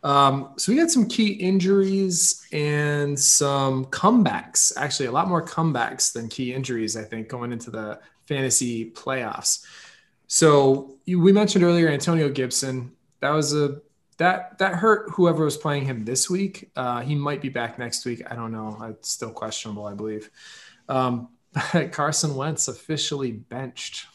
Um, 0.03 0.53
so 0.57 0.71
we 0.71 0.77
got 0.77 0.91
some 0.91 1.07
key 1.07 1.29
injuries 1.29 2.45
and 2.51 3.19
some 3.19 3.85
comebacks. 3.85 4.71
Actually, 4.77 5.07
a 5.07 5.11
lot 5.11 5.27
more 5.27 5.43
comebacks 5.43 6.13
than 6.13 6.29
key 6.29 6.53
injuries, 6.53 6.95
I 6.95 7.03
think, 7.03 7.27
going 7.27 7.51
into 7.51 7.71
the 7.71 7.99
fantasy 8.27 8.91
playoffs. 8.91 9.65
So 10.27 10.97
you, 11.05 11.19
we 11.19 11.31
mentioned 11.31 11.63
earlier 11.63 11.89
Antonio 11.89 12.29
Gibson. 12.29 12.91
That 13.21 13.31
was 13.31 13.55
a 13.55 13.81
that 14.17 14.57
that 14.59 14.75
hurt 14.75 15.09
whoever 15.11 15.43
was 15.45 15.57
playing 15.57 15.85
him 15.85 16.05
this 16.05 16.29
week. 16.29 16.71
Uh, 16.75 17.01
he 17.01 17.15
might 17.15 17.41
be 17.41 17.49
back 17.49 17.77
next 17.79 18.05
week. 18.05 18.21
I 18.29 18.35
don't 18.35 18.51
know. 18.51 18.77
It's 18.89 19.09
still 19.09 19.31
questionable, 19.31 19.85
I 19.85 19.93
believe. 19.93 20.29
Um, 20.89 21.29
Carson 21.91 22.35
Wentz 22.35 22.67
officially 22.67 23.31
benched. 23.31 24.07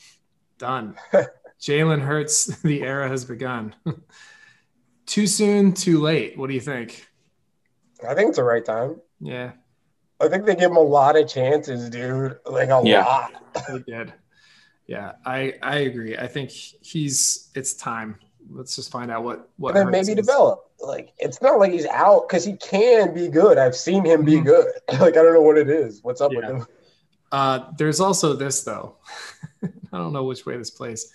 Done. 0.59 0.97
Jalen 1.61 2.01
Hurts. 2.01 2.47
The 2.63 2.83
era 2.83 3.09
has 3.09 3.25
begun. 3.25 3.75
too 5.07 5.27
soon, 5.27 5.73
too 5.73 6.01
late. 6.01 6.39
What 6.39 6.49
do 6.49 6.55
you 6.55 6.61
think? 6.61 7.07
I 8.09 8.15
think 8.15 8.29
it's 8.29 8.39
the 8.39 8.45
right 8.45 8.65
time. 8.65 8.97
Yeah, 9.21 9.53
I 10.21 10.29
think 10.29 10.47
they 10.47 10.55
give 10.55 10.71
him 10.71 10.77
a 10.79 10.81
lot 10.81 11.17
of 11.19 11.29
chances, 11.29 11.91
dude. 11.91 12.39
Like 12.47 12.71
a 12.71 12.81
Yeah. 12.85 13.05
lot. 13.05 13.33
they 13.69 13.79
did. 13.81 14.15
Yeah, 14.87 15.13
I 15.27 15.55
I 15.63 15.77
agree. 15.81 16.17
I 16.17 16.27
think 16.27 16.51
he's 16.51 17.51
it's 17.55 17.75
time. 17.75 18.17
Let's 18.53 18.75
just 18.77 18.91
find 18.91 19.11
out 19.11 19.23
what 19.25 19.49
what 19.57 19.77
and 19.77 19.87
then 19.87 19.93
maybe 19.93 20.13
is. 20.13 20.27
develop. 20.27 20.71
Like 20.81 21.13
it's 21.19 21.41
not 21.41 21.59
like 21.59 21.73
he's 21.73 21.87
out 21.87 22.29
because 22.29 22.45
he 22.45 22.57
can 22.57 23.15
be 23.15 23.29
good. 23.29 23.59
I've 23.59 23.77
seen 23.77 24.05
him 24.05 24.25
be 24.25 24.35
Mhm. 24.41 24.45
good. 24.47 24.67
like 25.01 25.17
I 25.17 25.23
don't 25.23 25.35
know 25.35 25.43
what 25.43 25.59
it 25.59 25.69
is. 25.71 26.03
What's 26.03 26.21
up 26.21 26.33
Yeah. 26.33 26.39
with 26.39 26.51
him? 26.63 26.67
Uh, 27.33 27.71
there's 27.79 28.01
also 28.01 28.35
this 28.35 28.63
though. 28.65 28.97
I 29.63 29.99
don't 29.99 30.13
know 30.13 30.25
which 30.25 30.47
way 30.47 30.57
this 30.57 30.71
plays. 30.71 31.13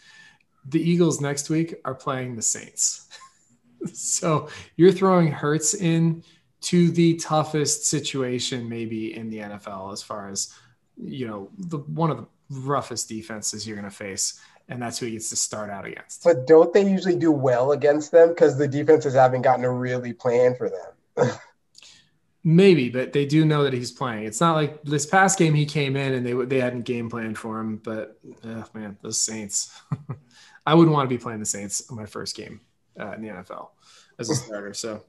The 0.69 0.79
Eagles 0.81 1.19
next 1.21 1.49
week 1.49 1.75
are 1.85 1.93
playing 1.95 2.35
the 2.35 2.41
Saints. 2.41 3.07
so 3.93 4.47
you're 4.77 4.91
throwing 4.91 5.27
Hurts 5.31 5.73
in 5.73 6.23
to 6.61 6.89
the 6.91 7.15
toughest 7.17 7.85
situation 7.85 8.67
maybe 8.67 9.15
in 9.15 9.29
the 9.29 9.37
NFL 9.39 9.93
as 9.93 10.01
far 10.01 10.29
as 10.29 10.53
you 10.97 11.27
know 11.27 11.49
the 11.57 11.77
one 11.79 12.09
of 12.11 12.17
the 12.17 12.25
roughest 12.61 13.09
defenses 13.09 13.67
you're 13.67 13.75
going 13.77 13.89
to 13.89 13.95
face, 13.95 14.39
and 14.69 14.81
that's 14.81 14.97
who 14.97 15.05
he 15.05 15.13
gets 15.13 15.29
to 15.29 15.35
start 15.35 15.69
out 15.69 15.85
against. 15.85 16.23
But 16.23 16.47
don't 16.47 16.73
they 16.73 16.89
usually 16.89 17.15
do 17.15 17.31
well 17.31 17.71
against 17.71 18.11
them 18.11 18.29
because 18.29 18.57
the 18.57 18.67
defenses 18.67 19.13
haven't 19.13 19.43
gotten 19.43 19.63
to 19.63 19.69
really 19.69 20.13
plan 20.13 20.55
for 20.55 20.69
them? 20.69 21.31
Maybe, 22.47 22.89
but 22.89 23.11
they 23.11 23.25
do 23.25 23.43
know 23.43 23.63
that 23.63 23.73
he's 23.73 23.91
playing. 23.91 24.25
It's 24.25 24.39
not 24.39 24.55
like 24.55 24.83
this 24.83 25.07
past 25.07 25.39
game 25.39 25.55
he 25.55 25.65
came 25.65 25.95
in 25.95 26.13
and 26.13 26.23
they 26.23 26.33
they 26.33 26.59
hadn't 26.59 26.83
game 26.83 27.09
planned 27.09 27.39
for 27.39 27.59
him. 27.59 27.77
But 27.77 28.19
oh, 28.43 28.65
man, 28.75 28.97
those 29.01 29.19
Saints, 29.19 29.81
I 30.65 30.75
wouldn't 30.75 30.93
want 30.93 31.09
to 31.09 31.15
be 31.15 31.21
playing 31.21 31.39
the 31.39 31.45
Saints 31.47 31.89
on 31.89 31.97
my 31.97 32.05
first 32.05 32.35
game 32.35 32.61
uh, 32.99 33.13
in 33.13 33.23
the 33.23 33.29
NFL 33.29 33.69
as 34.19 34.29
a 34.29 34.35
starter. 34.35 34.75
So 34.75 35.03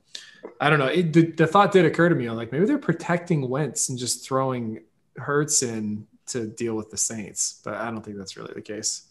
I 0.63 0.71
don't 0.71 0.79
know. 0.79 0.87
It, 0.87 1.13
the, 1.13 1.31
the 1.31 1.47
thought 1.47 1.73
did 1.73 1.85
occur 1.85 2.09
to 2.09 2.15
me. 2.15 2.27
I'm 2.27 2.37
like, 2.37 2.53
maybe 2.53 2.65
they're 2.65 2.79
protecting 2.79 3.47
Wentz 3.49 3.91
and 3.91 3.99
just 3.99 4.25
throwing 4.25 4.85
Hurts 5.19 5.63
in 5.63 6.07
to 6.29 6.47
deal 6.47 6.75
with 6.75 6.91
the 6.91 6.97
Saints, 6.97 7.61
but 7.65 7.75
I 7.75 7.91
don't 7.91 8.03
think 8.03 8.17
that's 8.17 8.37
really 8.37 8.55
the 8.55 8.63
case. 8.63 9.03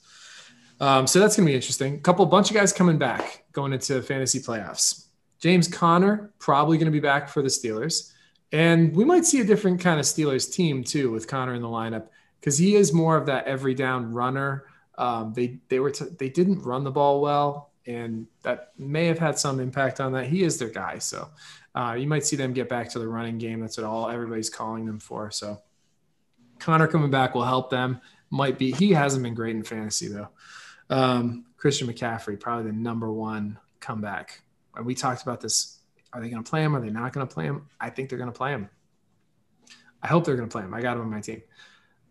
Um, 0.80 1.08
so 1.08 1.20
that's 1.20 1.36
gonna 1.36 1.46
be 1.46 1.56
interesting. 1.56 1.96
A 1.96 2.00
couple 2.00 2.26
bunch 2.26 2.50
of 2.50 2.56
guys 2.56 2.74
coming 2.74 2.98
back 2.98 3.46
going 3.54 3.74
into 3.74 4.02
fantasy 4.02 4.40
playoffs. 4.40 5.06
James 5.40 5.68
Conner 5.68 6.32
probably 6.40 6.78
going 6.78 6.88
to 6.88 6.92
be 6.92 7.00
back 7.00 7.30
for 7.30 7.42
the 7.42 7.50
Steelers. 7.50 8.12
And 8.52 8.96
we 8.96 9.04
might 9.04 9.26
see 9.26 9.42
a 9.42 9.44
different 9.44 9.80
kind 9.80 10.00
of 10.00 10.06
Steelers 10.06 10.52
team 10.52 10.84
too 10.84 11.12
with 11.12 11.28
Conner 11.28 11.54
in 11.54 11.62
the 11.62 11.68
lineup 11.68 12.08
because 12.40 12.58
he 12.58 12.76
is 12.76 12.94
more 12.94 13.18
of 13.18 13.26
that 13.26 13.46
every 13.46 13.74
down 13.74 14.12
runner. 14.12 14.66
Um, 14.98 15.34
they 15.34 15.60
they 15.68 15.80
were 15.80 15.92
t- 15.92 16.06
they 16.18 16.30
didn't 16.30 16.62
run 16.62 16.84
the 16.84 16.92
ball 16.92 17.20
well, 17.22 17.72
and 17.86 18.28
that 18.44 18.72
may 18.78 19.06
have 19.08 19.20
had 19.20 19.38
some 19.38 19.60
impact 19.60 20.00
on 20.00 20.14
that. 20.14 20.28
He 20.28 20.44
is 20.44 20.58
their 20.58 20.70
guy, 20.70 21.00
so 21.00 21.30
uh, 21.74 21.96
you 22.00 22.08
might 22.08 22.26
see 22.26 22.38
them 22.38 22.54
get 22.54 22.70
back 22.70 22.90
to 22.92 23.00
the 23.00 23.08
running 23.08 23.38
game. 23.38 23.60
That's 23.60 23.78
what 23.78 23.86
all 23.86 24.10
everybody's 24.10 24.50
calling 24.50 24.86
them 24.86 25.00
for. 25.00 25.32
So 25.32 25.62
Conner 26.60 26.88
coming 26.88 27.12
back 27.12 27.36
will 27.36 27.44
help 27.44 27.70
them. 27.70 28.00
Might 28.30 28.58
be 28.58 28.72
he 28.72 28.92
hasn't 28.92 29.24
been 29.24 29.34
great 29.34 29.56
in 29.56 29.64
fantasy 29.64 30.08
though. 30.08 30.30
Um, 30.90 31.46
Christian 31.58 31.88
McCaffrey 31.88 32.40
probably 32.40 32.72
the 32.72 32.78
number 32.78 33.12
one 33.12 33.58
comeback. 33.80 34.42
And 34.76 34.86
we 34.86 34.96
talked 34.96 35.24
about 35.24 35.42
this 35.42 35.80
are 36.14 36.22
they 36.22 36.30
going 36.30 36.44
to 36.44 36.50
play 36.50 36.64
him? 36.64 36.76
Are 36.76 36.80
they 36.82 36.90
not 36.90 37.12
going 37.12 37.28
to 37.28 37.34
play 37.34 37.46
him? 37.46 37.68
I 37.80 37.90
think 37.90 38.10
they're 38.10 38.18
going 38.18 38.32
to 38.32 38.38
play 38.38 38.52
him. 38.52 38.70
I 40.02 40.08
hope 40.08 40.24
they're 40.24 40.38
going 40.38 40.48
to 40.48 40.52
play 40.52 40.64
him. 40.64 40.74
I 40.74 40.82
got 40.82 40.96
him 40.96 41.02
on 41.04 41.10
my 41.10 41.20
team. 41.20 41.42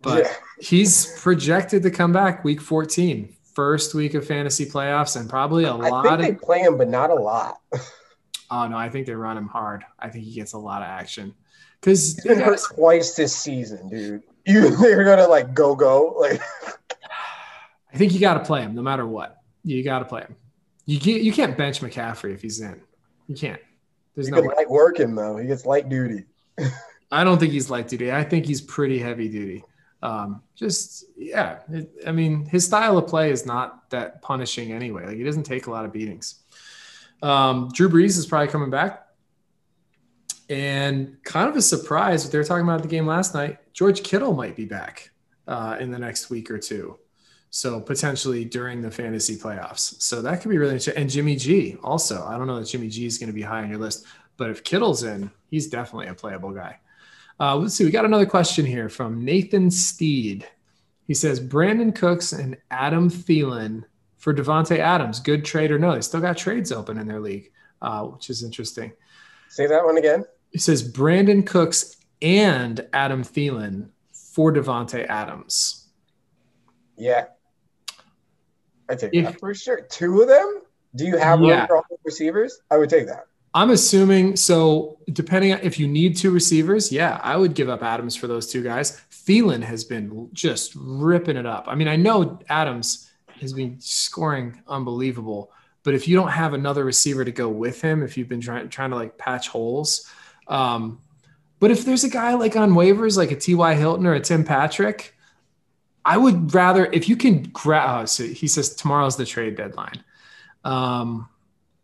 But 0.02 0.24
Yeah. 0.24 0.32
he's 0.60 1.18
projected 1.22 1.82
to 1.84 1.90
come 1.90 2.12
back 2.12 2.44
week 2.44 2.60
14, 2.60 3.34
first 3.54 3.94
week 3.94 4.12
of 4.14 4.26
fantasy 4.26 4.66
playoffs, 4.66 5.18
and 5.18 5.30
probably 5.30 5.64
a 5.64 5.72
I 5.72 5.88
lot 5.88 6.04
think 6.04 6.34
of. 6.34 6.40
they 6.40 6.44
play 6.46 6.60
him, 6.60 6.76
but 6.76 6.88
not 6.88 7.10
a 7.10 7.14
lot. 7.14 7.60
oh, 8.50 8.66
no, 8.68 8.76
I 8.76 8.90
think 8.90 9.06
they 9.06 9.14
run 9.14 9.38
him 9.38 9.48
hard. 9.48 9.84
I 9.98 10.10
think 10.10 10.24
he 10.24 10.34
gets 10.34 10.52
a 10.52 10.58
lot 10.58 10.82
of 10.82 10.88
action. 10.88 11.34
Because 11.80 12.14
He's 12.16 12.24
been 12.24 12.40
hurt 12.40 12.60
twice 12.74 13.14
this 13.14 13.34
season, 13.34 13.88
dude. 13.88 14.22
You 14.46 14.76
they're 14.76 15.04
gonna 15.04 15.26
like 15.28 15.54
go 15.54 15.74
go 15.74 16.14
like 16.20 16.40
I 17.94 17.96
think 17.96 18.12
you 18.12 18.20
got 18.20 18.34
to 18.34 18.40
play 18.40 18.62
him 18.62 18.74
no 18.74 18.82
matter 18.82 19.06
what. 19.06 19.38
You 19.62 19.82
got 19.84 20.00
to 20.00 20.04
play 20.04 20.22
him. 20.22 20.36
You 20.84 20.98
can't, 20.98 21.22
you 21.22 21.32
can't 21.32 21.56
bench 21.56 21.80
McCaffrey 21.80 22.34
if 22.34 22.42
he's 22.42 22.60
in. 22.60 22.80
You 23.28 23.36
can't. 23.36 23.60
There's 24.14 24.26
he 24.26 24.32
no 24.32 24.42
way. 24.42 24.54
light 24.56 24.68
work 24.68 24.98
him 24.98 25.14
though. 25.14 25.36
He 25.36 25.46
gets 25.46 25.64
light 25.64 25.88
duty. 25.88 26.24
I 27.12 27.24
don't 27.24 27.38
think 27.38 27.52
he's 27.52 27.70
light 27.70 27.88
duty. 27.88 28.12
I 28.12 28.24
think 28.24 28.46
he's 28.46 28.60
pretty 28.60 28.98
heavy 28.98 29.28
duty. 29.28 29.64
Um, 30.02 30.42
just 30.54 31.04
yeah, 31.16 31.60
it, 31.70 31.90
I 32.06 32.12
mean, 32.12 32.44
his 32.46 32.66
style 32.66 32.98
of 32.98 33.06
play 33.06 33.30
is 33.30 33.46
not 33.46 33.88
that 33.90 34.20
punishing 34.20 34.72
anyway. 34.72 35.06
Like 35.06 35.16
he 35.16 35.24
doesn't 35.24 35.44
take 35.44 35.66
a 35.66 35.70
lot 35.70 35.84
of 35.84 35.92
beatings. 35.92 36.40
Um, 37.22 37.70
Drew 37.72 37.88
Brees 37.88 38.18
is 38.18 38.26
probably 38.26 38.48
coming 38.48 38.70
back, 38.70 39.06
and 40.50 41.16
kind 41.24 41.48
of 41.48 41.56
a 41.56 41.62
surprise. 41.62 42.24
What 42.24 42.32
they 42.32 42.38
were 42.38 42.44
talking 42.44 42.64
about 42.64 42.76
at 42.76 42.82
the 42.82 42.88
game 42.88 43.06
last 43.06 43.34
night. 43.34 43.58
George 43.72 44.02
Kittle 44.02 44.34
might 44.34 44.56
be 44.56 44.66
back 44.66 45.10
uh, 45.48 45.76
in 45.80 45.90
the 45.90 45.98
next 45.98 46.28
week 46.28 46.50
or 46.50 46.58
two. 46.58 46.98
So 47.54 47.78
potentially 47.80 48.44
during 48.44 48.82
the 48.82 48.90
fantasy 48.90 49.36
playoffs. 49.36 50.02
So 50.02 50.20
that 50.22 50.40
could 50.40 50.48
be 50.48 50.58
really 50.58 50.72
interesting. 50.72 51.00
And 51.00 51.08
Jimmy 51.08 51.36
G 51.36 51.76
also. 51.84 52.24
I 52.26 52.36
don't 52.36 52.48
know 52.48 52.58
that 52.58 52.66
Jimmy 52.66 52.88
G 52.88 53.06
is 53.06 53.16
going 53.16 53.28
to 53.28 53.32
be 53.32 53.42
high 53.42 53.62
on 53.62 53.70
your 53.70 53.78
list, 53.78 54.06
but 54.36 54.50
if 54.50 54.64
Kittle's 54.64 55.04
in, 55.04 55.30
he's 55.50 55.68
definitely 55.68 56.08
a 56.08 56.14
playable 56.14 56.50
guy. 56.50 56.80
Uh, 57.38 57.54
let's 57.54 57.74
see. 57.74 57.84
We 57.84 57.92
got 57.92 58.06
another 58.06 58.26
question 58.26 58.66
here 58.66 58.88
from 58.88 59.24
Nathan 59.24 59.70
Steed. 59.70 60.48
He 61.06 61.14
says 61.14 61.38
Brandin 61.38 61.94
Cooks 61.94 62.32
and 62.32 62.56
Adam 62.72 63.08
Thielen 63.08 63.84
for 64.18 64.34
Davante 64.34 64.78
Adams. 64.78 65.20
Good 65.20 65.44
trade 65.44 65.70
or 65.70 65.78
no? 65.78 65.94
They 65.94 66.00
still 66.00 66.20
got 66.20 66.36
trades 66.36 66.72
open 66.72 66.98
in 66.98 67.06
their 67.06 67.20
league, 67.20 67.52
uh, 67.80 68.02
which 68.02 68.30
is 68.30 68.42
interesting. 68.42 68.92
Say 69.48 69.68
that 69.68 69.84
one 69.84 69.96
again. 69.96 70.24
He 70.50 70.58
says 70.58 70.82
Brandin 70.90 71.46
Cooks 71.46 71.98
and 72.20 72.84
Adam 72.92 73.22
Thielen 73.22 73.90
for 74.12 74.52
Davante 74.52 75.06
Adams. 75.06 75.86
Yeah. 76.96 77.26
I 78.88 78.94
take 78.94 79.10
If- 79.14 79.24
that 79.24 79.40
for 79.40 79.54
sure. 79.54 79.82
Two 79.90 80.22
of 80.22 80.28
them? 80.28 80.60
Do 80.94 81.04
you 81.04 81.16
have 81.16 81.40
Yeah. 81.40 81.58
room 81.60 81.66
for 81.66 81.76
all 81.78 81.84
the 81.90 81.96
receivers? 82.04 82.60
I 82.70 82.76
would 82.78 82.90
take 82.90 83.06
that. 83.06 83.26
I'm 83.56 83.70
assuming 83.70 84.36
so. 84.36 84.98
Depending 85.12 85.52
on 85.52 85.60
if 85.62 85.78
you 85.78 85.86
need 85.86 86.16
two 86.16 86.30
receivers, 86.32 86.90
yeah, 86.90 87.20
I 87.22 87.36
would 87.36 87.54
give 87.54 87.68
up 87.68 87.82
Adams 87.82 88.16
for 88.16 88.26
those 88.26 88.46
two 88.50 88.62
guys. 88.62 89.00
Thielen 89.12 89.62
has 89.62 89.84
been 89.84 90.28
just 90.32 90.72
ripping 90.76 91.36
it 91.36 91.46
up. 91.46 91.64
I 91.68 91.74
mean, 91.76 91.86
I 91.88 91.96
know 91.96 92.38
Adams 92.48 93.10
has 93.40 93.52
been 93.52 93.76
scoring 93.80 94.60
unbelievable, 94.68 95.50
but 95.84 95.94
if 95.94 96.08
you 96.08 96.16
don't 96.16 96.30
have 96.30 96.52
another 96.52 96.84
receiver 96.84 97.24
to 97.24 97.30
go 97.32 97.48
with 97.48 97.80
him, 97.80 98.02
if 98.02 98.16
you've 98.16 98.28
been 98.28 98.40
trying 98.40 98.68
trying 98.68 98.90
to 98.90 98.96
like 98.96 99.16
patch 99.18 99.48
holes, 99.48 100.08
um, 100.48 100.98
but 101.60 101.70
if 101.70 101.84
there's 101.84 102.04
a 102.04 102.08
guy 102.10 102.34
like 102.34 102.56
on 102.56 102.72
waivers 102.72 103.16
like 103.16 103.30
a 103.30 103.36
T.Y. 103.36 103.74
Hilton 103.74 104.04
or 104.06 104.14
a 104.14 104.20
Tim 104.20 104.42
Patrick, 104.44 105.13
I 106.04 106.16
would 106.16 106.54
rather 106.54 106.86
if 106.86 107.08
you 107.08 107.16
can 107.16 107.44
grab. 107.44 108.02
Oh, 108.02 108.04
so 108.04 108.24
he 108.24 108.46
says 108.46 108.74
tomorrow's 108.74 109.16
the 109.16 109.24
trade 109.24 109.56
deadline. 109.56 110.02
Um, 110.64 111.28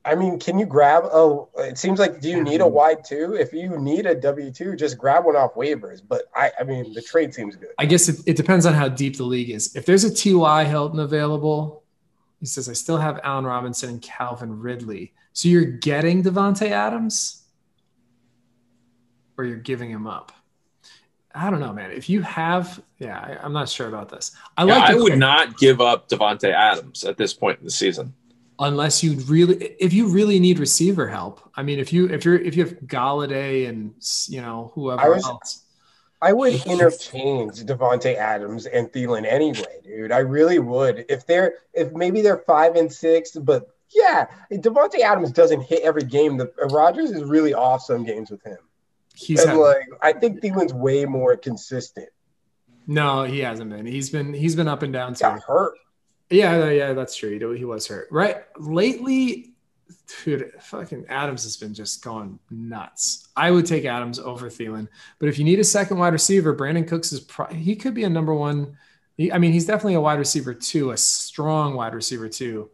I 0.05 0.14
mean, 0.14 0.39
can 0.39 0.59
you 0.59 0.66
grab 0.66 1.05
a? 1.05 1.45
It 1.59 1.79
seems 1.79 1.99
like 1.99 2.21
do 2.21 2.29
you 2.29 2.43
need 2.43 2.61
a 2.61 2.66
wide 2.66 3.05
two? 3.05 3.35
If 3.35 3.53
you 3.53 3.79
need 3.79 4.07
a 4.07 4.14
W 4.14 4.51
two, 4.51 4.77
just 4.77 4.99
grab 4.99 5.25
one 5.25 5.37
off 5.37 5.55
waivers. 5.55 6.01
But 6.07 6.25
I, 6.35 6.51
I 6.61 6.64
mean, 6.64 6.93
the 6.93 7.03
trade 7.03 7.35
seems 7.35 7.57
good. 7.57 7.71
I 7.79 7.87
guess 7.87 8.09
it, 8.09 8.21
it 8.27 8.37
depends 8.37 8.66
on 8.66 8.75
how 8.75 8.89
deep 8.89 9.16
the 9.16 9.25
league 9.25 9.51
is. 9.51 9.75
If 9.77 9.87
there's 9.87 10.05
a 10.05 10.14
T.Y. 10.14 10.64
Hilton 10.64 11.01
available, 11.01 11.85
he 12.41 12.47
says, 12.47 12.68
I 12.68 12.73
still 12.73 12.97
have 12.97 13.21
Allen 13.23 13.45
Robinson 13.45 13.91
and 13.91 14.03
Calvin 14.03 14.59
Ridley. 14.61 15.12
So 15.33 15.49
you're 15.49 15.64
getting 15.64 16.23
Davante 16.23 16.71
Adams 16.71 17.41
or 19.41 19.45
you're 19.45 19.57
giving 19.57 19.91
him 19.91 20.07
up? 20.07 20.33
I 21.35 21.49
don't 21.51 21.61
know, 21.61 21.72
man. 21.72 21.93
If 21.93 22.09
you 22.09 22.22
have, 22.22 22.83
yeah, 22.99 23.18
I, 23.18 23.45
I'm 23.45 23.53
not 23.53 23.68
sure 23.68 23.87
about 23.89 24.09
this. 24.09 24.33
I 24.57 24.64
Yeah, 24.64 24.74
like 24.78 24.91
I 24.91 24.95
the- 24.95 25.03
would 25.05 25.18
not 25.18 25.59
give 25.59 25.81
up 25.81 26.09
Davante 26.09 26.53
Adams 26.53 27.05
at 27.05 27.16
this 27.16 27.33
point 27.35 27.59
in 27.61 27.64
the 27.64 27.70
season. 27.70 28.14
unless 28.59 29.03
you 29.03 29.12
really 29.20 29.57
if 29.78 29.93
you 29.93 30.07
really 30.09 30.39
need 30.41 30.59
receiver 30.59 31.07
help. 31.09 31.41
I 31.57 31.62
mean, 31.62 31.78
if 31.78 31.93
you 31.93 32.07
if 32.09 32.24
you're 32.24 32.37
if 32.39 32.57
you 32.57 32.64
have 32.64 32.74
Golladay 32.81 33.68
and 33.68 33.95
you 34.28 34.43
know 34.43 34.72
whoever 34.74 35.01
I 35.01 35.09
was- 35.09 35.24
else. 35.24 35.64
I 36.22 36.35
would 36.35 36.53
interchange 36.66 37.64
Davante 37.64 38.14
Adams 38.14 38.66
and 38.66 38.93
Thielen 38.93 39.24
anyway, 39.24 39.81
dude. 39.83 40.12
I 40.12 40.18
really 40.18 40.59
would. 40.59 41.07
If 41.09 41.26
they're 41.26 41.55
if 41.72 41.93
maybe 41.93 42.20
they're 42.20 42.43
five 42.47 42.74
and 42.76 42.93
six, 42.93 43.31
but 43.31 43.70
yeah, 43.95 44.26
Davante 44.53 45.01
Adams 45.01 45.31
doesn't 45.33 45.62
hit 45.62 45.81
every 45.83 46.03
game. 46.05 46.37
The 46.37 46.53
Rodgers 46.70 47.11
is 47.12 47.22
really 47.24 47.55
off 47.55 47.81
some 47.83 48.05
games 48.05 48.31
with 48.31 48.43
him. 48.43 48.59
He's 49.21 49.45
had, 49.45 49.57
like 49.57 49.89
I 50.03 50.12
think 50.12 50.41
Thielen's 50.41 50.73
way 50.73 51.05
more 51.05 51.37
consistent. 51.37 52.09
no, 52.87 53.25
he 53.25 53.41
hasn't 53.41 53.71
been. 53.71 53.87
He's 53.87 54.11
been 54.11 54.33
he's 54.33 54.57
been 54.57 54.68
up 54.68 54.83
and 54.83 54.93
down 54.93 55.14
too. 55.14 55.23
Got 55.23 55.43
hurt. 55.43 55.75
Yeah, 56.31 56.71
yeah, 56.71 56.93
that's 56.93 57.16
true. 57.16 57.31
He, 57.31 57.59
he 57.59 57.64
was 57.64 57.89
hurt. 57.89 58.07
Right. 58.11 58.37
Lately, 58.57 59.53
dude, 60.25 60.53
fucking 60.61 61.07
Adams 61.09 61.43
has 61.43 61.57
been 61.57 61.75
just 61.75 62.05
going 62.05 62.39
nuts. 62.51 63.29
I 63.37 63.51
would 63.51 63.66
take 63.66 63.85
Adams 63.85 64.21
over 64.21 64.49
Thielen. 64.49 64.87
But 65.18 65.29
if 65.29 65.39
you 65.39 65.45
need 65.45 65.59
a 65.59 65.64
second 65.64 65.99
wide 65.99 66.12
receiver, 66.12 66.55
Brandin 66.55 66.87
Cooks 66.87 67.12
is 67.12 67.21
pro- 67.21 67.47
he 67.47 67.75
could 67.75 67.95
be 67.95 68.05
a 68.05 68.11
number 68.11 68.33
one. 68.33 68.77
He, 69.16 69.33
I 69.33 69.39
mean, 69.39 69.53
he's 69.53 69.66
definitely 69.66 69.95
a 69.95 70.01
wide 70.01 70.21
receiver 70.21 70.55
too, 70.55 70.93
a 70.93 70.97
strong 70.97 71.75
wide 71.75 71.95
receiver 71.95 72.29
too. 72.29 72.71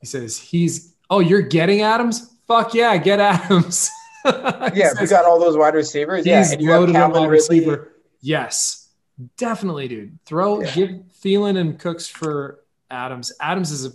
He 0.00 0.06
says 0.06 0.38
he's 0.38 0.94
oh, 1.10 1.20
you're 1.20 1.42
getting 1.42 1.82
Adams? 1.82 2.34
Fuck 2.46 2.74
yeah, 2.74 2.96
get 2.96 3.20
Adams. 3.20 3.90
Yeah, 4.74 4.92
we 5.00 5.06
got 5.06 5.24
all 5.24 5.38
those 5.40 5.56
wide 5.56 5.74
receivers. 5.74 6.26
Yeah, 6.26 6.44
and 6.50 6.60
you 6.60 6.70
loaded 6.70 6.94
on 6.96 7.12
Calvin 7.12 7.28
Ridley. 7.28 7.60
receiver. 7.60 7.92
Yes, 8.20 8.88
definitely, 9.36 9.88
dude. 9.88 10.18
Throw 10.26 10.60
Yeah. 10.62 10.74
give 10.74 10.90
Thielen 11.22 11.58
and 11.58 11.78
Cooks 11.78 12.06
for 12.08 12.60
Adams. 12.90 13.32
Adams 13.40 13.70
is 13.70 13.86
a 13.86 13.92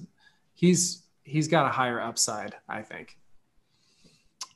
he's 0.54 1.04
he's 1.24 1.48
got 1.48 1.66
a 1.66 1.70
higher 1.70 2.00
upside, 2.02 2.56
I 2.68 2.82
think. 2.82 3.18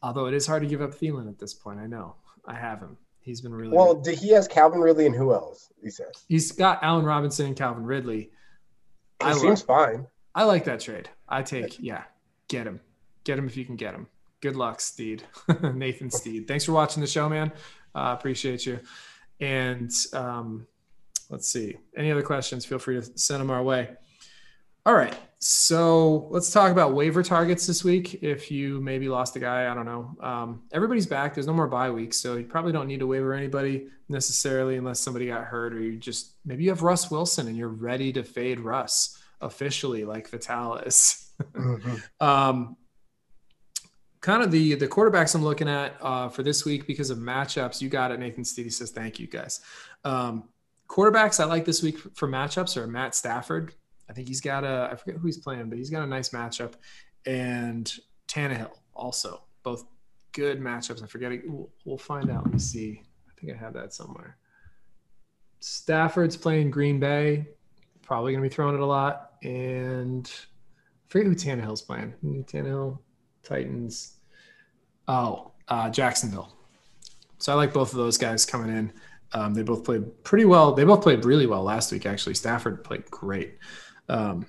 Although 0.01 0.27
it 0.27 0.33
is 0.33 0.45
hard 0.47 0.61
to 0.63 0.67
give 0.69 0.81
up 0.81 0.91
Thielen 0.91 1.27
at 1.27 1.39
this 1.39 1.53
point. 1.53 1.79
I 1.79 1.87
know. 1.87 2.15
I 2.45 2.53
have 2.53 2.79
him. 2.79 2.97
He's 3.19 3.41
been 3.41 3.53
really 3.53 3.75
Well, 3.75 3.95
good. 3.95 4.03
d- 4.03 4.15
he 4.15 4.29
has 4.29 4.47
Calvin 4.47 4.79
Ridley 4.79 5.05
and 5.05 5.15
who 5.15 5.33
else? 5.33 5.69
He 5.83 5.89
says 5.89 6.23
He's 6.29 6.51
got 6.51 6.81
Allen 6.81 7.03
Robinson 7.05 7.45
and 7.47 7.55
Calvin 7.57 7.83
Ridley. 7.85 8.31
he 9.21 9.25
I 9.27 9.33
seems 9.33 9.61
fine. 9.61 10.07
I 10.33 10.43
like 10.43 10.63
that 10.65 10.79
trade. 10.79 11.09
I 11.27 11.41
take 11.41 11.77
yeah, 11.79 12.03
get 12.47 12.65
him. 12.67 12.79
Get 13.25 13.37
him 13.37 13.47
if 13.47 13.57
you 13.57 13.65
can 13.65 13.75
get 13.75 13.93
him. 13.95 14.07
Good 14.41 14.55
luck, 14.55 14.79
Steed. 14.81 15.23
Nathan 15.73 16.11
Steed. 16.11 16.47
Thanks 16.47 16.63
for 16.65 16.71
watching 16.71 17.01
the 17.01 17.07
show, 17.07 17.27
man. 17.27 17.51
Uh, 17.95 18.15
appreciate 18.17 18.65
you. 18.65 18.79
And 19.39 19.91
um, 20.13 20.67
let's 21.29 21.47
see. 21.47 21.77
Any 21.95 22.11
other 22.11 22.21
questions? 22.23 22.65
Feel 22.65 22.79
free 22.79 22.99
to 23.01 23.17
send 23.17 23.41
them 23.41 23.49
our 23.49 23.63
way. 23.63 23.89
All 24.85 24.93
right. 24.93 25.15
So 25.39 26.27
let's 26.31 26.51
talk 26.51 26.71
about 26.71 26.93
waiver 26.93 27.21
targets 27.21 27.67
this 27.67 27.83
week. 27.83 28.23
If 28.23 28.49
you 28.49 28.79
maybe 28.81 29.09
lost 29.09 29.35
a 29.35 29.39
guy, 29.39 29.69
I 29.71 29.73
don't 29.73 29.85
know. 29.85 30.15
Um, 30.21 30.63
everybody's 30.71 31.05
back. 31.05 31.33
There's 31.33 31.45
no 31.45 31.53
more 31.53 31.67
bye 31.67 31.91
weeks, 31.91 32.17
so 32.17 32.37
you 32.37 32.45
probably 32.45 32.71
don't 32.71 32.87
need 32.87 32.99
to 33.01 33.07
waiver 33.07 33.33
anybody 33.33 33.87
necessarily 34.09 34.77
unless 34.77 34.99
somebody 34.99 35.27
got 35.27 35.43
hurt 35.43 35.73
or 35.73 35.81
you 35.81 35.97
just 35.97 36.33
maybe 36.45 36.63
you 36.63 36.69
have 36.69 36.81
Russ 36.81 37.11
Wilson 37.11 37.47
and 37.47 37.57
you're 37.57 37.67
ready 37.67 38.11
to 38.13 38.23
fade 38.23 38.59
Russ 38.59 39.17
officially, 39.41 40.05
like 40.05 40.29
Vitalis. 40.29 41.23
Mhm. 41.53 42.01
Um, 42.19 42.77
kind 44.21 44.41
of 44.43 44.51
the 44.51 44.75
the 44.75 44.87
quarterbacks 44.87 45.35
I'm 45.35 45.43
looking 45.43 45.69
at 45.69 45.95
uh, 46.01 46.29
for 46.29 46.43
this 46.43 46.65
week 46.65 46.87
because 46.87 47.09
of 47.09 47.17
matchups. 47.17 47.81
You 47.81 47.89
got 47.89 48.11
it, 48.11 48.19
Nathan 48.19 48.43
Steedy 48.43 48.71
says 48.71 48.91
thank 48.91 49.19
you 49.19 49.27
guys. 49.27 49.61
Um, 50.03 50.49
quarterbacks 50.87 51.39
I 51.39 51.45
like 51.45 51.65
this 51.65 51.83
week 51.83 51.97
for 52.15 52.27
matchups 52.27 52.77
are 52.77 52.87
Matt 52.87 53.15
Stafford. 53.15 53.73
I 54.09 54.13
think 54.13 54.27
he's 54.27 54.41
got 54.41 54.63
a 54.63 54.89
I 54.91 54.95
forget 54.95 55.19
who 55.19 55.25
he's 55.27 55.37
playing, 55.37 55.69
but 55.69 55.77
he's 55.77 55.89
got 55.89 56.03
a 56.03 56.07
nice 56.07 56.29
matchup, 56.29 56.73
and 57.25 57.93
Tannehill 58.27 58.71
also 58.93 59.43
both 59.63 59.85
good 60.31 60.59
matchups. 60.61 61.03
I 61.03 61.07
forget. 61.07 61.31
it- 61.31 61.43
We'll, 61.85 61.97
find 61.97 62.29
out. 62.29 62.45
Let 62.45 62.53
me 62.53 62.59
see. 62.59 63.01
I 63.27 63.31
think 63.39 63.53
I 63.53 63.57
have 63.57 63.73
that 63.73 63.93
somewhere. 63.93 64.37
Stafford's 65.59 66.37
playing 66.37 66.71
Green 66.71 66.99
Bay, 66.99 67.47
probably 68.01 68.31
going 68.31 68.43
to 68.43 68.49
be 68.49 68.53
throwing 68.53 68.75
it 68.75 68.81
a 68.81 68.85
lot, 68.85 69.33
and 69.43 70.29
I 70.29 71.05
forget 71.09 71.27
who 71.27 71.35
Tannehill's 71.35 71.81
playing. 71.81 72.13
Tannehill, 72.23 72.99
Titans. 73.47 74.17
Oh, 75.07 75.51
uh, 75.67 75.89
Jacksonville. 75.89 76.53
So 77.39 77.53
I 77.53 77.55
like 77.55 77.73
both 77.73 77.91
of 77.91 77.97
those 77.97 78.17
guys 78.17 78.45
coming 78.45 78.75
in. 78.75 78.91
Um, 79.33 79.53
they 79.53 79.63
both 79.63 79.83
played 79.83 80.23
pretty 80.23 80.45
well. 80.45 80.73
They 80.73 80.83
both 80.83 81.01
played 81.01 81.25
really 81.25 81.45
well 81.45 81.63
last 81.63 81.91
week, 81.91 82.05
actually. 82.05 82.35
Stafford 82.35 82.83
played 82.83 83.09
great. 83.11 83.57
Um, 84.09 84.45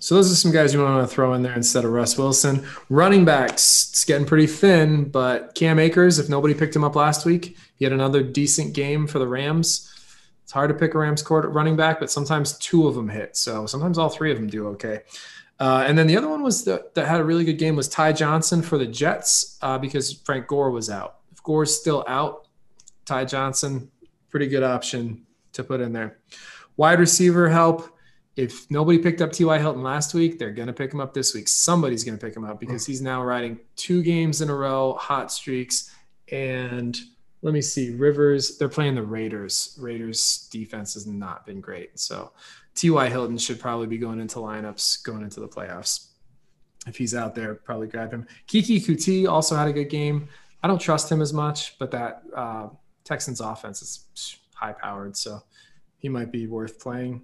so 0.00 0.16
those 0.16 0.30
are 0.30 0.34
some 0.34 0.52
guys 0.52 0.74
you 0.74 0.82
want 0.82 1.08
to 1.08 1.14
throw 1.14 1.32
in 1.32 1.42
there 1.42 1.54
instead 1.54 1.84
of 1.84 1.92
Russ 1.92 2.18
Wilson. 2.18 2.66
Running 2.90 3.24
backs, 3.24 3.88
it's 3.90 4.04
getting 4.04 4.26
pretty 4.26 4.46
thin, 4.46 5.08
but 5.08 5.54
Cam 5.54 5.78
Akers, 5.78 6.18
if 6.18 6.28
nobody 6.28 6.52
picked 6.52 6.76
him 6.76 6.84
up 6.84 6.94
last 6.94 7.24
week, 7.24 7.56
he 7.76 7.84
had 7.84 7.92
another 7.92 8.22
decent 8.22 8.74
game 8.74 9.06
for 9.06 9.18
the 9.18 9.26
Rams. 9.26 9.90
It's 10.42 10.52
hard 10.52 10.68
to 10.68 10.74
pick 10.74 10.92
a 10.94 10.98
Rams 10.98 11.22
quarter 11.22 11.48
running 11.48 11.74
back, 11.74 12.00
but 12.00 12.10
sometimes 12.10 12.58
two 12.58 12.86
of 12.86 12.94
them 12.94 13.08
hit. 13.08 13.36
So 13.36 13.64
sometimes 13.64 13.96
all 13.96 14.10
three 14.10 14.30
of 14.30 14.36
them 14.36 14.46
do 14.46 14.66
okay. 14.68 15.00
Uh, 15.60 15.84
and 15.86 15.96
then 15.96 16.06
the 16.06 16.16
other 16.16 16.28
one 16.28 16.42
was 16.42 16.64
the, 16.64 16.84
that 16.94 17.06
had 17.06 17.20
a 17.20 17.24
really 17.24 17.44
good 17.44 17.58
game 17.58 17.76
was 17.76 17.88
Ty 17.88 18.12
Johnson 18.12 18.60
for 18.60 18.76
the 18.76 18.86
Jets 18.86 19.58
uh, 19.62 19.78
because 19.78 20.12
Frank 20.12 20.48
Gore 20.48 20.70
was 20.70 20.90
out. 20.90 21.18
If 21.32 21.42
Gore's 21.42 21.78
still 21.78 22.04
out, 22.08 22.48
Ty 23.04 23.26
Johnson, 23.26 23.90
pretty 24.30 24.48
good 24.48 24.62
option 24.62 25.26
to 25.52 25.62
put 25.62 25.80
in 25.80 25.92
there. 25.92 26.18
Wide 26.76 26.98
receiver 26.98 27.48
help. 27.48 27.90
If 28.36 28.68
nobody 28.68 28.98
picked 28.98 29.20
up 29.20 29.30
T.Y. 29.30 29.58
Hilton 29.58 29.84
last 29.84 30.12
week, 30.12 30.40
they're 30.40 30.50
going 30.50 30.66
to 30.66 30.72
pick 30.72 30.92
him 30.92 31.00
up 31.00 31.14
this 31.14 31.34
week. 31.34 31.46
Somebody's 31.46 32.02
going 32.02 32.18
to 32.18 32.24
pick 32.24 32.36
him 32.36 32.44
up 32.44 32.58
because 32.58 32.84
he's 32.84 33.00
now 33.00 33.22
riding 33.22 33.60
two 33.76 34.02
games 34.02 34.40
in 34.40 34.50
a 34.50 34.54
row, 34.54 34.94
hot 34.94 35.30
streaks. 35.30 35.94
And 36.32 36.98
let 37.42 37.54
me 37.54 37.60
see, 37.60 37.94
Rivers, 37.94 38.58
they're 38.58 38.68
playing 38.68 38.96
the 38.96 39.04
Raiders. 39.04 39.78
Raiders 39.80 40.48
defense 40.50 40.94
has 40.94 41.06
not 41.06 41.46
been 41.46 41.60
great. 41.60 42.00
So 42.00 42.32
T.Y. 42.74 43.08
Hilton 43.08 43.38
should 43.38 43.60
probably 43.60 43.86
be 43.86 43.98
going 43.98 44.20
into 44.20 44.38
lineups 44.38 45.02
going 45.04 45.22
into 45.22 45.40
the 45.40 45.48
playoffs. 45.48 46.08
If 46.86 46.96
he's 46.96 47.14
out 47.14 47.34
there, 47.34 47.54
probably 47.54 47.86
grab 47.86 48.12
him. 48.12 48.26
Keke 48.46 48.84
Coutee 48.84 49.28
also 49.28 49.56
had 49.56 49.68
a 49.68 49.72
good 49.72 49.88
game. 49.88 50.28
I 50.62 50.68
don't 50.68 50.80
trust 50.80 51.10
him 51.10 51.22
as 51.22 51.32
much, 51.32 51.78
but 51.78 51.90
that 51.92 52.22
uh, 52.34 52.68
Texans 53.04 53.40
offense 53.40 53.82
is 53.82 54.38
high 54.54 54.72
powered, 54.72 55.16
so 55.16 55.40
he 55.98 56.08
might 56.08 56.32
be 56.32 56.46
worth 56.46 56.80
playing. 56.80 57.22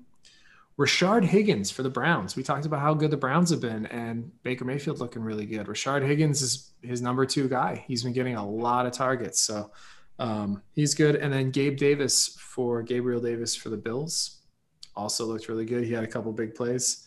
Rashard 0.79 1.25
Higgins 1.25 1.71
for 1.71 1.83
the 1.83 1.91
Browns. 1.91 2.37
We 2.37 2.43
talked 2.43 2.65
about 2.65 2.81
how 2.81 2.95
good 2.95 3.11
the 3.11 3.17
Browns 3.17 3.51
have 3.51 3.61
been, 3.61 3.85
and 3.87 4.31
Baker 4.43 4.65
Mayfield 4.65 4.99
looking 4.99 5.23
really 5.23 5.45
good. 5.45 5.67
Rashard 5.67 6.07
Higgins 6.07 6.41
is 6.41 6.73
his 6.81 7.03
number 7.03 7.27
two 7.27 7.49
guy. 7.49 7.85
He's 7.87 8.03
been 8.03 8.15
getting 8.15 8.37
a 8.37 8.49
lot 8.49 8.87
of 8.87 8.93
targets, 8.93 9.41
so 9.41 9.71
um, 10.19 10.63
he's 10.73 10.95
good. 10.95 11.17
And 11.17 11.31
then 11.31 11.51
Gabe 11.51 11.77
Davis 11.77 12.39
for 12.39 12.83
Gabriel 12.83 13.21
Davis 13.21 13.55
for 13.55 13.69
the 13.69 13.77
Bills 13.77 14.40
also 14.97 15.25
looked 15.25 15.49
really 15.49 15.65
good. 15.65 15.85
He 15.85 15.93
had 15.93 16.05
a 16.05 16.09
couple 16.09 16.33
big 16.33 16.55
plays. 16.55 17.07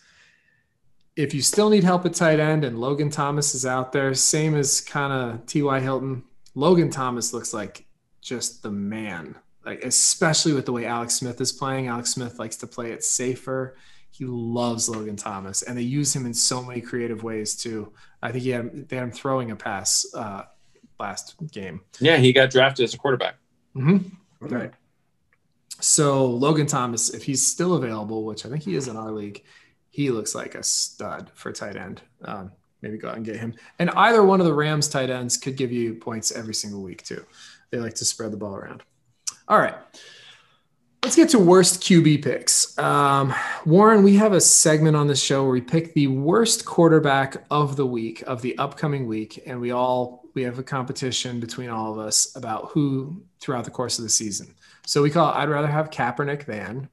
If 1.16 1.34
you 1.34 1.42
still 1.42 1.70
need 1.70 1.84
help 1.84 2.06
at 2.06 2.14
tight 2.14 2.40
end 2.40 2.66
and 2.66 2.80
Logan 2.80 3.10
Thomas 3.10 3.54
is 3.54 3.66
out 3.66 3.92
there, 3.92 4.14
same 4.14 4.56
as 4.56 4.82
kind 4.82 5.14
of 5.14 5.46
T.Y. 5.46 5.80
Hilton, 5.80 6.24
Logan 6.56 6.90
Thomas 6.90 7.34
looks 7.34 7.54
like 7.54 7.86
just 8.22 8.64
the 8.64 8.72
man 8.72 9.36
like 9.66 9.84
especially 9.84 10.54
with 10.54 10.66
the 10.66 10.72
way 10.72 10.86
Alex 10.86 11.16
Smith 11.16 11.40
is 11.40 11.52
playing. 11.52 11.88
Alex 11.88 12.12
Smith 12.12 12.40
likes 12.40 12.58
to 12.58 12.68
play 12.68 12.92
it 12.92 13.04
safer. 13.04 13.78
He 14.12 14.26
loves 14.26 14.90
Logan 14.90 15.16
Thomas, 15.16 15.64
and 15.64 15.78
they 15.78 15.82
use 15.82 16.16
him 16.16 16.26
in 16.26 16.34
so 16.34 16.62
many 16.62 16.82
creative 16.82 17.24
ways 17.24 17.56
too. 17.56 17.94
I 18.22 18.32
think 18.32 18.44
he 18.44 18.52
had 18.52 18.88
they 18.90 18.98
had 18.98 19.04
him 19.04 19.12
throwing 19.12 19.52
a 19.52 19.56
pass 19.56 20.06
uh, 20.14 20.44
last 21.00 21.36
game. 21.52 21.82
Yeah, 22.00 22.18
he 22.18 22.34
got 22.34 22.52
drafted 22.52 22.84
as 22.84 22.94
a 22.94 22.98
quarterback. 22.98 23.36
Mm-hmm. 23.76 24.46
Right. 24.46 24.72
So 25.80 26.26
Logan 26.26 26.68
Thomas, 26.68 27.10
if 27.10 27.24
he's 27.24 27.46
still 27.46 27.74
available, 27.76 28.24
which 28.26 28.46
I 28.46 28.50
think 28.50 28.64
he 28.64 28.76
is 28.76 28.88
in 28.88 28.96
our 28.96 29.12
league, 29.12 29.44
he 29.90 30.10
looks 30.12 30.34
like 30.34 30.56
a 30.56 30.64
stud 30.64 31.30
for 31.34 31.52
tight 31.52 31.76
end. 31.76 32.02
Um, 32.24 32.52
maybe 32.82 32.98
go 32.98 33.10
out 33.10 33.18
and 33.18 33.26
get 33.26 33.38
him. 33.38 33.54
And 33.80 33.90
either 33.92 34.24
one 34.24 34.40
of 34.40 34.46
the 34.46 34.54
Rams 34.54 34.88
tight 34.88 35.10
ends 35.10 35.38
could 35.38 35.58
give 35.58 35.72
you 35.72 35.96
points 35.96 36.32
every 36.32 36.54
single 36.54 36.82
week 36.82 37.04
too. 37.04 37.26
They 37.72 37.80
like 37.80 37.96
to 37.96 38.06
spread 38.06 38.32
the 38.32 38.38
ball 38.38 38.56
around. 38.56 38.84
All 39.48 39.60
right. 39.60 39.76
Let's 41.04 41.18
get 41.18 41.30
to 41.30 41.40
worst 41.40 41.82
QB 41.82 42.24
picks. 42.24 42.78
Um, 42.80 43.34
Warren, 43.66 44.04
we 44.04 44.16
have 44.16 44.32
a 44.32 44.40
segment 44.40 44.96
on 44.96 45.08
this 45.08 45.22
show 45.22 45.44
where 45.44 45.52
we 45.52 45.60
pick 45.60 45.94
the 45.94 46.08
worst 46.08 46.64
quarterback 46.64 47.44
of 47.52 47.76
the 47.76 47.86
week, 47.86 48.24
of 48.26 48.42
the 48.42 48.58
upcoming 48.58 49.06
week, 49.06 49.44
and 49.46 49.60
we 49.60 49.72
all 49.72 50.24
we 50.34 50.44
have 50.44 50.60
a 50.60 50.64
competition 50.64 51.40
between 51.40 51.70
all 51.70 51.92
of 51.92 52.00
us 52.00 52.36
about 52.36 52.70
who 52.70 53.22
throughout 53.40 53.66
the 53.66 53.72
course 53.72 54.00
of 54.00 54.04
the 54.04 54.10
season. 54.10 54.56
So 54.86 55.02
we 55.02 55.10
call 55.10 55.30
it 55.30 55.36
I'd 55.36 55.50
rather 55.50 55.68
have 55.68 55.90
Kaepernick 55.90 56.46
than, 56.46 56.90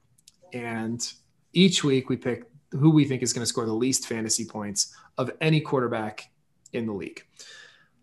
and 0.53 1.11
each 1.53 1.83
week 1.83 2.09
we 2.09 2.17
pick 2.17 2.45
who 2.71 2.89
we 2.89 3.05
think 3.05 3.21
is 3.21 3.33
going 3.33 3.41
to 3.41 3.47
score 3.47 3.65
the 3.65 3.73
least 3.73 4.07
fantasy 4.07 4.45
points 4.45 4.95
of 5.17 5.31
any 5.41 5.59
quarterback 5.59 6.29
in 6.73 6.85
the 6.85 6.93
league. 6.93 7.23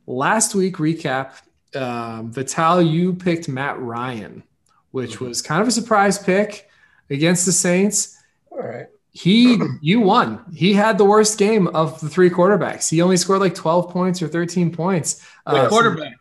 Last 0.06 0.54
week, 0.54 0.76
recap 0.76 1.32
um, 1.74 2.32
Vital, 2.32 2.82
you 2.82 3.14
picked 3.14 3.48
Matt 3.48 3.78
Ryan, 3.80 4.42
which 4.90 5.16
mm-hmm. 5.16 5.26
was 5.26 5.42
kind 5.42 5.62
of 5.62 5.68
a 5.68 5.70
surprise 5.70 6.18
pick 6.18 6.68
against 7.10 7.46
the 7.46 7.52
Saints. 7.52 8.16
All 8.50 8.58
right. 8.58 8.86
He, 9.10 9.58
you 9.80 10.00
won. 10.00 10.44
He 10.54 10.74
had 10.74 10.96
the 10.96 11.04
worst 11.04 11.38
game 11.38 11.66
of 11.68 12.00
the 12.00 12.08
three 12.08 12.30
quarterbacks. 12.30 12.88
He 12.88 13.02
only 13.02 13.16
scored 13.16 13.40
like 13.40 13.54
12 13.54 13.90
points 13.90 14.22
or 14.22 14.28
13 14.28 14.70
points. 14.70 15.24
Uh, 15.44 15.68
quarterback. 15.68 16.14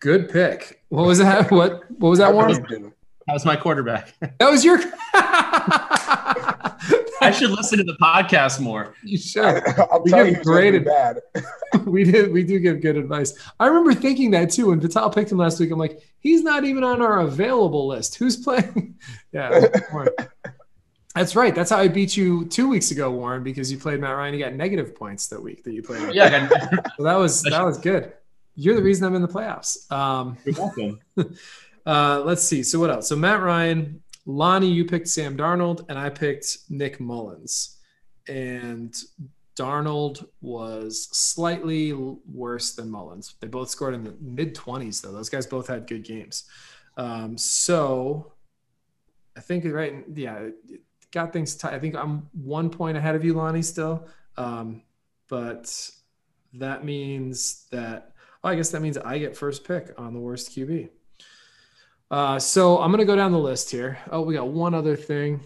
Good 0.00 0.30
pick. 0.30 0.82
What 0.88 1.06
was 1.06 1.18
that? 1.18 1.50
What 1.50 1.90
what 1.90 2.10
was 2.10 2.18
that 2.18 2.34
one? 2.34 2.52
That 3.26 3.32
was 3.32 3.44
my 3.44 3.56
quarterback. 3.56 4.14
That 4.38 4.50
was 4.50 4.64
your. 4.64 4.78
I 7.20 7.30
should 7.30 7.50
listen 7.50 7.78
to 7.78 7.84
the 7.84 7.96
podcast 8.02 8.60
more. 8.60 8.94
You 9.02 9.16
should. 9.16 9.42
I'll 9.90 10.02
we 10.02 10.10
tell 10.10 10.26
you, 10.26 10.42
great 10.42 10.84
bad. 10.84 11.20
we 11.86 12.04
did. 12.04 12.32
We 12.32 12.42
do 12.44 12.58
give 12.58 12.82
good 12.82 12.96
advice. 12.96 13.32
I 13.58 13.66
remember 13.66 13.94
thinking 13.94 14.30
that 14.32 14.50
too. 14.50 14.68
When 14.68 14.80
Vital 14.80 15.08
picked 15.08 15.32
him 15.32 15.38
last 15.38 15.58
week, 15.58 15.70
I'm 15.70 15.78
like, 15.78 16.02
he's 16.18 16.42
not 16.42 16.64
even 16.64 16.84
on 16.84 17.00
our 17.00 17.20
available 17.20 17.86
list. 17.86 18.16
Who's 18.16 18.36
playing? 18.36 18.98
yeah. 19.32 19.66
That's 21.14 21.36
right. 21.36 21.54
That's 21.54 21.70
how 21.70 21.78
I 21.78 21.88
beat 21.88 22.16
you 22.16 22.44
two 22.46 22.68
weeks 22.68 22.90
ago, 22.90 23.10
Warren, 23.10 23.42
because 23.44 23.70
you 23.70 23.78
played 23.78 24.00
Matt 24.00 24.16
Ryan. 24.16 24.34
You 24.34 24.40
got 24.40 24.54
negative 24.54 24.94
points 24.94 25.28
that 25.28 25.40
week 25.40 25.62
that 25.64 25.72
you 25.72 25.82
played. 25.82 26.12
Yeah. 26.14 26.48
so 26.96 27.04
that 27.04 27.14
was 27.14 27.42
that 27.42 27.64
was 27.64 27.78
good. 27.78 28.12
You're 28.56 28.76
the 28.76 28.82
reason 28.82 29.06
I'm 29.06 29.14
in 29.14 29.22
the 29.22 29.28
playoffs. 29.28 29.90
Um, 29.90 30.36
You're 30.44 30.54
welcome. 30.56 31.00
uh, 31.86 32.22
let's 32.24 32.42
see. 32.42 32.62
So 32.62 32.78
what 32.78 32.90
else? 32.90 33.08
So 33.08 33.16
Matt 33.16 33.42
Ryan, 33.42 34.02
Lonnie, 34.26 34.70
you 34.70 34.84
picked 34.84 35.08
Sam 35.08 35.36
Darnold, 35.36 35.84
and 35.88 35.98
I 35.98 36.10
picked 36.10 36.58
Nick 36.68 37.00
Mullens. 37.00 37.78
And 38.28 38.94
Darnold 39.56 40.26
was 40.40 41.08
slightly 41.12 41.92
worse 41.92 42.74
than 42.74 42.90
Mullens. 42.90 43.34
They 43.40 43.48
both 43.48 43.68
scored 43.68 43.94
in 43.94 44.04
the 44.04 44.14
mid 44.20 44.54
20s, 44.54 45.02
though. 45.02 45.12
Those 45.12 45.28
guys 45.28 45.46
both 45.46 45.66
had 45.66 45.86
good 45.86 46.04
games. 46.04 46.44
Um, 46.96 47.36
so 47.36 48.32
I 49.36 49.40
think, 49.40 49.64
right, 49.64 50.04
yeah, 50.14 50.48
got 51.10 51.32
things 51.32 51.56
tight. 51.56 51.74
I 51.74 51.78
think 51.78 51.94
I'm 51.94 52.28
one 52.32 52.70
point 52.70 52.96
ahead 52.96 53.14
of 53.14 53.24
you, 53.24 53.34
Lonnie, 53.34 53.62
still. 53.62 54.06
Um, 54.36 54.82
but 55.28 55.90
that 56.54 56.84
means 56.84 57.66
that 57.70 58.13
well, 58.44 58.52
I 58.52 58.56
guess 58.56 58.70
that 58.70 58.82
means 58.82 58.98
I 58.98 59.16
get 59.16 59.34
first 59.34 59.64
pick 59.64 59.90
on 59.96 60.12
the 60.12 60.20
worst 60.20 60.50
QB. 60.54 60.90
Uh, 62.10 62.38
so 62.38 62.78
I'm 62.78 62.90
going 62.90 62.98
to 62.98 63.06
go 63.06 63.16
down 63.16 63.32
the 63.32 63.38
list 63.38 63.70
here. 63.70 63.98
Oh, 64.10 64.20
we 64.20 64.34
got 64.34 64.48
one 64.48 64.74
other 64.74 64.96
thing. 64.96 65.40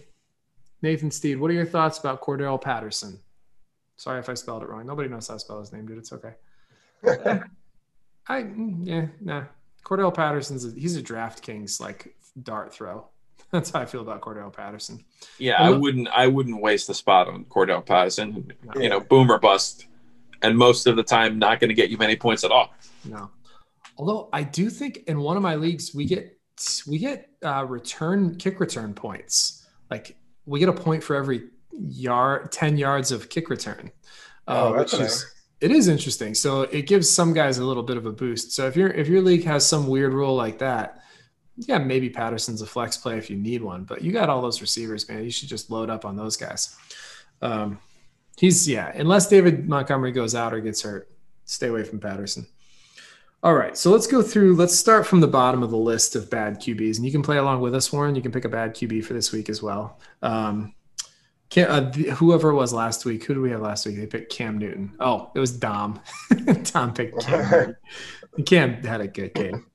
Nathan 0.81 1.09
Steed, 1.09 1.39
what 1.39 1.49
are 1.49 1.53
your 1.53 1.65
thoughts 1.65 1.97
about 1.97 2.21
Cordell 2.21 2.61
Patterson? 2.61 3.21
Sorry 3.95 4.19
if 4.19 4.27
I 4.27 4.33
spelled 4.33 4.63
it 4.63 4.69
wrong. 4.69 4.85
Nobody 4.85 5.07
knows 5.07 5.29
how 5.29 5.35
to 5.35 5.39
spell 5.39 5.59
his 5.59 5.71
name, 5.71 5.87
dude. 5.87 5.97
It's 5.97 6.11
okay. 6.11 6.33
I 8.27 8.45
yeah, 8.83 9.07
nah. 9.21 9.43
Cordarrelle 9.83 10.13
Patterson's 10.13 10.65
a, 10.65 10.71
he's 10.77 10.97
a 10.97 11.01
DraftKings 11.01 11.79
like 11.79 12.15
dart 12.43 12.73
throw. 12.73 13.07
That's 13.51 13.71
how 13.71 13.79
I 13.79 13.85
feel 13.85 14.01
about 14.01 14.21
Cordell 14.21 14.53
Patterson. 14.53 15.03
Yeah, 15.37 15.55
I 15.61 15.71
wouldn't 15.71 16.09
I 16.09 16.27
wouldn't 16.27 16.61
waste 16.61 16.87
the 16.87 16.93
spot 16.93 17.27
on 17.27 17.45
Cordell 17.45 17.85
Patterson. 17.85 18.51
You 18.75 18.89
know, 18.89 18.99
boomer 18.99 19.39
bust, 19.39 19.87
and 20.41 20.57
most 20.57 20.87
of 20.87 20.95
the 20.95 21.03
time 21.03 21.39
not 21.39 21.59
going 21.59 21.69
to 21.69 21.73
get 21.73 21.89
you 21.89 21.97
many 21.97 22.15
points 22.15 22.43
at 22.43 22.51
all. 22.51 22.73
No. 23.05 23.29
Although 23.97 24.29
I 24.31 24.43
do 24.43 24.69
think 24.69 25.03
in 25.07 25.19
one 25.19 25.35
of 25.37 25.43
my 25.43 25.55
leagues 25.55 25.93
we 25.93 26.05
get 26.05 26.37
we 26.87 26.97
get 26.97 27.29
uh, 27.43 27.65
return 27.65 28.35
kick 28.35 28.59
return 28.59 28.93
points. 28.93 29.67
Like 29.89 30.17
we 30.45 30.59
get 30.59 30.69
a 30.69 30.73
point 30.73 31.03
for 31.03 31.15
every 31.15 31.49
yard, 31.77 32.51
ten 32.51 32.77
yards 32.77 33.11
of 33.11 33.29
kick 33.29 33.49
return. 33.49 33.91
Uh, 34.47 34.71
oh, 34.73 34.79
which 34.79 34.93
is 34.93 34.99
nice. 34.99 35.35
it 35.61 35.71
is 35.71 35.87
interesting. 35.87 36.33
So 36.33 36.63
it 36.63 36.87
gives 36.87 37.09
some 37.09 37.33
guys 37.33 37.57
a 37.57 37.65
little 37.65 37.83
bit 37.83 37.97
of 37.97 38.05
a 38.05 38.11
boost. 38.11 38.51
So 38.51 38.67
if 38.67 38.75
your 38.75 38.89
if 38.89 39.07
your 39.07 39.21
league 39.21 39.43
has 39.45 39.65
some 39.65 39.87
weird 39.87 40.13
rule 40.13 40.35
like 40.35 40.59
that, 40.59 41.03
yeah, 41.57 41.77
maybe 41.77 42.09
Patterson's 42.09 42.61
a 42.61 42.65
flex 42.65 42.97
play 42.97 43.17
if 43.17 43.29
you 43.29 43.37
need 43.37 43.61
one. 43.61 43.83
But 43.83 44.01
you 44.01 44.11
got 44.11 44.29
all 44.29 44.41
those 44.41 44.61
receivers, 44.61 45.07
man. 45.09 45.23
You 45.23 45.31
should 45.31 45.49
just 45.49 45.69
load 45.69 45.89
up 45.89 46.05
on 46.05 46.15
those 46.15 46.37
guys. 46.37 46.75
Um, 47.41 47.79
he's 48.39 48.67
yeah, 48.67 48.91
unless 48.95 49.27
David 49.27 49.67
Montgomery 49.67 50.11
goes 50.11 50.33
out 50.33 50.53
or 50.53 50.61
gets 50.61 50.81
hurt, 50.81 51.11
stay 51.45 51.67
away 51.67 51.83
from 51.83 51.99
Patterson. 51.99 52.47
All 53.41 53.53
right, 53.53 53.77
so 53.77 53.91
let's 53.91 54.07
go 54.07 54.21
through. 54.21 54.55
Let's 54.55 54.77
start 54.77 55.05
from 55.05 55.19
the 55.19 55.27
bottom 55.27 55.63
of 55.63 55.71
the 55.71 55.77
list 55.77 56.15
of 56.15 56.29
bad 56.29 56.59
QBs, 56.59 56.97
and 56.97 57.05
you 57.05 57.11
can 57.11 57.21
play 57.21 57.37
along 57.37 57.61
with 57.61 57.75
us, 57.75 57.91
Warren. 57.91 58.15
You 58.15 58.21
can 58.21 58.31
pick 58.31 58.45
a 58.45 58.49
bad 58.49 58.75
QB 58.75 59.05
for 59.05 59.13
this 59.13 59.31
week 59.31 59.49
as 59.49 59.61
well. 59.61 59.99
Um, 60.21 60.73
Cam, 61.49 61.69
uh, 61.69 61.91
whoever 62.13 62.49
it 62.49 62.55
was 62.55 62.73
last 62.73 63.05
week, 63.05 63.23
who 63.23 63.33
did 63.33 63.39
we 63.39 63.49
have 63.51 63.61
last 63.61 63.85
week? 63.85 63.95
They 63.95 64.05
picked 64.05 64.31
Cam 64.31 64.57
Newton. 64.57 64.93
Oh, 64.99 65.31
it 65.35 65.39
was 65.39 65.51
Dom. 65.51 65.99
Tom 66.63 66.93
picked 66.93 67.19
Cam. 67.21 67.75
Cam 68.45 68.83
had 68.83 69.01
a 69.01 69.07
good 69.07 69.33
game. 69.33 69.65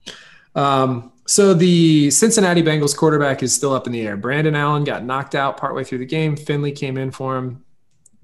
Um, 0.54 1.12
so 1.26 1.52
the 1.52 2.10
Cincinnati 2.10 2.62
Bengals 2.62 2.96
quarterback 2.96 3.42
is 3.42 3.54
still 3.54 3.72
up 3.72 3.86
in 3.86 3.92
the 3.92 4.06
air. 4.06 4.16
Brandon 4.16 4.54
Allen 4.54 4.84
got 4.84 5.04
knocked 5.04 5.34
out 5.34 5.56
partway 5.56 5.84
through 5.84 5.98
the 5.98 6.06
game. 6.06 6.36
Finley 6.36 6.70
came 6.70 6.96
in 6.96 7.10
for 7.10 7.36
him. 7.36 7.64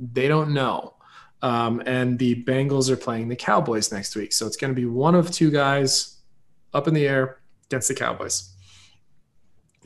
They 0.01 0.28
don't 0.28 0.53
know. 0.53 0.94
Um, 1.42 1.82
and 1.86 2.18
the 2.18 2.42
Bengals 2.44 2.90
are 2.90 2.96
playing 2.96 3.28
the 3.28 3.36
Cowboys 3.36 3.92
next 3.92 4.16
week. 4.16 4.32
So 4.32 4.46
it's 4.46 4.57
going 4.57 4.74
to 4.74 4.80
be 4.80 4.86
one 4.86 5.14
of 5.14 5.30
two 5.30 5.51
guys 5.51 6.18
up 6.74 6.88
in 6.88 6.94
the 6.94 7.07
air 7.07 7.40
against 7.66 7.88
the 7.88 7.94
Cowboys 7.94 8.51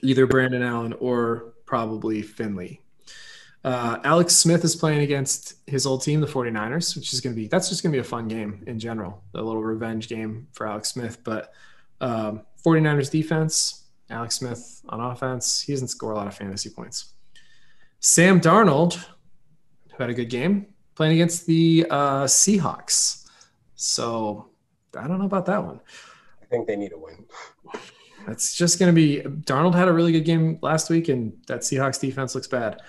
either 0.04 0.26
Brandon 0.26 0.62
Allen 0.62 0.92
or 1.00 1.54
probably 1.64 2.22
Finley. 2.22 2.82
Uh, 3.64 3.98
Alex 4.04 4.36
Smith 4.36 4.62
is 4.62 4.76
playing 4.76 5.00
against 5.00 5.54
his 5.66 5.86
old 5.86 6.02
team, 6.02 6.20
the 6.20 6.26
49ers, 6.26 6.94
which 6.94 7.14
is 7.14 7.22
going 7.22 7.34
to 7.34 7.40
be 7.40 7.48
that's 7.48 7.70
just 7.70 7.82
going 7.82 7.90
to 7.90 7.96
be 7.96 8.00
a 8.00 8.04
fun 8.04 8.28
game 8.28 8.62
in 8.66 8.78
general, 8.78 9.24
a 9.34 9.40
little 9.40 9.62
revenge 9.62 10.08
game 10.08 10.46
for 10.52 10.66
Alex 10.66 10.90
Smith. 10.90 11.18
But 11.24 11.54
um, 12.02 12.42
49ers 12.64 13.10
defense, 13.10 13.84
Alex 14.10 14.36
Smith 14.36 14.82
on 14.90 15.00
offense, 15.00 15.62
he 15.62 15.72
doesn't 15.72 15.88
score 15.88 16.12
a 16.12 16.14
lot 16.14 16.26
of 16.26 16.34
fantasy 16.34 16.68
points. 16.68 17.14
Sam 18.00 18.38
Darnold, 18.38 19.02
who 19.96 20.02
had 20.02 20.10
a 20.10 20.14
good 20.14 20.30
game, 20.30 20.66
playing 20.94 21.14
against 21.14 21.46
the 21.46 21.86
uh, 21.90 22.24
Seahawks. 22.24 23.28
So 23.76 24.48
I 24.96 25.06
don't 25.06 25.18
know 25.18 25.26
about 25.26 25.46
that 25.46 25.62
one. 25.62 25.80
I 26.42 26.46
think 26.46 26.66
they 26.66 26.76
need 26.76 26.92
a 26.92 26.98
win. 26.98 27.24
That's 28.26 28.54
just 28.54 28.78
going 28.78 28.90
to 28.90 28.94
be. 28.94 29.20
Darnold 29.20 29.74
had 29.74 29.88
a 29.88 29.92
really 29.92 30.12
good 30.12 30.24
game 30.24 30.58
last 30.62 30.88
week, 30.90 31.08
and 31.08 31.32
that 31.46 31.60
Seahawks 31.60 32.00
defense 32.00 32.34
looks 32.34 32.46
bad. 32.46 32.80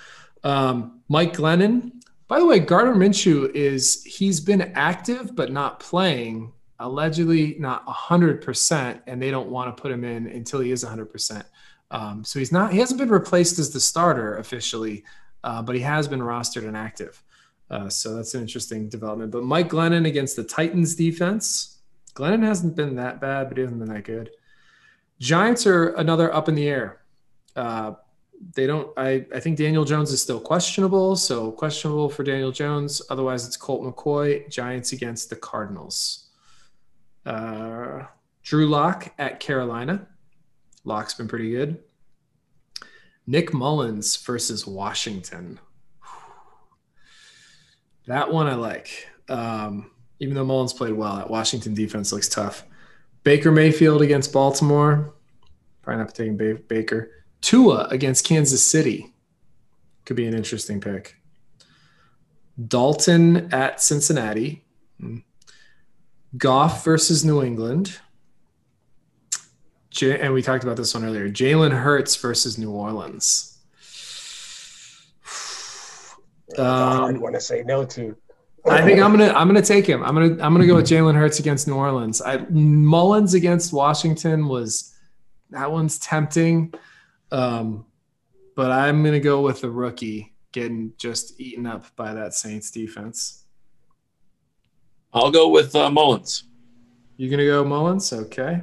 Um, 0.44 1.02
Mike 1.10 1.34
Glennon. 1.34 1.92
By 2.28 2.40
the 2.40 2.46
way, 2.46 2.60
Gardner 2.60 2.96
Minshew 2.96 3.54
is 3.54 4.04
he's 4.04 4.40
been 4.40 4.62
active 4.74 5.36
but 5.36 5.52
not 5.52 5.80
playing. 5.80 6.54
Allegedly 6.80 7.56
not 7.60 7.84
hundred 7.86 8.42
percent, 8.42 9.02
and 9.08 9.22
they 9.22 9.32
don't 9.32 9.50
want 9.50 9.76
to 9.76 9.82
put 9.82 9.92
him 9.92 10.04
in 10.04 10.28
until 10.28 10.60
he 10.60 10.72
is 10.72 10.84
hundred 10.84 11.08
um, 11.08 11.12
percent. 11.12 11.46
So 12.24 12.40
he's 12.40 12.52
not. 12.52 12.74
He 12.74 12.80
hasn't 12.80 13.00
been 13.00 13.10
replaced 13.10 13.60
as 13.60 13.72
the 13.72 13.80
starter 13.80 14.38
officially, 14.38 15.04
uh, 15.46 15.62
but 15.62 15.76
he 15.76 15.82
has 15.82 16.08
been 16.08 16.20
rostered 16.20 16.68
and 16.68 16.76
active. 16.76 17.22
Uh, 17.70 17.88
so 17.88 18.16
that's 18.16 18.34
an 18.34 18.42
interesting 18.42 18.90
development. 18.90 19.32
But 19.32 19.44
Mike 19.44 19.70
Glennon 19.70 20.08
against 20.08 20.36
the 20.36 20.44
Titans 20.44 20.96
defense. 20.96 21.78
Glennon 22.16 22.44
hasn't 22.44 22.76
been 22.76 22.96
that 22.96 23.22
bad, 23.22 23.48
but 23.48 23.58
he 23.58 23.62
hasn't 23.62 23.80
been 23.80 23.94
that 23.94 24.04
good. 24.04 24.32
Giants 25.20 25.66
are 25.68 25.90
another 25.94 26.34
up 26.34 26.50
in 26.50 26.56
the 26.56 26.68
air. 26.68 27.02
Uh, 27.56 27.94
they 28.54 28.68
don't. 28.68 28.90
I, 28.98 29.26
I 29.34 29.40
think 29.40 29.58
Daniel 29.58 29.86
Jones 29.86 30.12
is 30.12 30.22
still 30.22 30.40
questionable, 30.40 31.16
so 31.16 31.52
questionable 31.52 32.10
for 32.10 32.24
Daniel 32.24 32.52
Jones. 32.52 33.02
Otherwise, 33.10 33.48
it's 33.48 33.56
Colt 33.56 33.84
McCoy. 33.84 34.50
Giants 34.50 34.92
against 34.94 35.30
the 35.30 35.36
Cardinals. 35.36 36.30
Uh, 37.26 38.04
Drew 38.44 38.68
Lock 38.68 39.14
at 39.18 39.40
Carolina. 39.40 40.08
Lock's 40.84 41.14
been 41.14 41.28
pretty 41.28 41.52
good. 41.52 41.84
Nick 43.28 43.54
Mullens 43.54 44.18
versus 44.18 44.66
Washington. 44.66 45.60
That 48.08 48.32
one 48.32 48.46
I 48.46 48.54
like. 48.54 49.08
Um, 49.30 49.90
even 50.20 50.36
though 50.36 50.46
Mullens 50.46 50.74
played 50.74 50.94
well, 50.94 51.16
that 51.16 51.28
Washington 51.28 51.74
defense 51.74 52.12
looks 52.12 52.30
tough. 52.30 52.64
Baker 53.24 53.52
Mayfield 53.52 54.04
against 54.04 54.32
Baltimore. 54.32 55.16
Probably 55.82 56.04
not 56.04 56.14
taking 56.14 56.38
ba- 56.38 56.60
Baker. 56.68 57.10
Tua 57.42 57.88
against 57.90 58.24
Kansas 58.24 58.64
City. 58.64 59.12
Could 60.06 60.16
be 60.16 60.28
an 60.28 60.36
interesting 60.36 60.80
pick. 60.80 61.16
Dalton 62.68 63.52
at 63.52 63.82
Cincinnati. 63.82 64.64
Hmm. 65.00 65.18
Goff 66.38 66.86
versus 66.86 67.26
New 67.26 67.42
England. 67.42 68.00
J- 69.96 70.20
and 70.20 70.34
we 70.34 70.42
talked 70.42 70.64
about 70.66 70.76
this 70.76 70.94
one 70.94 71.06
earlier. 71.06 71.30
Jalen 71.30 71.72
Hurts 71.72 72.16
versus 72.18 72.58
New 72.58 72.70
Orleans. 72.72 73.58
That's 76.50 76.60
a 76.60 76.64
hard 76.64 77.16
Um, 77.16 77.34
to 77.34 77.40
say 77.42 77.64
no 77.64 77.86
to. 77.86 78.16
I 78.68 78.82
think 78.82 79.00
I'm 79.00 79.12
gonna 79.12 79.32
I'm 79.32 79.48
gonna 79.48 79.62
take 79.62 79.86
him. 79.86 80.04
I'm 80.04 80.16
gonna 80.16 80.32
I'm 80.44 80.54
gonna 80.54 80.66
go 80.68 80.76
with 80.76 80.86
Jalen 80.88 81.16
Hurts 81.16 81.40
against 81.40 81.68
New 81.68 81.76
Orleans. 81.76 82.22
I, 82.22 82.38
Mullens 82.50 83.34
against 83.36 83.72
Washington 83.72 84.48
was 84.48 84.94
that 85.52 85.72
one's 85.72 86.00
tempting, 86.00 86.74
um, 87.32 87.86
but 88.56 88.72
I'm 88.72 89.04
gonna 89.04 89.20
go 89.20 89.42
with 89.42 89.62
the 89.62 89.70
rookie 89.70 90.34
getting 90.52 90.94
just 90.98 91.40
eaten 91.40 91.66
up 91.68 91.86
by 91.96 92.14
that 92.16 92.34
Saints 92.34 92.72
defense. 92.72 93.46
I'll 95.14 95.32
go 95.32 95.50
with 95.50 95.76
uh, 95.76 95.90
Mullens. 95.92 96.44
You 97.18 97.30
gonna 97.30 97.46
go 97.46 97.64
Mullens? 97.64 98.12
Okay. 98.12 98.62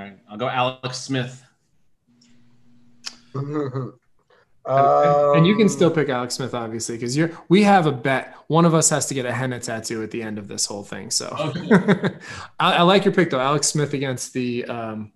All 0.00 0.06
right, 0.06 0.18
I'll 0.30 0.38
go 0.38 0.48
Alex 0.48 0.98
Smith. 0.98 1.44
And- 4.66 5.36
and 5.38 5.46
you 5.46 5.54
can 5.56 5.64
Um, 5.64 5.68
still 5.70 5.90
pick 5.90 6.08
Alex 6.10 6.34
Smith, 6.34 6.54
obviously, 6.54 6.94
because 6.96 7.16
you're. 7.16 7.30
We 7.48 7.62
have 7.64 7.86
a 7.86 7.92
bet. 7.92 8.34
One 8.48 8.64
of 8.66 8.74
us 8.74 8.90
has 8.90 9.06
to 9.06 9.14
get 9.14 9.24
a 9.24 9.32
henna 9.32 9.58
tattoo 9.58 10.02
at 10.02 10.10
the 10.10 10.22
end 10.22 10.38
of 10.38 10.48
this 10.48 10.66
whole 10.66 10.82
thing. 10.84 11.10
So, 11.10 11.28
I, 12.60 12.74
I 12.74 12.82
like 12.82 13.04
your 13.04 13.12
pick 13.14 13.30
though, 13.30 13.40
Alex 13.40 13.68
Smith 13.68 13.94
against 13.94 14.32
the, 14.34 14.64
um, 14.66 15.12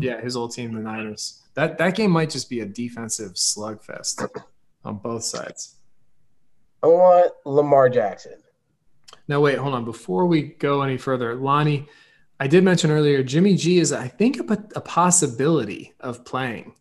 yeah, 0.00 0.20
his 0.20 0.34
old 0.34 0.52
team, 0.54 0.72
the 0.74 0.80
Niners. 0.80 1.42
That 1.54 1.76
that 1.78 1.94
game 1.94 2.10
might 2.10 2.30
just 2.30 2.48
be 2.50 2.60
a 2.60 2.66
defensive 2.66 3.32
slugfest 3.34 4.26
on 4.84 4.96
both 4.96 5.24
sides. 5.24 5.76
I 6.82 6.86
want 6.88 7.32
Lamar 7.44 7.88
Jackson. 7.90 8.38
Now, 9.28 9.40
wait, 9.40 9.58
hold 9.58 9.74
on. 9.74 9.84
Before 9.84 10.24
we 10.26 10.42
go 10.42 10.80
any 10.82 10.96
further, 10.96 11.34
Lonnie, 11.34 11.86
I 12.38 12.46
did 12.46 12.64
mention 12.64 12.90
earlier, 12.90 13.22
Jimmy 13.22 13.56
G 13.56 13.78
is, 13.78 13.92
I 13.92 14.08
think, 14.08 14.38
a, 14.38 14.52
a 14.74 14.80
possibility 14.80 15.94
of 16.00 16.24
playing. 16.24 16.74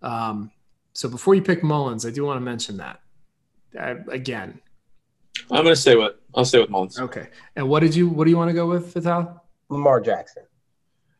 Um, 0.00 0.50
so 0.92 1.08
before 1.08 1.34
you 1.34 1.42
pick 1.42 1.62
Mullens, 1.62 2.06
I 2.06 2.10
do 2.10 2.24
want 2.24 2.36
to 2.36 2.40
mention 2.40 2.76
that 2.76 3.00
uh, 3.78 3.94
again. 4.10 4.60
I'm 5.50 5.64
gonna 5.64 5.74
stay 5.74 5.96
with 5.96 6.12
I'll 6.34 6.44
stay 6.44 6.60
with 6.60 6.70
Mullens. 6.70 7.00
Okay. 7.00 7.28
And 7.56 7.68
what 7.68 7.80
did 7.80 7.94
you? 7.94 8.08
What 8.08 8.24
do 8.24 8.30
you 8.30 8.36
want 8.36 8.50
to 8.50 8.54
go 8.54 8.66
with, 8.66 8.92
Vital? 8.94 9.42
Lamar 9.68 10.00
Jackson. 10.00 10.44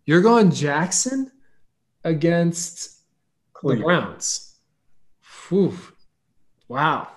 You're 0.04 0.20
going 0.20 0.50
Jackson 0.50 1.30
against 2.04 2.90
the 2.90 2.98
Cleveland. 3.54 3.84
Browns. 3.84 4.58
Whew. 5.48 5.76
Wow. 6.68 7.08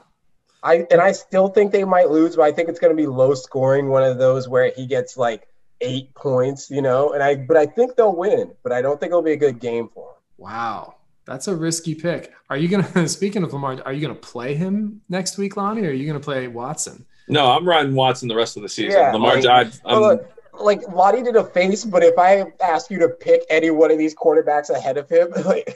I 0.63 0.85
and 0.89 1.01
I 1.01 1.11
still 1.11 1.49
think 1.49 1.71
they 1.71 1.83
might 1.83 2.09
lose, 2.09 2.35
but 2.35 2.43
I 2.43 2.51
think 2.51 2.69
it's 2.69 2.79
going 2.79 2.95
to 2.95 3.01
be 3.01 3.07
low 3.07 3.33
scoring. 3.33 3.89
One 3.89 4.03
of 4.03 4.17
those 4.17 4.47
where 4.47 4.71
he 4.75 4.85
gets 4.85 5.17
like 5.17 5.47
eight 5.81 6.13
points, 6.15 6.69
you 6.71 6.81
know. 6.81 7.13
And 7.13 7.21
I, 7.23 7.35
but 7.35 7.57
I 7.57 7.65
think 7.65 7.95
they'll 7.95 8.15
win. 8.15 8.51
But 8.63 8.71
I 8.71 8.81
don't 8.81 8.99
think 8.99 9.11
it'll 9.11 9.21
be 9.21 9.33
a 9.33 9.37
good 9.37 9.59
game 9.59 9.89
for 9.93 10.07
them. 10.07 10.15
Wow. 10.37 10.95
That's 11.25 11.47
a 11.47 11.55
risky 11.55 11.95
pick. 11.95 12.31
Are 12.49 12.57
you 12.57 12.67
gonna? 12.67 13.07
Speaking 13.07 13.43
of 13.43 13.51
Lamar, 13.53 13.81
are 13.85 13.93
you 13.93 14.01
gonna 14.01 14.13
play 14.19 14.53
him 14.53 15.01
next 15.09 15.37
week, 15.39 15.57
Lonnie, 15.57 15.81
or 15.83 15.89
are 15.89 15.93
you 15.93 16.05
gonna 16.05 16.19
play 16.19 16.47
Watson? 16.47 17.03
No, 17.27 17.49
I'm 17.51 17.67
riding 17.67 17.95
Watson 17.95 18.27
the 18.27 18.35
rest 18.35 18.55
of 18.57 18.61
the 18.63 18.69
season. 18.69 18.99
Yeah, 18.99 19.11
Lamar 19.11 19.35
like- 19.35 19.43
died. 19.43 19.67
Um, 19.85 19.95
I'm, 19.95 20.01
look, 20.01 20.31
like 20.59 20.87
Lottie 20.89 21.23
did 21.23 21.35
a 21.35 21.43
face, 21.43 21.83
but 21.83 22.03
if 22.03 22.17
I 22.19 22.45
ask 22.63 22.91
you 22.91 22.99
to 22.99 23.09
pick 23.09 23.41
any 23.49 23.71
one 23.71 23.89
of 23.91 23.97
these 23.97 24.13
quarterbacks 24.13 24.69
ahead 24.69 24.97
of 24.97 25.09
him, 25.09 25.31
like 25.45 25.75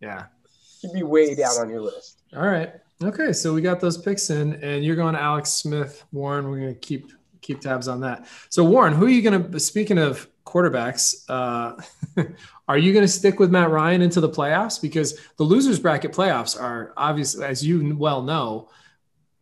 Yeah. 0.00 0.24
he'd 0.82 0.92
be 0.92 1.04
way 1.04 1.34
down 1.36 1.52
on 1.60 1.70
your 1.70 1.82
list. 1.82 2.22
All 2.36 2.42
right. 2.46 2.72
Okay. 3.02 3.32
So 3.32 3.54
we 3.54 3.60
got 3.62 3.78
those 3.78 3.96
picks 3.96 4.28
in, 4.30 4.54
and 4.64 4.84
you're 4.84 4.96
going 4.96 5.14
Alex 5.14 5.50
Smith, 5.52 6.04
Warren. 6.10 6.50
We're 6.50 6.58
gonna 6.58 6.74
keep 6.74 7.12
keep 7.40 7.60
tabs 7.60 7.88
on 7.88 8.00
that. 8.00 8.26
So 8.48 8.64
Warren, 8.64 8.92
who 8.94 9.06
are 9.06 9.10
you 9.10 9.22
gonna? 9.22 9.58
Speaking 9.60 9.98
of 9.98 10.28
quarterbacks, 10.44 11.24
uh, 11.28 11.80
are 12.68 12.78
you 12.78 12.92
gonna 12.92 13.08
stick 13.08 13.38
with 13.38 13.50
Matt 13.50 13.70
Ryan 13.70 14.02
into 14.02 14.20
the 14.20 14.28
playoffs? 14.28 14.80
Because 14.80 15.18
the 15.36 15.44
losers 15.44 15.78
bracket 15.78 16.12
playoffs 16.12 16.60
are 16.60 16.92
obviously, 16.96 17.44
as 17.44 17.64
you 17.64 17.96
well 17.96 18.22
know, 18.22 18.68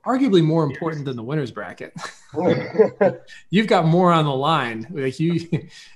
arguably 0.04 0.42
more 0.42 0.64
important 0.64 1.04
than 1.04 1.16
the 1.16 1.22
winners 1.22 1.50
bracket. 1.50 1.92
You've 3.50 3.66
got 3.66 3.86
more 3.86 4.12
on 4.12 4.24
the 4.24 4.34
line. 4.34 4.86
Like 4.90 5.18
you, 5.20 5.48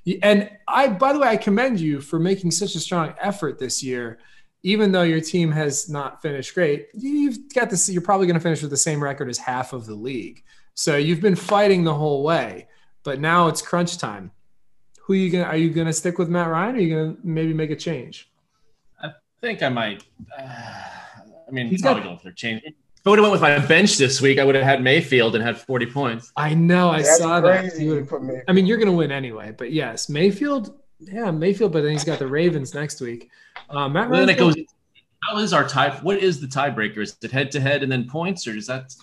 you- 0.04 0.18
and 0.22 0.50
I. 0.66 0.88
By 0.88 1.12
the 1.12 1.18
way, 1.18 1.28
I 1.28 1.36
commend 1.36 1.80
you 1.80 2.00
for 2.00 2.18
making 2.18 2.50
such 2.50 2.74
a 2.74 2.80
strong 2.80 3.14
effort 3.20 3.58
this 3.58 3.82
year 3.82 4.18
even 4.64 4.92
though 4.92 5.02
your 5.02 5.20
team 5.20 5.50
has 5.50 5.88
not 5.88 6.22
finished 6.22 6.54
great, 6.54 6.86
you've 6.94 7.52
got 7.52 7.68
this. 7.68 7.88
you're 7.88 8.00
probably 8.00 8.26
going 8.26 8.34
to 8.34 8.40
finish 8.40 8.62
with 8.62 8.70
the 8.70 8.76
same 8.76 9.02
record 9.02 9.28
as 9.28 9.38
half 9.38 9.72
of 9.72 9.86
the 9.86 9.94
league. 9.94 10.44
So 10.74 10.96
you've 10.96 11.20
been 11.20 11.36
fighting 11.36 11.84
the 11.84 11.94
whole 11.94 12.22
way, 12.22 12.68
but 13.02 13.20
now 13.20 13.48
it's 13.48 13.60
crunch 13.62 13.98
time. 13.98 14.30
Who 15.02 15.12
are 15.14 15.16
you 15.16 15.30
going 15.30 15.44
to, 15.44 15.50
are 15.50 15.56
you 15.56 15.70
going 15.70 15.86
to 15.86 15.92
stick 15.92 16.18
with 16.18 16.28
Matt 16.28 16.48
Ryan 16.48 16.74
or 16.76 16.78
are 16.78 16.80
you 16.80 16.94
going 16.94 17.16
to 17.16 17.20
maybe 17.24 17.52
make 17.52 17.70
a 17.70 17.76
change? 17.76 18.30
I 19.02 19.10
think 19.40 19.62
I 19.62 19.68
might. 19.68 20.04
Uh, 20.38 20.42
I 20.42 21.50
mean, 21.50 21.66
He's 21.68 21.82
probably 21.82 22.02
got- 22.02 22.08
going 22.08 22.18
for 22.18 22.28
a 22.28 22.34
change. 22.34 22.62
If 22.64 23.06
I 23.08 23.10
would 23.10 23.18
have 23.18 23.24
went 23.28 23.32
with 23.32 23.42
my 23.42 23.58
bench 23.66 23.98
this 23.98 24.20
week, 24.20 24.38
I 24.38 24.44
would 24.44 24.54
have 24.54 24.62
had 24.62 24.80
Mayfield 24.80 25.34
and 25.34 25.42
had 25.42 25.58
40 25.60 25.86
points. 25.86 26.32
I 26.36 26.54
know. 26.54 26.88
I 26.90 26.98
That's 27.02 27.18
saw 27.18 27.40
that. 27.40 27.76
You 27.76 27.90
would- 27.94 28.08
for 28.08 28.20
me. 28.20 28.36
I 28.46 28.52
mean, 28.52 28.64
you're 28.64 28.76
going 28.78 28.86
to 28.90 28.96
win 28.96 29.10
anyway, 29.10 29.52
but 29.56 29.72
yes, 29.72 30.08
Mayfield. 30.08 30.78
Yeah, 31.00 31.32
Mayfield, 31.32 31.72
but 31.72 31.82
then 31.82 31.90
he's 31.90 32.04
got 32.04 32.20
the 32.20 32.28
Ravens 32.28 32.74
next 32.74 33.00
week. 33.00 33.28
Uh, 33.68 33.88
Matt 33.88 34.06
And 34.06 34.14
then 34.14 34.28
it 34.28 34.38
goes. 34.38 34.54
How 35.28 35.38
is 35.38 35.52
our 35.52 35.66
tie? 35.66 35.90
What 36.02 36.18
is 36.18 36.40
the 36.40 36.46
tiebreaker? 36.46 36.98
Is 36.98 37.16
it 37.22 37.30
head 37.32 37.50
to 37.52 37.60
head 37.60 37.82
and 37.82 37.90
then 37.90 38.08
points, 38.08 38.46
or 38.46 38.56
is 38.56 38.68
that? 38.68 38.94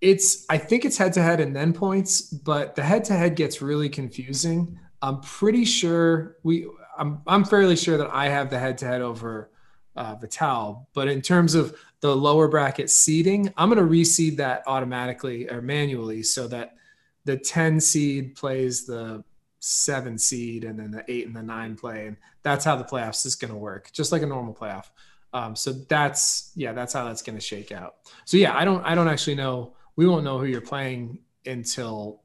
It's 0.00 0.46
I 0.48 0.58
think 0.58 0.84
it's 0.84 0.96
head 0.96 1.12
to 1.14 1.22
head 1.22 1.40
and 1.40 1.54
then 1.54 1.72
points, 1.72 2.22
but 2.22 2.76
the 2.76 2.82
head 2.82 3.04
to 3.06 3.14
head 3.14 3.36
gets 3.36 3.60
really 3.60 3.88
confusing. 3.88 4.78
I'm 5.02 5.20
pretty 5.20 5.64
sure 5.64 6.36
we 6.42 6.68
I'm 6.96 7.22
I'm 7.26 7.44
fairly 7.44 7.76
sure 7.76 7.98
that 7.98 8.10
I 8.12 8.28
have 8.28 8.50
the 8.50 8.58
head 8.58 8.78
to 8.78 8.86
head 8.86 9.00
over 9.00 9.50
uh, 9.96 10.14
Vital, 10.14 10.88
but 10.94 11.08
in 11.08 11.20
terms 11.20 11.54
of 11.54 11.76
the 12.00 12.14
lower 12.14 12.46
bracket 12.46 12.90
seeding, 12.90 13.52
I'm 13.56 13.68
going 13.68 13.84
to 13.84 13.92
reseed 13.92 14.36
that 14.36 14.62
automatically 14.66 15.50
or 15.50 15.60
manually 15.60 16.22
so 16.22 16.46
that 16.48 16.76
the 17.24 17.36
10 17.36 17.80
seed 17.80 18.36
plays 18.36 18.86
the 18.86 19.24
seven 19.60 20.16
seed 20.16 20.62
and 20.62 20.78
then 20.78 20.92
the 20.92 21.04
eight 21.08 21.26
and 21.26 21.34
the 21.34 21.42
nine 21.42 21.76
play. 21.76 22.06
And 22.06 22.16
that's 22.42 22.64
how 22.64 22.76
the 22.76 22.84
playoffs 22.84 23.26
is 23.26 23.34
going 23.34 23.52
to 23.52 23.58
work, 23.58 23.90
just 23.92 24.12
like 24.12 24.22
a 24.22 24.26
normal 24.26 24.54
playoff. 24.54 24.86
Um, 25.32 25.54
so 25.56 25.72
that's 25.72 26.52
yeah, 26.54 26.72
that's 26.72 26.94
how 26.94 27.04
that's 27.04 27.22
going 27.22 27.36
to 27.36 27.44
shake 27.44 27.70
out. 27.70 27.96
So 28.24 28.36
yeah, 28.36 28.56
I 28.56 28.64
don't 28.64 28.82
I 28.82 28.94
don't 28.94 29.08
actually 29.08 29.34
know. 29.34 29.74
We 29.98 30.06
won't 30.06 30.22
know 30.22 30.38
who 30.38 30.44
you're 30.44 30.60
playing 30.60 31.18
until 31.44 32.22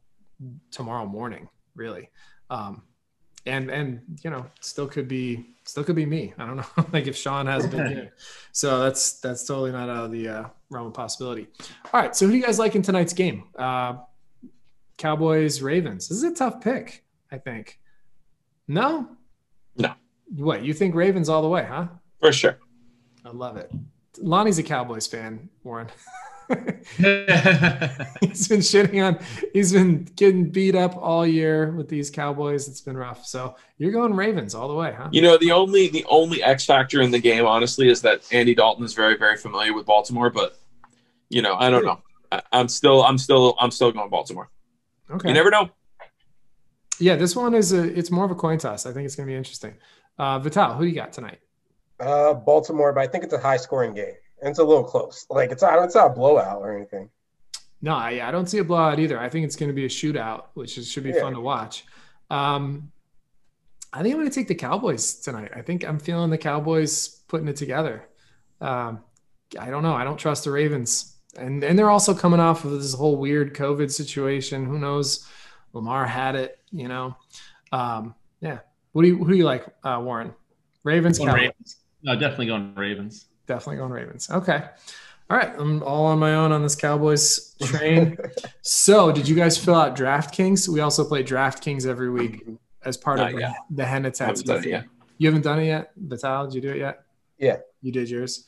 tomorrow 0.70 1.08
morning, 1.08 1.50
really. 1.74 2.12
Um, 2.52 2.84
and 3.48 3.72
and 3.72 4.00
you 4.24 4.30
know, 4.30 4.46
still 4.62 4.88
could 4.88 5.08
be 5.08 5.56
still 5.66 5.84
could 5.84 5.96
be 5.96 6.06
me. 6.06 6.36
I 6.38 6.46
don't 6.46 6.58
know. 6.58 6.66
like 6.94 7.08
if 7.08 7.18
Sean 7.18 7.48
has 7.48 7.66
a 7.66 7.68
big 7.68 7.96
game, 7.96 8.10
so 8.52 8.84
that's 8.84 9.20
that's 9.22 9.44
totally 9.48 9.72
not 9.72 9.90
out 9.90 10.06
of 10.06 10.12
the 10.12 10.28
uh, 10.28 10.44
realm 10.70 10.86
of 10.86 10.94
possibility. 10.94 11.48
All 11.92 12.00
right, 12.00 12.16
so 12.16 12.28
who 12.28 12.34
do 12.34 12.38
you 12.38 12.44
guys 12.44 12.60
like 12.60 12.76
in 12.76 12.84
tonight's 12.84 13.14
game? 13.14 13.46
Uh, 13.58 13.96
Cowboys 15.00 15.64
Ravens. 15.64 16.08
This 16.08 16.20
is 16.20 16.24
a 16.26 16.34
tough 16.36 16.62
pick. 16.62 17.04
I 17.32 17.40
think. 17.40 17.80
No. 18.68 19.10
No. 19.78 19.96
What 20.36 20.64
you 20.64 20.76
think? 20.76 20.94
Ravens 20.94 21.28
all 21.28 21.42
the 21.42 21.50
way, 21.50 21.66
huh? 21.68 21.88
for 22.20 22.32
sure. 22.32 22.60
I 23.26 23.30
love 23.30 23.58
it. 23.58 23.72
Lonnie's 24.20 24.60
a 24.60 24.64
Cowboys 24.64 25.08
fan, 25.08 25.50
Warren. 25.64 25.88
he's 26.98 28.48
been 28.48 28.60
shitting 28.60 29.06
on, 29.06 29.20
he's 29.54 29.72
been 29.72 30.04
getting 30.16 30.50
beat 30.50 30.76
up 30.76 30.96
all 30.98 31.26
year 31.26 31.72
with 31.72 31.90
these 31.90 32.10
Cowboys. 32.10 32.68
It's 32.68 32.82
been 32.82 32.98
rough. 32.98 33.26
So 33.26 33.56
you're 33.78 33.92
going 33.92 34.14
Ravens 34.14 34.56
all 34.56 34.68
the 34.68 34.74
way, 34.74 34.94
huh? 34.98 35.10
You 35.12 35.22
know, 35.22 35.38
the 35.38 35.52
only 35.52 35.90
the 35.90 36.06
only 36.10 36.44
X 36.44 36.66
factor 36.66 37.02
in 37.02 37.12
the 37.12 37.20
game, 37.20 37.46
honestly, 37.46 37.90
is 37.90 38.02
that 38.02 38.22
Andy 38.32 38.56
Dalton 38.56 38.84
is 38.84 38.94
very 38.94 39.18
very 39.18 39.38
familiar 39.38 39.74
with 39.74 39.86
Baltimore. 39.86 40.30
But 40.30 40.60
you 41.30 41.42
know, 41.42 41.56
I 41.56 41.70
don't 41.70 41.86
know. 41.86 42.02
I, 42.32 42.42
I'm 42.52 42.68
still 42.68 43.04
I'm 43.04 43.18
still 43.18 43.56
I'm 43.60 43.72
still 43.72 43.92
going 43.92 44.10
Baltimore. 44.10 44.50
Okay. 45.10 45.30
You 45.30 45.34
never 45.34 45.50
know. 45.50 45.70
yeah, 47.00 47.16
this 47.16 47.36
one 47.36 47.54
is 47.54 47.74
a, 47.74 47.84
it's 47.98 48.12
more 48.12 48.26
of 48.26 48.32
a 48.32 48.36
coin 48.36 48.58
toss. 48.58 48.86
I 48.86 48.94
think 48.94 49.06
it's 49.06 49.16
going 49.16 49.28
to 49.28 49.32
be 49.32 49.38
interesting. 49.38 49.76
Uh, 50.18 50.40
Vital, 50.40 50.74
who 50.74 50.84
do 50.84 50.90
you 50.90 50.96
got 50.96 51.14
tonight? 51.14 51.40
Uh, 52.00 52.34
Baltimore, 52.34 52.94
but 52.94 53.02
I 53.02 53.08
think 53.08 53.24
it's 53.24 53.34
a 53.34 53.40
high 53.40 53.58
scoring 53.58 53.94
game. 53.94 54.14
And 54.44 54.50
it's 54.50 54.60
a 54.60 54.64
little 54.64 54.84
close. 54.84 55.26
Like 55.30 55.52
it's 55.52 55.62
not 55.62 55.82
it's 55.86 55.96
not 55.96 56.08
a 56.12 56.14
blowout 56.14 56.62
or 56.62 56.76
anything. 56.76 57.10
No, 57.82 57.96
I, 57.96 58.28
I 58.28 58.32
don't 58.32 58.48
see 58.48 58.58
a 58.60 58.64
blowout 58.64 59.00
either. 59.00 59.18
I 59.20 59.30
think 59.30 59.46
it's 59.46 59.56
going 59.56 59.70
to 59.70 59.74
be 59.74 59.86
a 59.86 59.90
shootout, 59.90 60.46
which 60.54 60.78
is, 60.78 60.90
should 60.90 61.04
be 61.04 61.10
Yeah. 61.12 61.22
fun 61.22 61.34
to 61.34 61.42
watch. 61.42 61.86
Um, 62.30 62.92
I 63.92 64.02
think 64.02 64.14
I'm 64.14 64.20
going 64.20 64.30
to 64.30 64.36
take 64.36 64.48
the 64.48 64.56
Cowboys 64.56 65.16
tonight. 65.16 65.52
I 65.56 65.62
think 65.62 65.88
I'm 65.88 66.00
feeling 66.00 66.30
the 66.30 66.38
Cowboys 66.38 67.08
putting 67.28 67.48
it 67.48 67.56
together. 67.56 68.04
Um, 68.60 69.02
I 69.60 69.70
don't 69.70 69.84
know. 69.84 69.94
I 69.94 70.04
don't 70.04 70.18
trust 70.18 70.46
the 70.46 70.52
Ravens, 70.52 71.16
and 71.38 71.64
and 71.64 71.78
they're 71.80 71.90
also 71.90 72.14
coming 72.14 72.40
off 72.40 72.66
of 72.66 72.72
this 72.72 72.94
whole 72.94 73.18
weird 73.18 73.54
COVID 73.54 73.92
situation. 73.92 74.66
Who 74.66 74.80
knows? 74.80 75.28
Lamar 75.74 76.06
had 76.06 76.36
it, 76.36 76.60
you 76.72 76.88
know. 76.88 77.16
Um, 77.72 78.14
yeah. 78.42 78.60
What 78.94 79.02
do 79.04 79.08
you 79.10 79.18
who 79.18 79.32
do 79.32 79.38
you 79.38 79.46
like, 79.46 79.66
uh, 79.84 80.00
Warren? 80.04 80.34
Ravens, 80.84 81.18
Cowboys. 81.20 81.36
Ravens. 81.36 81.78
No, 82.04 82.16
definitely 82.16 82.48
going 82.48 82.76
Ravens. 82.76 83.26
Definitely 83.48 83.78
going 83.78 83.92
Ravens. 83.92 84.30
Okay. 84.30 84.64
All 85.30 85.38
right. 85.38 85.54
I'm 85.58 85.84
all 85.84 86.06
on 86.06 86.20
my 86.20 86.36
own 86.36 86.52
on 86.52 86.62
this 86.64 86.76
Cowboys 86.76 87.56
train. 87.64 88.18
so, 88.62 89.12
did 89.12 89.28
you 89.28 89.36
guys 89.36 89.58
fill 89.58 89.76
out 89.76 89.96
DraftKings? 89.96 90.68
We 90.70 90.80
also 90.82 91.04
play 91.06 91.24
DraftKings 91.24 91.86
every 91.86 92.10
week 92.10 92.46
as 92.86 92.98
part 92.98 93.18
Not 93.20 93.34
of 93.34 93.40
yet. 93.40 93.56
the 93.70 93.86
Hen 93.86 94.04
haven't 94.04 94.22
Attack. 94.22 94.36
done 94.46 94.64
it 94.64 94.70
yet. 94.70 94.86
You 95.18 95.28
haven't 95.28 95.44
done 95.44 95.60
it 95.60 95.66
yet? 95.68 95.92
Vital, 95.98 96.46
did 96.46 96.56
you 96.56 96.62
do 96.62 96.70
it 96.70 96.78
yet? 96.78 97.04
Yeah. 97.38 97.58
You 97.82 97.92
did 97.92 98.10
yours. 98.10 98.46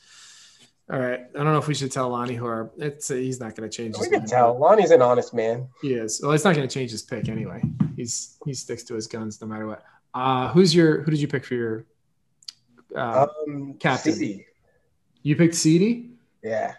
All 0.90 0.98
right. 0.98 1.20
I 1.34 1.36
don't 1.38 1.46
know 1.52 1.58
if 1.58 1.66
we 1.68 1.74
should 1.74 1.90
tell 1.90 2.08
Lonnie 2.10 2.34
who 2.34 2.46
our 2.46 2.70
it's 2.78 3.08
he's 3.08 3.40
not 3.40 3.54
going 3.56 3.68
to 3.68 3.74
change 3.76 3.96
we 3.98 4.06
his 4.06 4.08
can 4.08 4.26
tell. 4.26 4.56
Lonnie's 4.58 4.90
an 4.92 5.02
honest 5.02 5.34
man. 5.34 5.68
He 5.82 5.94
is. 5.94 6.20
Well, 6.22 6.32
it's 6.32 6.44
not 6.44 6.54
going 6.54 6.66
to 6.68 6.72
change 6.72 6.90
his 6.92 7.02
pick 7.02 7.28
anyway. 7.28 7.62
He's 7.96 8.36
he 8.44 8.54
sticks 8.54 8.84
to 8.84 8.94
his 8.94 9.06
guns 9.06 9.40
no 9.40 9.46
matter 9.48 9.66
what. 9.66 9.82
Uh 10.14 10.48
who's 10.52 10.74
your 10.74 11.02
who 11.02 11.10
did 11.10 11.20
you 11.20 11.28
pick 11.28 11.44
for 11.44 11.54
your 11.54 11.86
uh, 12.96 13.26
Um, 13.48 13.74
Captain. 13.80 14.44
You 15.28 15.36
picked 15.36 15.54
CD? 15.54 16.10
Yeah. 16.42 16.74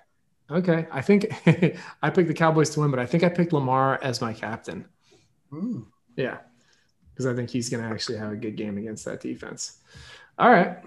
Okay. 0.49 0.87
I 0.91 1.01
think 1.01 1.25
I 2.01 2.09
picked 2.09 2.27
the 2.27 2.33
Cowboys 2.33 2.69
to 2.71 2.79
win, 2.79 2.91
but 2.91 2.99
I 2.99 3.05
think 3.05 3.23
I 3.23 3.29
picked 3.29 3.53
Lamar 3.53 3.99
as 4.01 4.21
my 4.21 4.33
captain. 4.33 4.85
Mm. 5.51 5.85
Yeah. 6.15 6.37
Because 7.13 7.25
I 7.25 7.35
think 7.35 7.49
he's 7.49 7.69
going 7.69 7.83
to 7.83 7.89
actually 7.89 8.17
have 8.19 8.31
a 8.31 8.35
good 8.35 8.55
game 8.55 8.77
against 8.77 9.05
that 9.05 9.19
defense. 9.21 9.79
All 10.37 10.49
right. 10.49 10.77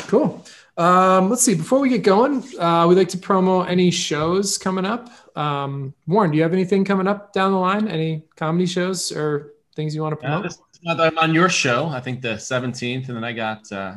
Cool. 0.00 0.44
Um, 0.76 1.28
let's 1.28 1.42
see. 1.42 1.54
Before 1.54 1.80
we 1.80 1.88
get 1.88 2.02
going, 2.04 2.44
uh, 2.58 2.86
we'd 2.88 2.94
like 2.96 3.08
to 3.08 3.18
promo 3.18 3.66
any 3.68 3.90
shows 3.90 4.56
coming 4.56 4.84
up. 4.84 5.10
Um, 5.36 5.94
Warren, 6.06 6.30
do 6.30 6.36
you 6.36 6.42
have 6.44 6.52
anything 6.52 6.84
coming 6.84 7.08
up 7.08 7.32
down 7.32 7.52
the 7.52 7.58
line? 7.58 7.88
Any 7.88 8.24
comedy 8.36 8.66
shows 8.66 9.10
or 9.10 9.54
things 9.74 9.94
you 9.94 10.02
want 10.02 10.18
to 10.20 10.26
Uh, 10.26 10.30
promote? 10.30 10.42
this 10.44 10.58
month 10.84 11.00
I'm 11.00 11.18
on 11.18 11.34
your 11.34 11.48
show, 11.48 11.86
I 11.88 12.00
think 12.00 12.22
the 12.22 12.34
17th, 12.38 13.08
and 13.08 13.16
then 13.16 13.24
I 13.24 13.32
got 13.32 13.70
uh, 13.72 13.96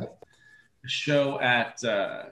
a 0.83 0.87
show 0.87 1.39
at 1.39 1.83
uh, 1.83 2.23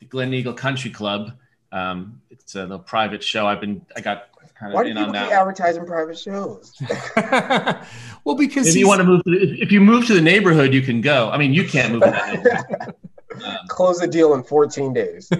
the 0.00 0.06
Glen 0.06 0.32
Eagle 0.34 0.52
Country 0.54 0.90
Club. 0.90 1.32
Um, 1.72 2.20
it's 2.30 2.54
a 2.54 2.62
little 2.62 2.78
private 2.78 3.22
show. 3.22 3.46
I've 3.46 3.60
been, 3.60 3.84
I 3.96 4.00
got 4.00 4.28
kind 4.58 4.72
Why 4.72 4.82
of 4.82 4.86
do 4.86 4.90
in 4.92 4.96
on 4.98 5.04
people 5.06 5.12
that. 5.14 5.28
keep 5.28 5.32
advertising 5.38 5.84
private 5.86 6.18
shows? 6.18 6.74
well, 8.24 8.36
because 8.36 8.68
If 8.68 8.76
you 8.76 8.86
want 8.88 9.00
to 9.00 9.04
move, 9.04 9.24
to 9.24 9.30
the, 9.30 9.60
if 9.62 9.70
you 9.72 9.80
move 9.80 10.06
to 10.06 10.14
the 10.14 10.20
neighborhood, 10.20 10.72
you 10.72 10.82
can 10.82 11.00
go. 11.00 11.30
I 11.30 11.38
mean, 11.38 11.52
you 11.52 11.66
can't 11.66 11.92
move 11.92 12.02
that. 12.02 12.94
Um, 13.44 13.54
Close 13.68 13.98
the 13.98 14.06
deal 14.06 14.32
in 14.32 14.42
14 14.42 14.94
days. 14.94 15.30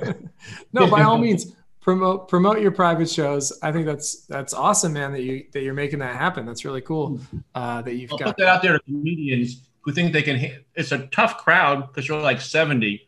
no, 0.74 0.86
by 0.90 1.00
all 1.02 1.16
means, 1.16 1.54
promote 1.80 2.28
promote 2.28 2.60
your 2.60 2.70
private 2.72 3.08
shows. 3.08 3.58
I 3.62 3.72
think 3.72 3.86
that's 3.86 4.26
that's 4.26 4.52
awesome, 4.52 4.92
man. 4.92 5.12
That 5.12 5.22
you 5.22 5.46
that 5.52 5.62
you're 5.62 5.72
making 5.72 6.00
that 6.00 6.14
happen. 6.14 6.44
That's 6.44 6.66
really 6.66 6.82
cool. 6.82 7.18
Uh, 7.54 7.80
that 7.80 7.94
you've 7.94 8.12
I'll 8.12 8.18
got. 8.18 8.26
put 8.26 8.36
that 8.38 8.48
out 8.48 8.60
there 8.60 8.74
to 8.74 8.80
comedians 8.80 9.62
who 9.80 9.92
think 9.92 10.12
they 10.12 10.20
can. 10.22 10.36
hit- 10.36 10.66
It's 10.74 10.92
a 10.92 11.06
tough 11.06 11.38
crowd 11.38 11.86
because 11.86 12.06
you're 12.06 12.20
like 12.20 12.38
70, 12.42 13.05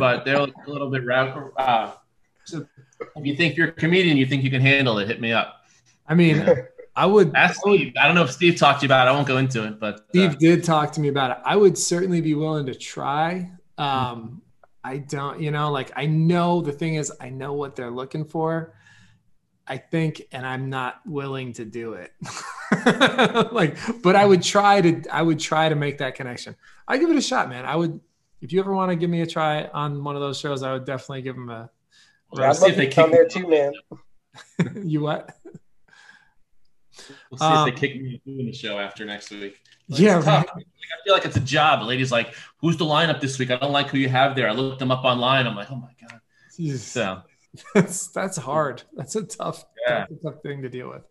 but 0.00 0.24
they're 0.24 0.40
a 0.40 0.48
little 0.66 0.90
bit. 0.90 1.04
ra- 1.04 1.50
Uh, 1.56 1.92
so 2.44 2.66
if 3.16 3.26
you 3.26 3.36
think 3.36 3.56
you're 3.56 3.68
a 3.68 3.72
comedian, 3.72 4.16
you 4.16 4.26
think 4.26 4.42
you 4.42 4.50
can 4.50 4.60
handle 4.62 4.98
it, 4.98 5.06
hit 5.06 5.20
me 5.20 5.32
up. 5.32 5.62
I 6.08 6.14
mean, 6.14 6.44
I 6.96 7.06
would. 7.06 7.34
Ask 7.36 7.60
Steve. 7.60 7.92
I 8.00 8.06
don't 8.06 8.14
know 8.16 8.24
if 8.24 8.32
Steve 8.32 8.56
talked 8.56 8.80
to 8.80 8.84
you 8.84 8.88
about 8.88 9.06
it. 9.06 9.10
I 9.10 9.12
won't 9.12 9.28
go 9.28 9.36
into 9.36 9.64
it, 9.66 9.78
but 9.78 9.94
uh, 9.94 10.02
Steve 10.08 10.38
did 10.38 10.64
talk 10.64 10.92
to 10.92 11.00
me 11.00 11.08
about 11.08 11.30
it. 11.30 11.38
I 11.44 11.54
would 11.56 11.78
certainly 11.78 12.20
be 12.20 12.34
willing 12.34 12.66
to 12.66 12.74
try. 12.74 13.52
Um, 13.78 14.42
I 14.82 14.98
don't, 14.98 15.40
you 15.40 15.50
know, 15.50 15.70
like 15.70 15.92
I 15.94 16.06
know 16.06 16.62
the 16.62 16.72
thing 16.72 16.94
is, 16.96 17.12
I 17.20 17.30
know 17.30 17.52
what 17.52 17.76
they're 17.76 17.90
looking 17.90 18.24
for. 18.24 18.74
I 19.66 19.76
think, 19.76 20.22
and 20.32 20.44
I'm 20.44 20.68
not 20.68 21.00
willing 21.06 21.52
to 21.52 21.64
do 21.64 21.92
it. 21.92 22.12
like, 23.52 23.76
but 24.02 24.16
I 24.16 24.26
would 24.26 24.42
try 24.42 24.80
to. 24.80 25.02
I 25.12 25.22
would 25.22 25.38
try 25.38 25.68
to 25.68 25.76
make 25.76 25.98
that 25.98 26.16
connection. 26.16 26.56
I 26.88 26.98
give 26.98 27.08
it 27.10 27.16
a 27.16 27.22
shot, 27.22 27.48
man. 27.48 27.64
I 27.64 27.76
would. 27.76 28.00
If 28.40 28.52
you 28.52 28.60
ever 28.60 28.74
want 28.74 28.90
to 28.90 28.96
give 28.96 29.10
me 29.10 29.20
a 29.22 29.26
try 29.26 29.64
on 29.66 30.02
one 30.02 30.14
of 30.16 30.20
those 30.22 30.38
shows, 30.38 30.62
I 30.62 30.72
would 30.72 30.84
definitely 30.84 31.22
give 31.22 31.34
them 31.36 31.50
a. 31.50 31.70
Yeah, 32.36 32.50
I'd 32.50 32.56
see 32.56 32.62
love 32.62 32.70
if 32.72 32.76
they 32.76 32.86
to 32.88 32.94
come 32.94 33.10
kick 33.10 33.18
there 33.18 33.28
too, 33.42 33.48
man. 33.48 33.72
you 34.86 35.00
what? 35.00 35.30
we'll 37.30 37.38
see 37.38 37.44
Um, 37.44 37.68
if 37.68 37.74
they 37.74 37.80
kick 37.88 38.00
me 38.00 38.14
out 38.14 38.20
doing 38.24 38.46
the 38.46 38.52
show 38.52 38.78
after 38.78 39.04
next 39.04 39.30
week. 39.30 39.56
Like, 39.88 40.00
Yeah, 40.00 40.16
it's 40.18 40.24
tough. 40.26 40.46
Like, 40.54 40.64
I 40.64 41.04
feel 41.04 41.14
like 41.14 41.24
it's 41.24 41.36
a 41.36 41.40
job. 41.40 41.80
The 41.80 41.86
lady's 41.86 42.12
like, 42.12 42.34
"Who's 42.60 42.76
the 42.76 42.84
lineup 42.84 43.20
this 43.20 43.38
week? 43.38 43.50
I 43.50 43.56
don't 43.56 43.72
like 43.72 43.88
who 43.88 43.98
you 43.98 44.08
have 44.08 44.36
there." 44.36 44.48
I 44.48 44.52
looked 44.52 44.78
them 44.78 44.90
up 44.90 45.04
online. 45.04 45.46
I'm 45.46 45.56
like, 45.56 45.70
"Oh 45.70 45.76
my 45.76 45.90
god!" 46.00 46.20
So 46.78 47.22
that's 47.74 48.08
that's 48.08 48.36
hard. 48.36 48.82
That's 48.94 49.16
a 49.16 49.22
tough, 49.24 49.64
Yeah. 49.86 50.06
that's 50.08 50.12
a 50.12 50.30
tough 50.30 50.42
thing 50.42 50.62
to 50.62 50.68
deal 50.68 50.88
with. 50.90 51.02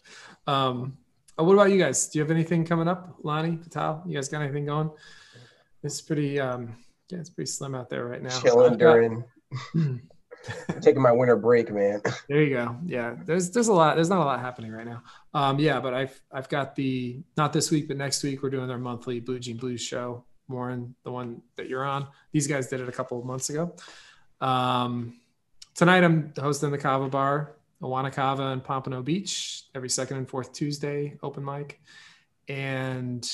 Um, 0.48 0.98
uh, 1.40 1.44
what 1.44 1.54
about 1.54 1.72
you 1.72 1.78
guys? 1.80 2.08
Do 2.08 2.20
you 2.20 2.24
have 2.24 2.32
anything 2.32 2.66
coming 2.66 2.88
up, 2.88 3.16
Lonnie, 3.24 3.58
Patel? 3.58 4.04
You 4.08 4.16
guys 4.16 4.30
got 4.30 4.42
anything 4.42 4.66
going? 4.66 4.90
It's 5.84 6.02
pretty, 6.02 6.40
um, 6.40 6.76
yeah, 7.10 7.20
it's 7.20 7.30
pretty 7.30 7.49
slim 7.49 7.76
out 7.76 7.89
there 7.89 8.05
right 8.05 8.22
now. 8.22 8.39
Chilling 8.39 8.78
during. 8.78 9.24
taking 10.82 11.01
my 11.01 11.12
winter 11.12 11.36
break, 11.36 11.72
man. 11.72 12.01
There 12.28 12.41
you 12.41 12.55
go. 12.55 12.78
Yeah, 12.86 13.16
there's 13.26 13.51
there's 13.51 13.68
a 13.68 13.74
lot. 13.74 13.95
There's 13.95 14.10
not 14.10 14.20
a 14.20 14.26
lot 14.26 14.39
happening 14.39 14.72
right 14.72 14.86
now. 14.86 15.03
Um, 15.34 15.60
yeah, 15.60 15.80
but 15.80 15.93
I've 15.93 16.22
I've 16.32 16.49
got 16.49 16.76
the 16.76 17.22
not 17.36 17.53
this 17.53 17.72
week, 17.72 17.88
but 17.88 17.97
next 17.97 18.24
week 18.24 18.43
we're 18.43 18.49
doing 18.49 18.70
our 18.70 18.78
monthly 18.78 19.20
Blue 19.20 19.39
Jean 19.39 19.57
Blues 19.57 19.82
show. 19.82 20.24
Warren, 20.47 20.95
the 21.03 21.12
one 21.12 21.41
that 21.57 21.70
you're 21.70 21.86
on. 21.86 22.07
These 22.32 22.47
guys 22.47 22.68
did 22.68 22.82
it 22.82 22.89
a 22.89 22.91
couple 22.91 23.20
of 23.20 23.26
months 23.26 23.49
ago. 23.49 23.76
Um, 24.41 25.20
tonight 25.76 26.03
I'm 26.03 26.34
hosting 26.38 26.72
the 26.72 26.78
Kava 26.78 27.07
Bar, 27.07 27.55
Awana 27.84 28.12
Kava 28.12 28.43
in 28.47 28.62
Pompano 28.62 29.03
Beach 29.03 29.66
every 29.76 29.89
second 29.89 30.18
and 30.18 30.28
fourth 30.28 30.51
Tuesday 30.51 31.18
open 31.22 31.45
mic. 31.45 31.80
And 32.47 33.30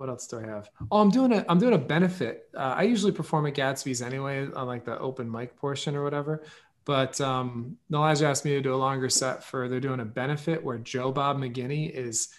what 0.00 0.08
else 0.08 0.26
do 0.26 0.38
I 0.38 0.46
have? 0.46 0.70
Oh, 0.90 1.02
I'm 1.02 1.10
doing 1.10 1.30
a 1.30 1.44
I'm 1.46 1.58
doing 1.58 1.74
a 1.74 1.78
benefit. 1.78 2.48
Uh, 2.56 2.74
I 2.78 2.84
usually 2.84 3.12
perform 3.12 3.44
at 3.46 3.52
Gatsby's 3.52 4.00
anyway 4.00 4.48
on 4.56 4.66
like 4.66 4.86
the 4.86 4.98
open 4.98 5.30
mic 5.30 5.56
portion 5.56 5.94
or 5.94 6.02
whatever. 6.02 6.42
But 6.86 7.20
um, 7.20 7.76
Elijah 7.92 8.26
asked 8.26 8.46
me 8.46 8.52
to 8.52 8.62
do 8.62 8.74
a 8.74 8.76
longer 8.76 9.10
set 9.10 9.44
for 9.44 9.68
they're 9.68 9.78
doing 9.78 10.00
a 10.00 10.06
benefit 10.06 10.64
where 10.64 10.78
Joe 10.78 11.12
Bob 11.12 11.36
McGinney 11.36 11.90
is 11.90 12.30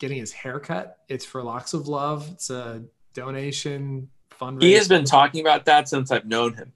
getting 0.00 0.18
his 0.18 0.32
haircut. 0.32 0.98
It's 1.08 1.24
for 1.24 1.40
Locks 1.40 1.72
of 1.72 1.86
Love. 1.86 2.28
It's 2.32 2.50
a 2.50 2.82
donation 3.14 4.08
fundraiser. 4.32 4.62
He 4.62 4.72
has 4.72 4.88
been 4.88 5.04
talking 5.04 5.40
about 5.40 5.66
that 5.66 5.88
since 5.88 6.10
I've 6.10 6.26
known 6.26 6.54
him. 6.54 6.72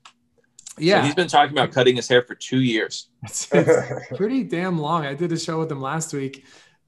yeah. 0.78 1.00
So 1.00 1.06
he's 1.06 1.14
been 1.16 1.26
talking 1.26 1.52
about 1.52 1.72
cutting 1.72 1.96
his 1.96 2.06
hair 2.06 2.22
for 2.22 2.36
two 2.36 2.60
years. 2.60 3.08
It's, 3.24 3.48
it's 3.52 4.16
pretty 4.16 4.44
damn 4.44 4.78
long. 4.78 5.04
I 5.04 5.14
did 5.14 5.32
a 5.32 5.38
show 5.38 5.58
with 5.58 5.70
him 5.70 5.80
last 5.80 6.14
week, 6.14 6.44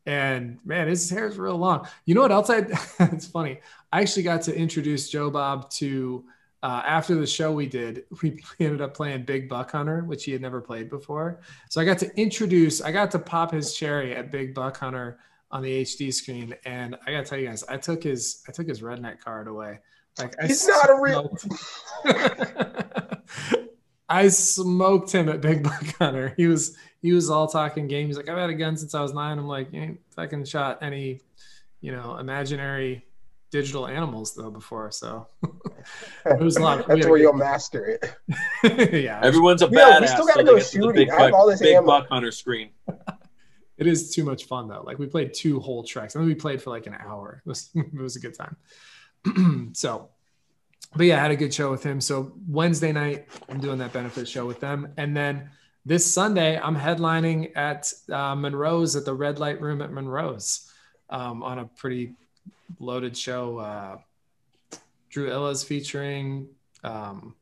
and 0.06 0.58
man, 0.64 0.88
his 0.88 1.08
hair 1.08 1.26
is 1.26 1.38
real 1.38 1.56
long. 1.56 1.86
You 2.04 2.14
know 2.14 2.22
what 2.22 2.32
else? 2.32 2.50
I 2.50 2.58
it's 3.00 3.26
funny. 3.26 3.60
I 3.92 4.00
actually 4.00 4.24
got 4.24 4.42
to 4.42 4.56
introduce 4.56 5.08
Joe 5.08 5.30
Bob 5.30 5.70
to 5.70 6.24
uh, 6.62 6.82
after 6.86 7.14
the 7.14 7.26
show 7.26 7.52
we 7.52 7.66
did. 7.66 8.04
We 8.22 8.40
ended 8.58 8.80
up 8.80 8.94
playing 8.94 9.24
Big 9.24 9.48
Buck 9.48 9.72
Hunter, 9.72 10.02
which 10.04 10.24
he 10.24 10.32
had 10.32 10.40
never 10.40 10.60
played 10.60 10.88
before. 10.90 11.40
So 11.68 11.80
I 11.80 11.84
got 11.84 11.98
to 11.98 12.20
introduce. 12.20 12.80
I 12.80 12.92
got 12.92 13.10
to 13.12 13.18
pop 13.18 13.52
his 13.52 13.74
cherry 13.74 14.14
at 14.14 14.30
Big 14.30 14.54
Buck 14.54 14.76
Hunter 14.78 15.18
on 15.50 15.62
the 15.62 15.82
HD 15.82 16.12
screen, 16.12 16.54
and 16.64 16.96
I 17.06 17.12
gotta 17.12 17.24
tell 17.24 17.38
you 17.38 17.46
guys, 17.46 17.62
I 17.68 17.76
took 17.76 18.02
his 18.02 18.42
I 18.48 18.52
took 18.52 18.66
his 18.68 18.80
redneck 18.80 19.20
card 19.20 19.46
away. 19.46 19.78
Like 20.18 20.34
I 20.42 20.46
He's 20.46 20.66
not 20.66 20.90
a 20.90 21.00
real- 21.00 21.36
I 24.08 24.28
smoked 24.28 25.12
him 25.12 25.28
at 25.28 25.40
Big 25.40 25.62
Buck 25.62 25.84
Hunter. 25.98 26.34
He 26.36 26.46
was 26.46 26.76
he 27.04 27.12
was 27.12 27.28
all 27.28 27.46
talking 27.46 27.86
game. 27.86 28.06
He's 28.06 28.16
like, 28.16 28.30
I've 28.30 28.38
had 28.38 28.48
a 28.48 28.54
gun 28.54 28.78
since 28.78 28.94
I 28.94 29.02
was 29.02 29.12
nine. 29.12 29.38
I'm 29.38 29.46
like, 29.46 29.70
you 29.74 29.82
ain't 29.82 30.00
fucking 30.16 30.46
shot 30.46 30.78
any, 30.80 31.20
you 31.82 31.92
know, 31.92 32.16
imaginary 32.16 33.04
digital 33.50 33.86
animals 33.86 34.34
though 34.34 34.50
before. 34.50 34.90
So 34.90 35.28
it 36.24 36.40
was 36.40 36.56
a 36.56 36.62
lot. 36.62 36.78
That's 36.88 37.04
where 37.04 37.16
good 37.18 37.20
you'll 37.20 37.32
master 37.34 37.84
it. 37.84 38.16
yeah, 39.04 39.20
Everyone's 39.22 39.60
a 39.60 39.68
Yeah, 39.70 39.98
badass. 39.98 40.00
we 40.00 40.06
still 40.06 40.26
gotta 40.26 40.44
go 40.44 40.54
they 40.54 40.60
get 40.60 40.66
to 40.70 40.78
the 40.78 40.82
shooting. 40.86 40.94
Big 40.94 41.10
I 41.10 41.20
have 41.20 41.30
buck, 41.32 41.38
all 41.38 41.46
this 41.46 41.60
big 41.60 41.74
ammo. 41.76 41.86
buck 41.86 42.08
hunter 42.08 42.32
screen. 42.32 42.70
it 43.76 43.86
is 43.86 44.14
too 44.14 44.24
much 44.24 44.46
fun 44.46 44.66
though. 44.68 44.82
Like 44.82 44.98
we 44.98 45.06
played 45.06 45.34
two 45.34 45.60
whole 45.60 45.84
tracks, 45.84 46.16
I 46.16 46.20
then 46.20 46.26
we 46.26 46.34
played 46.34 46.62
for 46.62 46.70
like 46.70 46.86
an 46.86 46.96
hour. 46.98 47.42
It 47.44 47.48
was 47.50 47.68
it 47.74 47.92
was 48.00 48.16
a 48.16 48.20
good 48.20 48.34
time. 48.34 48.56
so, 49.74 50.08
but 50.96 51.04
yeah, 51.04 51.18
I 51.18 51.20
had 51.20 51.32
a 51.32 51.36
good 51.36 51.52
show 51.52 51.70
with 51.70 51.82
him. 51.82 52.00
So 52.00 52.32
Wednesday 52.48 52.92
night, 52.92 53.28
I'm 53.50 53.60
doing 53.60 53.76
that 53.80 53.92
benefit 53.92 54.26
show 54.26 54.46
with 54.46 54.58
them, 54.60 54.88
and 54.96 55.14
then 55.14 55.50
this 55.84 56.10
Sunday, 56.12 56.58
I'm 56.58 56.76
headlining 56.76 57.56
at 57.56 57.92
uh, 58.10 58.34
Monroe's 58.34 58.96
at 58.96 59.04
the 59.04 59.14
Red 59.14 59.38
Light 59.38 59.60
Room 59.60 59.82
at 59.82 59.92
Monroe's 59.92 60.70
um, 61.10 61.42
on 61.42 61.58
a 61.58 61.64
pretty 61.66 62.14
loaded 62.78 63.16
show. 63.16 63.58
Uh, 63.58 63.98
Drew 65.10 65.30
Illa's 65.30 65.62
featuring. 65.62 66.48
Um, 66.82 67.34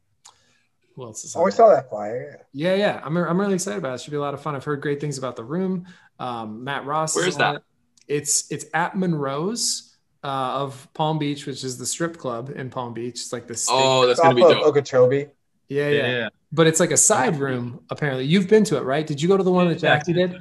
who 0.95 1.05
else 1.05 1.25
is 1.25 1.35
on 1.35 1.43
Oh, 1.43 1.45
I 1.47 1.49
it? 1.49 1.53
saw 1.53 1.69
that 1.71 1.89
flyer. 1.89 2.47
Yeah, 2.53 2.75
yeah. 2.75 3.01
I'm, 3.03 3.17
I'm 3.17 3.41
really 3.41 3.55
excited 3.55 3.79
about 3.79 3.93
it. 3.93 3.95
It 3.95 4.01
should 4.03 4.11
be 4.11 4.17
a 4.19 4.21
lot 4.21 4.35
of 4.35 4.43
fun. 4.43 4.55
I've 4.55 4.65
heard 4.65 4.83
great 4.83 5.01
things 5.01 5.17
about 5.19 5.37
the 5.37 5.45
room. 5.45 5.87
Um, 6.19 6.65
Matt 6.65 6.85
Ross. 6.85 7.17
Where's 7.17 7.37
that? 7.39 7.57
it. 7.57 7.63
It's 8.09 8.51
it's 8.51 8.67
at 8.75 8.97
Monroe's. 8.97 9.89
uh, 10.25 10.27
of 10.63 10.87
Palm 10.95 11.19
Beach, 11.19 11.47
which 11.47 11.65
is 11.65 11.79
the 11.79 11.87
strip 11.87 12.17
club 12.19 12.51
in 12.55 12.71
Palm 12.71 12.93
Beach. 12.95 13.15
It's 13.15 13.33
like 13.33 13.49
the 13.49 13.55
steak- 13.57 13.75
Oh, 13.77 14.07
that's 14.07 14.21
Off 14.21 14.25
gonna 14.27 14.35
be 14.37 14.43
of 14.45 14.51
dope. 14.51 14.67
Okeechobee. 14.67 15.27
Yeah, 15.73 15.89
yeah, 15.89 16.07
yeah. 16.07 16.29
But 16.53 16.67
it's 16.67 16.81
like 16.81 16.91
a 16.91 16.97
side 16.97 17.37
room. 17.39 17.85
Apparently, 17.91 18.25
you've 18.25 18.49
been 18.49 18.65
to 18.65 18.77
it, 18.77 18.83
right? 18.83 19.07
Did 19.07 19.21
you 19.23 19.29
go 19.29 19.37
to 19.37 19.43
the 19.43 19.53
one 19.53 19.69
that 19.69 19.83
Yeah, 19.83 19.97
Jackie 19.97 20.13
did? 20.13 20.37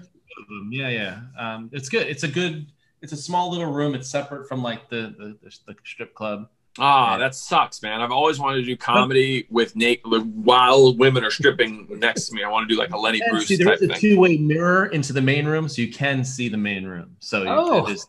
Yeah, 0.69 0.89
yeah. 0.89 1.21
Um, 1.37 1.69
it's 1.71 1.89
good. 1.89 2.07
It's 2.07 2.23
a 2.23 2.27
good. 2.27 2.67
It's 3.01 3.13
a 3.13 3.17
small 3.17 3.49
little 3.49 3.71
room. 3.71 3.95
It's 3.95 4.09
separate 4.09 4.47
from 4.47 4.61
like 4.61 4.89
the 4.89 5.15
the, 5.17 5.37
the, 5.41 5.57
the 5.67 5.75
strip 5.83 6.13
club. 6.13 6.49
Ah, 6.79 7.17
that 7.17 7.35
sucks, 7.35 7.81
man. 7.81 7.99
I've 8.01 8.11
always 8.11 8.39
wanted 8.39 8.59
to 8.59 8.65
do 8.65 8.77
comedy 8.77 9.45
with 9.49 9.75
Nate 9.75 10.01
while 10.05 10.95
women 10.95 11.23
are 11.25 11.31
stripping 11.31 11.87
next 11.99 12.29
to 12.29 12.35
me. 12.35 12.43
I 12.43 12.49
want 12.49 12.69
to 12.69 12.73
do 12.73 12.79
like 12.79 12.93
a 12.93 12.97
Lenny 12.97 13.21
Bruce 13.29 13.47
see, 13.47 13.57
there 13.57 13.67
type 13.67 13.81
is 13.81 13.89
a 13.89 13.93
two-way 13.93 14.37
mirror 14.37 14.85
into 14.85 15.11
the 15.11 15.21
main 15.21 15.45
room, 15.45 15.67
so 15.67 15.81
you 15.81 15.91
can 15.91 16.23
see 16.23 16.47
the 16.47 16.57
main 16.57 16.85
room. 16.85 17.17
So 17.19 17.43
Oh. 17.45 17.85
it 17.87 17.91
is 17.91 18.07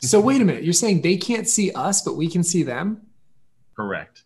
So 0.00 0.20
wait 0.20 0.42
a 0.42 0.44
minute. 0.44 0.62
You're 0.62 0.74
saying 0.74 1.00
they 1.00 1.16
can't 1.16 1.48
see 1.48 1.72
us, 1.72 2.02
but 2.02 2.16
we 2.16 2.28
can 2.28 2.42
see 2.42 2.62
them? 2.62 3.00
correct. 3.74 4.23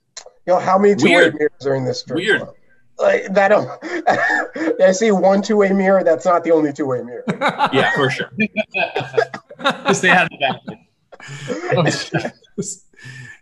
You 0.49 0.55
know 0.55 0.61
how 0.61 0.78
many 0.78 0.94
two-way 0.96 1.30
mirrors 1.30 1.66
are 1.66 1.74
in 1.74 1.84
this 1.84 2.01
strip 2.01 2.16
Weird. 2.16 2.40
club? 2.40 2.55
Like 2.99 3.34
that. 3.34 3.49
Don't, 3.49 3.68
I 4.82 4.92
see 4.92 5.11
one 5.12 5.42
two-way 5.42 5.74
mirror. 5.74 6.03
That's 6.03 6.24
not 6.24 6.42
the 6.42 6.53
only 6.53 6.72
two-way 6.72 7.03
mirror. 7.03 7.22
Yeah, 7.70 7.92
for 7.94 8.09
sure. 8.09 8.32
Because 9.59 10.01
they 10.01 10.09
have 10.09 10.28
the 10.30 10.38
back. 10.38 10.62
Oh, 11.76 12.62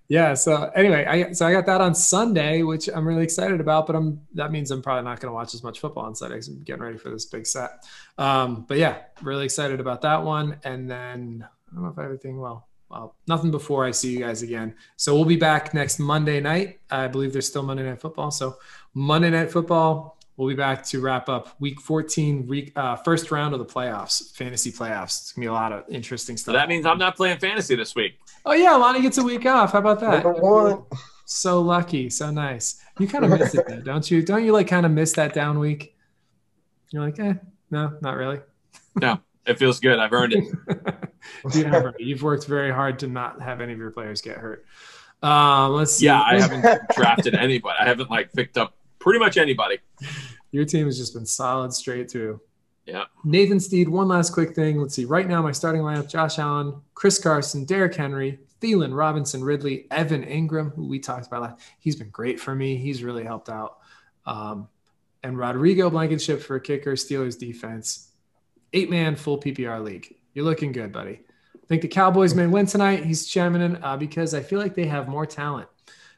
yeah. 0.08 0.34
So 0.34 0.72
anyway, 0.74 1.04
I 1.04 1.32
so 1.32 1.46
I 1.46 1.52
got 1.52 1.66
that 1.66 1.80
on 1.80 1.94
Sunday, 1.94 2.62
which 2.62 2.88
I'm 2.92 3.06
really 3.06 3.22
excited 3.22 3.60
about. 3.60 3.86
But 3.86 3.96
I'm 3.96 4.22
that 4.34 4.50
means 4.50 4.70
I'm 4.72 4.80
probably 4.82 5.04
not 5.04 5.20
going 5.20 5.30
to 5.30 5.34
watch 5.34 5.52
as 5.54 5.62
much 5.62 5.78
football 5.78 6.06
on 6.06 6.14
Sunday 6.16 6.36
'cause 6.36 6.48
I'm 6.48 6.62
getting 6.64 6.82
ready 6.82 6.96
for 6.98 7.10
this 7.10 7.26
big 7.26 7.46
set. 7.46 7.84
Um, 8.18 8.64
but 8.66 8.78
yeah, 8.78 8.96
really 9.22 9.44
excited 9.44 9.78
about 9.78 10.00
that 10.02 10.24
one. 10.24 10.58
And 10.64 10.90
then 10.90 11.46
I 11.70 11.74
don't 11.74 11.84
know 11.84 11.90
if 11.90 11.98
everything 11.98 12.40
well. 12.40 12.65
Well, 12.90 13.16
nothing 13.26 13.50
before 13.50 13.84
I 13.84 13.90
see 13.90 14.12
you 14.12 14.20
guys 14.20 14.42
again. 14.42 14.74
So 14.96 15.14
we'll 15.14 15.24
be 15.24 15.36
back 15.36 15.74
next 15.74 15.98
Monday 15.98 16.40
night. 16.40 16.80
I 16.90 17.08
believe 17.08 17.32
there's 17.32 17.46
still 17.48 17.62
Monday 17.64 17.82
Night 17.82 18.00
Football. 18.00 18.30
So 18.30 18.56
Monday 18.94 19.28
Night 19.30 19.50
Football, 19.50 20.16
we'll 20.36 20.48
be 20.48 20.54
back 20.54 20.84
to 20.86 21.00
wrap 21.00 21.28
up 21.28 21.56
Week 21.60 21.80
14, 21.80 22.46
week, 22.46 22.72
uh, 22.76 22.94
first 22.96 23.30
round 23.32 23.54
of 23.54 23.58
the 23.58 23.66
playoffs, 23.66 24.34
fantasy 24.36 24.70
playoffs. 24.70 25.20
It's 25.22 25.32
gonna 25.32 25.44
be 25.46 25.48
a 25.48 25.52
lot 25.52 25.72
of 25.72 25.84
interesting 25.88 26.36
So 26.36 26.42
stuff. 26.42 26.54
that 26.54 26.68
means 26.68 26.86
I'm 26.86 26.98
not 26.98 27.16
playing 27.16 27.38
fantasy 27.38 27.74
this 27.74 27.94
week. 27.96 28.18
Oh 28.44 28.52
yeah, 28.52 28.72
Lonnie 28.76 29.02
gets 29.02 29.18
a 29.18 29.22
week 29.24 29.46
off. 29.46 29.72
How 29.72 29.80
about 29.80 29.98
that? 30.00 30.22
Number 30.22 30.40
one. 30.40 30.84
So 31.24 31.60
lucky, 31.60 32.08
so 32.08 32.30
nice. 32.30 32.80
You 33.00 33.08
kind 33.08 33.24
of 33.24 33.32
miss 33.32 33.52
it 33.52 33.64
though, 33.66 33.80
don't 33.80 34.08
you? 34.08 34.22
Don't 34.22 34.44
you 34.44 34.52
like 34.52 34.68
kind 34.68 34.86
of 34.86 34.92
miss 34.92 35.12
that 35.14 35.34
down 35.34 35.58
week? 35.58 35.96
You're 36.92 37.02
like, 37.04 37.18
eh, 37.18 37.34
no, 37.72 37.98
not 38.00 38.16
really. 38.16 38.38
No, 38.94 39.18
it 39.44 39.58
feels 39.58 39.80
good. 39.80 39.98
I've 39.98 40.12
earned 40.12 40.34
it. 40.34 40.44
you 41.54 41.64
have, 41.66 41.94
you've 41.98 42.22
worked 42.22 42.46
very 42.46 42.70
hard 42.70 42.98
to 43.00 43.06
not 43.06 43.40
have 43.40 43.60
any 43.60 43.72
of 43.72 43.78
your 43.78 43.90
players 43.90 44.20
get 44.20 44.36
hurt. 44.36 44.66
Um, 45.22 45.72
let's 45.72 45.94
see. 45.94 46.06
Yeah, 46.06 46.20
I 46.20 46.40
haven't 46.40 46.80
drafted 46.94 47.34
anybody. 47.34 47.76
I 47.80 47.86
haven't 47.86 48.10
like 48.10 48.32
picked 48.32 48.58
up 48.58 48.74
pretty 48.98 49.18
much 49.18 49.36
anybody. 49.36 49.78
Your 50.50 50.64
team 50.64 50.86
has 50.86 50.98
just 50.98 51.14
been 51.14 51.26
solid 51.26 51.72
straight 51.72 52.10
through. 52.10 52.40
Yeah. 52.86 53.04
Nathan 53.24 53.58
Steed, 53.58 53.88
one 53.88 54.08
last 54.08 54.30
quick 54.30 54.54
thing. 54.54 54.80
Let's 54.80 54.94
see. 54.94 55.04
Right 55.04 55.26
now, 55.26 55.42
my 55.42 55.52
starting 55.52 55.82
lineup 55.82 56.08
Josh 56.08 56.38
Allen, 56.38 56.80
Chris 56.94 57.18
Carson, 57.18 57.64
Derrick 57.64 57.94
Henry, 57.94 58.38
Thielen, 58.60 58.96
Robinson, 58.96 59.42
Ridley, 59.42 59.86
Evan 59.90 60.24
Engram, 60.24 60.74
who 60.74 60.86
we 60.86 60.98
talked 60.98 61.26
about 61.26 61.42
last. 61.42 61.60
He's 61.78 61.96
been 61.96 62.10
great 62.10 62.38
for 62.38 62.54
me. 62.54 62.76
He's 62.76 63.02
really 63.02 63.24
helped 63.24 63.48
out. 63.48 63.78
Um, 64.24 64.68
and 65.22 65.36
Rodrigo 65.36 65.90
Blankenship 65.90 66.40
for 66.40 66.56
a 66.56 66.60
kicker, 66.60 66.92
Steelers 66.92 67.38
defense. 67.38 68.12
Eight 68.72 68.90
man 68.90 69.16
full 69.16 69.40
PPR 69.40 69.82
league. 69.82 70.14
You're 70.34 70.44
looking 70.44 70.72
good, 70.72 70.92
buddy. 70.92 71.22
I 71.66 71.68
think 71.68 71.82
the 71.82 71.88
Cowboys 71.88 72.32
may 72.32 72.46
win 72.46 72.66
tonight. 72.66 73.04
He's 73.04 73.26
chairman 73.26 73.82
uh, 73.82 73.96
because 73.96 74.34
I 74.34 74.40
feel 74.40 74.60
like 74.60 74.76
they 74.76 74.86
have 74.86 75.08
more 75.08 75.26
talent. 75.26 75.68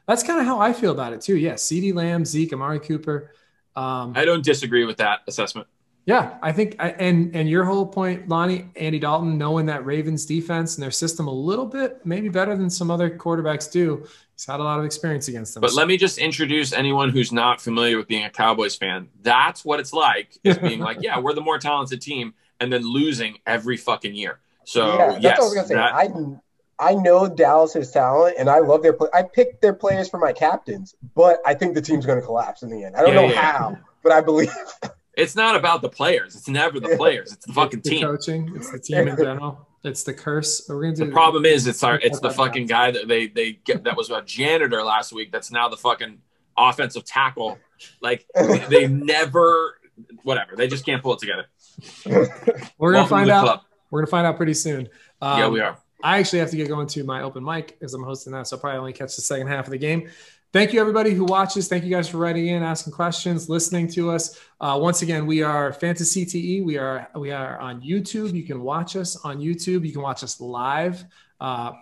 That's 0.07 0.23
kind 0.23 0.39
of 0.39 0.45
how 0.45 0.61
I 0.61 0.75
feel 0.75 0.93
about 0.93 1.15
it 1.15 1.23
too. 1.23 1.39
Yeah, 1.39 1.55
CeeDee 1.55 1.95
Lamb, 1.95 2.27
Zeke, 2.27 2.53
Amari 2.53 2.81
Cooper. 2.81 3.33
Um, 3.75 4.13
I 4.15 4.27
don't 4.27 4.45
disagree 4.45 4.85
with 4.85 4.99
that 4.99 5.21
assessment. 5.27 5.67
yeah, 6.05 6.37
I 6.43 6.53
think, 6.53 6.77
I, 6.79 6.91
and 6.91 7.35
and 7.35 7.49
your 7.49 7.65
whole 7.65 7.87
point, 7.87 8.29
Lonnie, 8.29 8.67
Andy 8.77 8.99
Dalton, 8.99 9.39
knowing 9.39 9.67
that 9.67 9.87
Ravens 9.87 10.27
defense 10.27 10.77
and 10.77 10.83
their 10.83 10.91
system 10.91 11.29
a 11.29 11.33
little 11.33 11.67
bit, 11.67 12.05
maybe 12.05 12.29
better 12.29 12.55
than 12.55 12.69
some 12.69 12.91
other 12.91 13.09
quarterbacks 13.09 13.71
do. 13.73 14.07
He's 14.35 14.45
had 14.45 14.61
a 14.61 14.63
lot 14.63 14.79
of 14.79 14.85
experience 14.85 15.29
against 15.29 15.55
them. 15.55 15.63
But 15.63 15.73
let 15.75 15.89
me 15.89 15.97
just 15.97 16.19
introduce 16.19 16.75
anyone 16.75 17.09
who's 17.09 17.33
not 17.33 17.61
familiar 17.61 17.97
with 17.97 18.07
being 18.07 18.25
a 18.25 18.31
Cowboys 18.31 18.77
fan. 18.77 19.09
That's 19.23 19.65
what 19.65 19.81
it's 19.81 19.95
like, 19.95 20.37
is 20.45 20.59
being 20.69 20.81
like, 20.81 20.99
yeah, 21.01 21.19
we're 21.19 21.33
the 21.33 21.41
more 21.41 21.59
talented 21.59 22.03
team, 22.03 22.35
and 22.61 22.71
then 22.71 22.83
losing 22.83 23.39
every 23.47 23.79
fucking 23.79 24.15
year. 24.15 24.41
So 24.69 24.99
yeah, 24.99 25.07
that's 25.13 25.23
yes, 25.23 25.39
what 25.39 25.41
I 25.41 25.45
was 25.47 25.55
gonna 25.55 25.67
say. 25.69 25.75
that- 25.77 25.95
I 25.95 26.91
I 26.91 26.95
know 26.95 27.27
Dallas's 27.27 27.91
talent, 27.91 28.37
and 28.39 28.49
I 28.51 28.59
love 28.59 28.83
their 28.83 28.93
play. 28.93 29.09
I 29.15 29.23
picked 29.23 29.63
their 29.63 29.73
players 29.73 30.09
for 30.11 30.19
my 30.19 30.33
captains, 30.33 30.95
but 31.15 31.41
I 31.47 31.55
think 31.55 31.75
the 31.75 31.81
team's 31.83 32.07
going 32.07 32.21
to 32.21 32.25
collapse 32.25 32.63
in 32.63 32.71
the 32.71 32.85
end. 32.85 32.95
I 32.95 33.01
don't 33.03 33.15
Yeah, 33.15 33.21
know 33.23 33.27
yeah. 33.33 33.41
how, 33.53 33.79
but 34.03 34.13
I 34.13 34.21
believe. 34.21 34.53
it's 35.17 35.35
not 35.35 35.57
about 35.57 35.83
the 35.83 35.89
players. 35.89 36.37
It's 36.37 36.49
never 36.49 36.79
the 36.79 36.97
players. 36.97 37.33
It's 37.33 37.47
the 37.47 37.53
fucking 37.53 37.81
the 37.81 37.91
team. 37.91 38.03
coaching, 38.03 38.53
it's 38.55 38.71
the 38.71 38.79
team 38.79 39.09
in 39.09 39.17
general. 39.17 39.67
It's 39.83 40.05
the 40.05 40.13
curse. 40.15 40.67
We're 40.69 40.83
gonna 40.83 40.95
do 40.97 41.07
The 41.07 41.11
problem 41.13 41.47
is, 41.47 41.67
it's 41.67 41.83
our, 41.83 41.99
it's 41.99 42.21
the 42.21 42.31
fucking 42.43 42.67
guy 42.67 42.91
that 42.93 43.09
they 43.09 43.27
they 43.27 43.53
get 43.53 43.83
that 43.85 43.97
was 43.97 44.11
a 44.11 44.23
janitor 44.23 44.85
last 44.85 45.13
week. 45.13 45.33
That's 45.33 45.51
now 45.51 45.69
the 45.69 45.77
fucking 45.79 46.19
offensive 46.59 47.05
tackle. 47.05 47.59
Like 48.03 48.25
they, 48.37 48.59
they 48.71 48.87
never, 48.87 49.79
whatever. 50.23 50.55
They 50.55 50.69
just 50.69 50.85
can't 50.87 51.03
pull 51.03 51.15
it 51.15 51.19
together. 51.21 51.47
We're 52.07 52.27
gonna 52.93 52.99
Welcome 52.99 53.09
find 53.09 53.29
the 53.31 53.35
out. 53.35 53.45
club. 53.45 53.61
We're 53.91 54.01
gonna 54.01 54.11
find 54.11 54.27
out 54.27 54.37
pretty 54.37 54.55
soon. 54.55 54.89
Um, 55.21 55.39
yeah, 55.39 55.49
we 55.49 55.61
are. 55.61 55.79
I 56.03 56.19
actually 56.19 56.39
have 56.39 56.51
to 56.51 56.57
get 56.57 56.69
going 56.69 56.87
to 56.87 57.05
my 57.05 57.23
open 57.23 57.45
mic 57.45 57.77
as 57.83 57.93
I'm 57.95 58.05
hosting 58.05 58.33
that, 58.33 58.47
so 58.47 58.57
I'll 58.57 58.61
probably 58.61 58.79
only 58.79 58.93
catch 58.93 59.17
the 59.17 59.23
second 59.23 59.49
half 59.49 59.67
of 59.67 59.73
the 59.73 59.79
game. 59.79 60.09
Thank 60.51 60.73
you, 60.73 60.81
everybody 60.81 61.13
who 61.13 61.25
watches. 61.25 61.69
Thank 61.69 61.85
you 61.85 61.91
guys 61.91 62.09
for 62.09 62.17
writing 62.17 62.47
in, 62.47 62.63
asking 62.63 62.95
questions, 62.95 63.51
listening 63.51 63.87
to 63.89 64.11
us. 64.11 64.41
Uh, 64.61 64.79
once 64.81 65.03
again, 65.03 65.27
we 65.27 65.43
are 65.43 65.75
Fantasy 65.75 66.25
TE. 66.25 66.63
We 66.63 66.79
are 66.79 67.09
we 67.17 67.33
are 67.33 67.59
on 67.59 67.83
YouTube. 67.83 68.33
You 68.33 68.45
can 68.45 68.63
watch 68.63 68.97
us 68.97 69.17
on 69.25 69.41
YouTube. 69.41 69.87
You 69.87 69.93
can 69.93 70.01
watch 70.01 70.23
us 70.23 70.41
live. 70.41 71.05
Uh, 71.39 71.73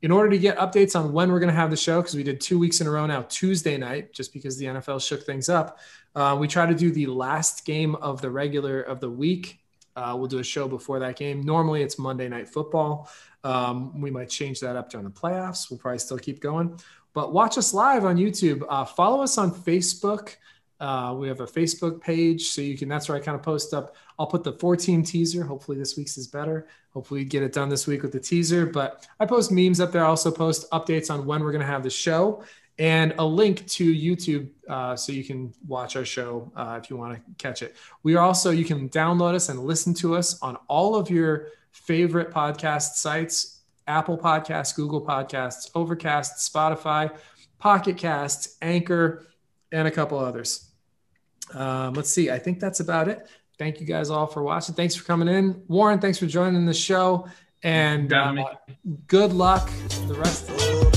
in 0.00 0.10
order 0.10 0.30
to 0.30 0.38
get 0.38 0.56
updates 0.58 0.98
on 0.98 1.12
when 1.12 1.32
we're 1.32 1.38
going 1.40 1.52
to 1.52 1.58
have 1.58 1.70
the 1.70 1.76
show, 1.76 2.00
because 2.00 2.14
we 2.14 2.22
did 2.22 2.40
two 2.40 2.58
weeks 2.58 2.80
in 2.80 2.86
a 2.86 2.90
row 2.90 3.06
now, 3.06 3.22
Tuesday 3.22 3.76
night, 3.76 4.12
just 4.12 4.32
because 4.32 4.58
the 4.58 4.66
NFL 4.66 5.06
shook 5.06 5.24
things 5.24 5.48
up. 5.48 5.78
Uh, 6.14 6.36
we 6.38 6.46
try 6.46 6.66
to 6.66 6.74
do 6.74 6.90
the 6.92 7.06
last 7.06 7.64
game 7.64 7.94
of 7.96 8.20
the 8.20 8.30
regular 8.30 8.80
of 8.80 9.00
the 9.00 9.08
week. 9.08 9.63
Uh, 9.96 10.14
we'll 10.16 10.28
do 10.28 10.38
a 10.38 10.44
show 10.44 10.66
before 10.68 10.98
that 10.98 11.16
game. 11.16 11.42
Normally, 11.42 11.82
it's 11.82 11.98
Monday 11.98 12.28
Night 12.28 12.48
Football. 12.48 13.08
Um, 13.44 14.00
we 14.00 14.10
might 14.10 14.28
change 14.28 14.60
that 14.60 14.76
up 14.76 14.90
during 14.90 15.04
the 15.04 15.12
playoffs. 15.12 15.70
We'll 15.70 15.78
probably 15.78 15.98
still 15.98 16.18
keep 16.18 16.40
going. 16.40 16.78
But 17.12 17.32
watch 17.32 17.58
us 17.58 17.72
live 17.72 18.04
on 18.04 18.16
YouTube. 18.16 18.64
Uh, 18.68 18.84
follow 18.84 19.22
us 19.22 19.38
on 19.38 19.52
Facebook. 19.52 20.36
Uh, 20.80 21.14
we 21.16 21.28
have 21.28 21.40
a 21.40 21.46
Facebook 21.46 22.00
page, 22.00 22.48
so 22.48 22.60
you 22.60 22.76
can. 22.76 22.88
That's 22.88 23.08
where 23.08 23.16
I 23.16 23.20
kind 23.20 23.36
of 23.36 23.42
post 23.42 23.72
up. 23.72 23.94
I'll 24.18 24.26
put 24.26 24.42
the 24.42 24.52
14 24.52 25.04
teaser. 25.04 25.44
Hopefully, 25.44 25.78
this 25.78 25.96
week's 25.96 26.18
is 26.18 26.26
better. 26.26 26.66
Hopefully, 26.92 27.20
we 27.20 27.24
get 27.24 27.42
it 27.42 27.52
done 27.52 27.68
this 27.68 27.86
week 27.86 28.02
with 28.02 28.12
the 28.12 28.20
teaser. 28.20 28.66
But 28.66 29.06
I 29.20 29.26
post 29.26 29.52
memes 29.52 29.78
up 29.78 29.92
there. 29.92 30.04
I 30.04 30.08
also 30.08 30.30
post 30.30 30.68
updates 30.72 31.10
on 31.10 31.24
when 31.24 31.42
we're 31.42 31.52
going 31.52 31.60
to 31.60 31.66
have 31.66 31.84
the 31.84 31.90
show 31.90 32.42
and 32.78 33.14
a 33.18 33.24
link 33.24 33.66
to 33.68 33.92
YouTube 33.92 34.48
uh, 34.68 34.96
so 34.96 35.12
you 35.12 35.24
can 35.24 35.52
watch 35.66 35.96
our 35.96 36.04
show 36.04 36.50
uh, 36.56 36.78
if 36.82 36.90
you 36.90 36.96
want 36.96 37.14
to 37.14 37.22
catch 37.38 37.62
it. 37.62 37.76
We 38.02 38.16
are 38.16 38.24
also, 38.24 38.50
you 38.50 38.64
can 38.64 38.88
download 38.88 39.34
us 39.34 39.48
and 39.48 39.60
listen 39.60 39.94
to 39.94 40.16
us 40.16 40.40
on 40.42 40.56
all 40.68 40.96
of 40.96 41.10
your 41.10 41.48
favorite 41.70 42.30
podcast 42.30 42.94
sites 42.94 43.50
Apple 43.86 44.16
Podcasts, 44.16 44.74
Google 44.74 45.04
Podcasts, 45.04 45.70
Overcast, 45.74 46.50
Spotify, 46.50 47.14
Pocket 47.58 47.98
Casts, 47.98 48.56
Anchor, 48.62 49.26
and 49.72 49.86
a 49.86 49.90
couple 49.90 50.18
others. 50.18 50.70
Um, 51.52 51.92
let's 51.92 52.08
see. 52.08 52.30
I 52.30 52.38
think 52.38 52.60
that's 52.60 52.80
about 52.80 53.08
it. 53.08 53.28
Thank 53.58 53.80
you 53.80 53.86
guys 53.86 54.08
all 54.08 54.26
for 54.26 54.42
watching. 54.42 54.74
Thanks 54.74 54.94
for 54.94 55.04
coming 55.04 55.28
in. 55.28 55.62
Warren, 55.68 56.00
thanks 56.00 56.18
for 56.18 56.26
joining 56.26 56.64
the 56.64 56.74
show. 56.74 57.28
And 57.62 58.08
Thanks 58.08 58.12
for 58.12 58.16
having 58.16 58.44
uh, 58.44 58.96
good 59.06 59.32
luck 59.32 59.70
the 60.06 60.14
rest 60.14 60.48
of 60.48 60.58
the 60.58 60.93